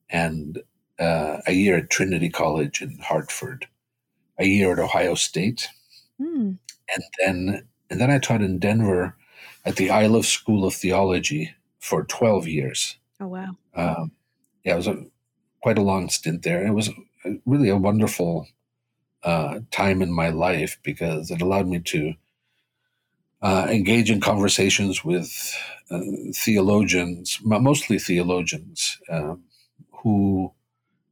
and 0.09 0.61
uh, 0.99 1.37
a 1.45 1.51
year 1.53 1.77
at 1.77 1.91
Trinity 1.91 2.29
College 2.29 2.81
in 2.81 2.97
Hartford, 2.97 3.67
a 4.39 4.45
year 4.45 4.73
at 4.73 4.79
Ohio 4.79 5.13
State. 5.13 5.69
Mm. 6.19 6.57
And 6.89 7.03
then 7.19 7.67
and 7.89 8.01
then 8.01 8.09
I 8.09 8.17
taught 8.17 8.41
in 8.41 8.57
Denver 8.57 9.15
at 9.63 9.75
the 9.75 9.89
Iliff 9.89 10.25
School 10.25 10.65
of 10.65 10.73
Theology 10.73 11.53
for 11.79 12.03
12 12.05 12.47
years. 12.47 12.97
Oh, 13.19 13.27
wow. 13.27 13.55
Um, 13.75 14.11
yeah, 14.63 14.73
it 14.73 14.77
was 14.77 14.87
a, 14.87 15.05
quite 15.61 15.77
a 15.77 15.83
long 15.83 16.09
stint 16.09 16.41
there. 16.41 16.65
It 16.65 16.73
was 16.73 16.89
really 17.45 17.69
a 17.69 17.77
wonderful 17.77 18.47
uh, 19.23 19.59
time 19.71 20.01
in 20.01 20.11
my 20.11 20.29
life 20.29 20.79
because 20.83 21.31
it 21.31 21.41
allowed 21.41 21.67
me 21.67 21.79
to 21.79 22.13
uh, 23.41 23.67
engage 23.69 24.09
in 24.09 24.19
conversations 24.19 25.03
with 25.03 25.55
uh, 25.91 25.99
theologians, 26.33 27.39
mostly 27.43 27.99
theologians, 27.99 28.99
um, 29.09 29.43
who, 29.91 30.51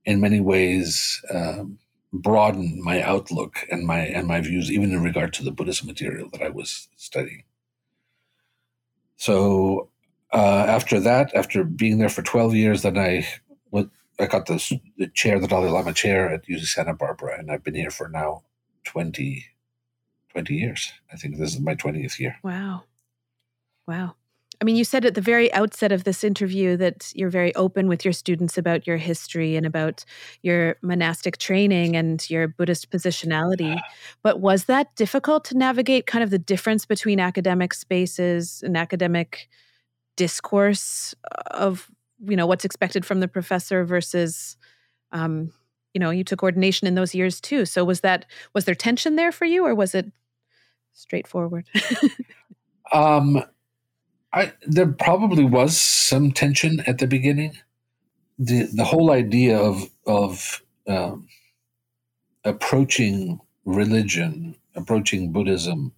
in 0.05 0.19
many 0.19 0.39
ways, 0.39 1.21
um, 1.33 1.77
broaden 2.11 2.81
my 2.83 3.01
outlook 3.01 3.65
and 3.69 3.85
my 3.85 3.99
and 3.99 4.27
my 4.27 4.39
views, 4.41 4.71
even 4.71 4.91
in 4.91 5.03
regard 5.03 5.33
to 5.33 5.43
the 5.43 5.51
Buddhist 5.51 5.85
material 5.85 6.29
that 6.31 6.41
I 6.41 6.49
was 6.49 6.87
studying. 6.95 7.43
So 9.17 9.89
uh, 10.33 10.65
after 10.67 10.99
that, 10.99 11.33
after 11.35 11.63
being 11.63 11.97
there 11.97 12.09
for 12.09 12.21
12 12.21 12.55
years, 12.55 12.81
then 12.81 12.97
I 12.97 13.27
went, 13.71 13.91
I 14.19 14.25
got 14.25 14.47
this, 14.47 14.71
the 14.97 15.07
chair, 15.07 15.39
the 15.39 15.47
Dalai 15.47 15.69
Lama 15.69 15.93
chair 15.93 16.29
at 16.29 16.45
UC 16.45 16.65
Santa 16.65 16.93
Barbara, 16.93 17.39
and 17.39 17.51
I've 17.51 17.63
been 17.63 17.75
here 17.75 17.91
for 17.91 18.09
now 18.09 18.43
20, 18.85 19.45
20 20.35 20.53
years. 20.53 20.91
I 21.13 21.15
think 21.15 21.37
this 21.37 21.55
is 21.55 21.61
my 21.61 21.75
20th 21.75 22.19
year. 22.19 22.37
Wow. 22.43 22.83
Wow. 23.87 24.15
I 24.61 24.65
mean, 24.65 24.75
you 24.75 24.83
said 24.83 25.05
at 25.05 25.15
the 25.15 25.21
very 25.21 25.51
outset 25.53 25.93
of 25.93 26.03
this 26.03 26.23
interview 26.23 26.75
that 26.77 27.11
you're 27.15 27.29
very 27.29 27.55
open 27.55 27.87
with 27.87 28.03
your 28.03 28.11
students 28.13 28.57
about 28.57 28.85
your 28.85 28.97
history 28.97 29.55
and 29.55 29.65
about 29.65 30.03
your 30.43 30.75
monastic 30.81 31.37
training 31.37 31.95
and 31.95 32.27
your 32.29 32.49
Buddhist 32.49 32.89
positionality. 32.89 33.79
But 34.23 34.41
was 34.41 34.65
that 34.65 34.93
difficult 34.95 35.45
to 35.45 35.57
navigate 35.57 36.05
kind 36.05 36.23
of 36.23 36.31
the 36.31 36.39
difference 36.39 36.85
between 36.85 37.19
academic 37.19 37.73
spaces 37.73 38.61
and 38.65 38.75
academic 38.75 39.49
discourse 40.17 41.13
of 41.51 41.89
you 42.25 42.35
know 42.35 42.47
what's 42.47 42.65
expected 42.65 43.05
from 43.05 43.19
the 43.19 43.27
professor 43.27 43.83
versus 43.83 44.55
um, 45.11 45.51
you 45.93 45.99
know 45.99 46.09
you 46.09 46.23
took 46.23 46.43
ordination 46.43 46.87
in 46.87 46.95
those 46.95 47.13
years 47.13 47.41
too 47.41 47.65
so 47.65 47.83
was 47.83 47.99
that 47.99 48.25
was 48.53 48.63
there 48.65 48.75
tension 48.75 49.17
there 49.17 49.31
for 49.31 49.43
you 49.43 49.65
or 49.65 49.75
was 49.75 49.93
it 49.93 50.11
straightforward 50.95 51.67
um 52.91 53.43
i 54.33 54.51
there 54.65 54.91
probably 54.91 55.43
was 55.43 55.77
some 55.77 56.31
tension 56.31 56.81
at 56.87 56.97
the 56.97 57.07
beginning 57.07 57.57
the 58.39 58.63
the 58.73 58.85
whole 58.85 59.11
idea 59.11 59.57
of 59.57 59.89
of 60.07 60.61
um, 60.87 61.27
approaching 62.43 63.39
religion 63.65 64.55
approaching 64.75 65.31
buddhism 65.31 65.91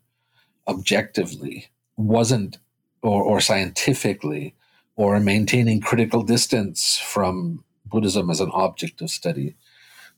objectively 0.67 1.67
wasn't 1.95 2.57
or, 3.01 3.23
or 3.23 3.39
scientifically 3.39 4.53
or 4.95 5.19
maintaining 5.19 5.79
critical 5.79 6.23
distance 6.23 6.97
from 6.97 7.63
Buddhism 7.85 8.29
as 8.29 8.41
an 8.41 8.51
object 8.51 9.01
of 9.01 9.09
study 9.09 9.55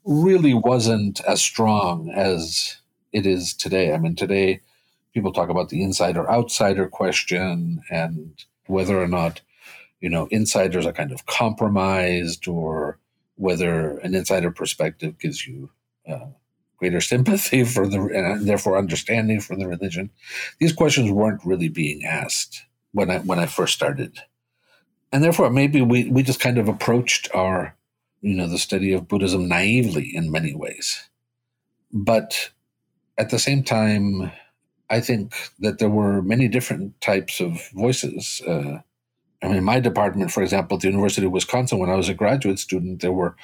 really 0.06 0.54
wasn't 0.54 1.22
as 1.26 1.42
strong 1.42 2.10
as 2.10 2.78
it 3.12 3.26
is 3.26 3.54
today. 3.54 3.94
I 3.94 3.98
mean, 3.98 4.16
today 4.16 4.62
people 5.20 5.34
talk 5.34 5.50
about 5.50 5.68
the 5.68 5.84
insider 5.84 6.32
outsider 6.32 6.88
question 6.88 7.82
and 7.92 8.46
whether 8.68 8.98
or 9.02 9.08
not, 9.08 9.42
you 10.00 10.10
know, 10.10 10.30
insiders 10.32 10.86
are 10.86 10.94
kind 10.94 11.12
of 11.12 11.26
compromised 11.26 12.48
or 12.48 12.98
whether 13.36 13.98
an 13.98 14.16
insider 14.16 14.50
perspective 14.50 15.20
gives 15.20 15.46
you 15.46 15.70
uh, 16.08 16.28
greater 16.78 17.02
sympathy 17.12 17.66
for 17.66 17.86
the 17.86 18.00
and 18.00 18.48
therefore 18.48 18.78
understanding 18.78 19.42
for 19.42 19.58
the 19.58 19.68
religion. 19.68 20.10
These 20.58 20.72
questions 20.72 21.12
weren't 21.12 21.44
really 21.44 21.68
being 21.68 22.06
asked 22.06 22.64
when 22.94 23.12
I 23.12 23.20
when 23.20 23.40
I 23.40 23.46
first 23.46 23.74
started, 23.74 24.20
and 25.12 25.22
therefore 25.22 25.50
maybe 25.50 25.82
we 25.82 26.10
we 26.10 26.24
just 26.24 26.40
kind 26.40 26.58
of 26.58 26.70
approached 26.70 27.28
our 27.36 27.76
you 28.22 28.36
know 28.36 28.48
the 28.48 28.58
study 28.58 28.94
of 28.94 29.10
Buddhism 29.10 29.50
naively 29.50 30.16
in 30.16 30.32
many 30.32 30.56
ways, 30.56 31.10
but 31.92 32.52
at 33.18 33.32
the 33.32 33.40
same 33.40 33.64
time, 33.64 34.32
I 34.90 35.02
think 35.02 35.34
that 35.60 35.80
there 35.80 35.90
were 35.90 36.22
many 36.22 36.48
different 36.48 37.00
types 37.02 37.40
of 37.40 37.70
voices. 37.74 38.42
Uh, 38.46 38.80
I 39.42 39.48
mean, 39.48 39.64
my 39.64 39.80
department, 39.80 40.32
for 40.32 40.44
example, 40.44 40.76
at 40.76 40.82
the 40.82 40.88
University 40.90 41.26
of 41.26 41.32
Wisconsin, 41.32 41.80
when 41.80 41.90
I 41.90 41.96
was 41.96 42.10
a 42.10 42.14
graduate 42.14 42.60
student, 42.60 43.02
there 43.02 43.12
were 43.14 43.36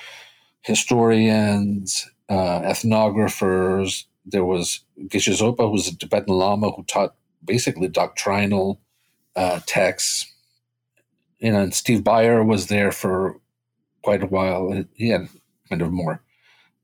historians, 0.62 2.10
uh, 2.30 2.62
ethnographers. 2.62 4.06
There 4.26 4.46
was 4.46 4.82
Geshe 5.00 5.38
Sopa, 5.40 5.60
who 5.60 5.72
was 5.72 5.88
a 5.88 5.96
Tibetan 5.98 6.34
Lama 6.34 6.72
who 6.72 6.84
taught 6.84 7.16
basically 7.44 7.88
doctrinal 7.88 8.82
uh, 9.36 9.60
texts. 9.68 10.26
you 11.40 11.52
know, 11.52 11.62
and 11.62 11.74
Steve 11.74 12.04
Beyer 12.04 12.44
was 12.44 12.68
there 12.68 12.92
for 12.92 13.40
quite 14.02 14.24
a 14.24 14.28
while. 14.28 14.86
He 14.96 15.10
had 15.10 15.30
kind 15.70 15.82
of 15.82 15.92
more 15.92 16.22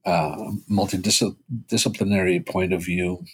uh, 0.05 0.51
multidisciplinary 0.69 2.45
point 2.45 2.73
of 2.73 2.83
view. 2.83 3.25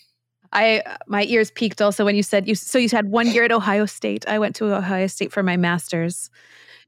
I 0.54 0.84
my 1.08 1.24
ears 1.24 1.52
peaked 1.52 1.82
also 1.82 2.06
when 2.06 2.16
you 2.16 2.24
said 2.24 2.48
you. 2.48 2.56
So 2.56 2.78
you 2.78 2.90
had 2.90 3.10
one 3.10 3.28
year 3.28 3.44
at 3.44 3.52
Ohio 3.52 3.86
State. 3.86 4.28
I 4.28 4.40
went 4.40 4.56
to 4.58 4.74
Ohio 4.74 5.08
State 5.08 5.32
for 5.32 5.44
my 5.44 5.58
master's, 5.58 6.30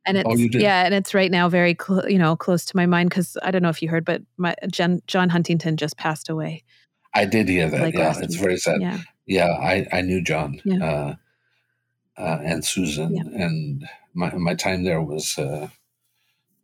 and 0.06 0.18
Oh, 0.18 0.32
it's 0.32 0.42
you 0.42 0.50
did? 0.50 0.62
yeah, 0.62 0.86
and 0.86 0.94
it's 0.94 1.14
right 1.14 1.32
now 1.32 1.50
very 1.50 1.76
cl- 1.80 2.10
you 2.10 2.18
know 2.18 2.36
close 2.36 2.66
to 2.66 2.76
my 2.78 2.86
mind 2.86 3.10
because 3.10 3.38
I 3.44 3.52
don't 3.52 3.62
know 3.62 3.70
if 3.70 3.82
you 3.82 3.90
heard, 3.90 4.06
but 4.06 4.22
my 4.38 4.56
Jen, 4.72 5.02
John 5.08 5.30
Huntington 5.30 5.78
just 5.78 5.98
passed 5.98 6.30
away. 6.30 6.64
I 7.14 7.26
did 7.26 7.50
hear 7.50 7.70
that. 7.70 7.82
Like 7.82 7.96
yeah, 7.96 8.16
it's 8.20 8.36
very 8.36 8.58
sad. 8.58 8.82
Yeah, 8.82 9.00
Yeah, 9.26 9.48
I, 9.50 9.88
I 9.92 10.02
knew 10.02 10.22
John 10.22 10.62
Yeah. 10.64 10.84
uh, 10.84 11.16
uh, 12.18 12.40
and 12.44 12.64
Susan, 12.64 13.16
Yeah. 13.16 13.24
and 13.44 13.88
my 14.14 14.34
my 14.36 14.54
time 14.56 14.84
there 14.84 15.02
was 15.02 15.38
uh, 15.38 15.70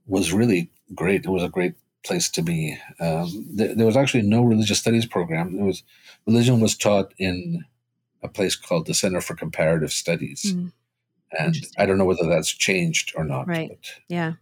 was 0.07 0.33
really 0.33 0.69
great. 0.93 1.25
It 1.25 1.29
was 1.29 1.43
a 1.43 1.49
great 1.49 1.73
place 2.05 2.29
to 2.29 2.41
be. 2.41 2.77
Um, 2.99 3.45
there, 3.49 3.75
there 3.75 3.85
was 3.85 3.97
actually 3.97 4.23
no 4.23 4.43
religious 4.43 4.79
studies 4.79 5.05
program. 5.05 5.55
There 5.55 5.65
was 5.65 5.83
religion 6.27 6.59
was 6.61 6.77
taught 6.77 7.13
in 7.17 7.65
a 8.23 8.27
place 8.27 8.55
called 8.55 8.87
the 8.87 8.93
Center 8.93 9.21
for 9.21 9.35
Comparative 9.35 9.91
Studies, 9.91 10.53
Mm, 10.55 10.71
and 11.39 11.55
I 11.77 11.85
don't 11.85 11.97
know 11.97 12.05
whether 12.05 12.27
that's 12.29 12.49
changed 12.51 13.13
or 13.15 13.23
not. 13.25 13.47
Right. 13.47 13.69
But 13.69 13.91
yeah, 14.07 14.33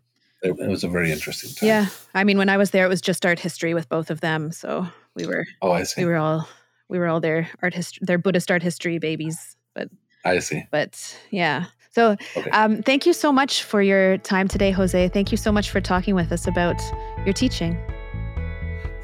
it, 0.41 0.51
it 0.59 0.69
was 0.69 0.83
a 0.83 0.89
very 0.89 1.11
interesting 1.11 1.51
time. 1.55 1.67
yeah. 1.67 1.85
I 2.13 2.23
mean, 2.23 2.37
when 2.37 2.49
I 2.49 2.57
was 2.57 2.71
there, 2.71 2.85
it 2.85 2.89
was 2.89 3.01
just 3.01 3.25
art 3.25 3.39
history 3.39 3.73
with 3.73 3.89
both 3.89 4.11
of 4.11 4.21
them, 4.21 4.51
so 4.51 4.87
we 5.15 5.25
were 5.25 5.45
Oh, 5.61 5.71
I 5.71 5.83
see. 5.83 6.01
we 6.03 6.05
were 6.11 6.17
all 6.17 6.47
we 6.89 6.99
were 6.99 7.07
all 7.07 7.19
their 7.19 7.49
art 7.61 7.73
history, 7.73 7.99
their 8.05 8.17
Buddhist 8.19 8.51
art 8.51 8.61
history 8.63 8.99
babies. 8.99 9.55
But 9.73 9.89
I 10.25 10.39
see. 10.39 10.63
but 10.71 11.17
yeah. 11.31 11.65
So 11.93 12.17
Okay. 12.35 12.49
um, 12.51 12.81
thank 12.81 13.05
you 13.05 13.13
so 13.13 13.31
much 13.31 13.63
for 13.63 13.81
your 13.81 14.17
time 14.19 14.47
today, 14.47 14.71
José. 14.71 15.11
Thank 15.11 15.31
you 15.31 15.37
so 15.37 15.51
much 15.51 15.69
for 15.69 15.79
talking 15.79 16.15
with 16.15 16.31
us 16.31 16.47
about 16.47 16.81
your 17.25 17.33
teaching. 17.33 17.77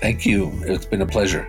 Thank 0.01 0.25
you. 0.25 0.51
It's 0.65 0.85
been 0.85 1.01
a 1.01 1.05
pleasure. 1.05 1.47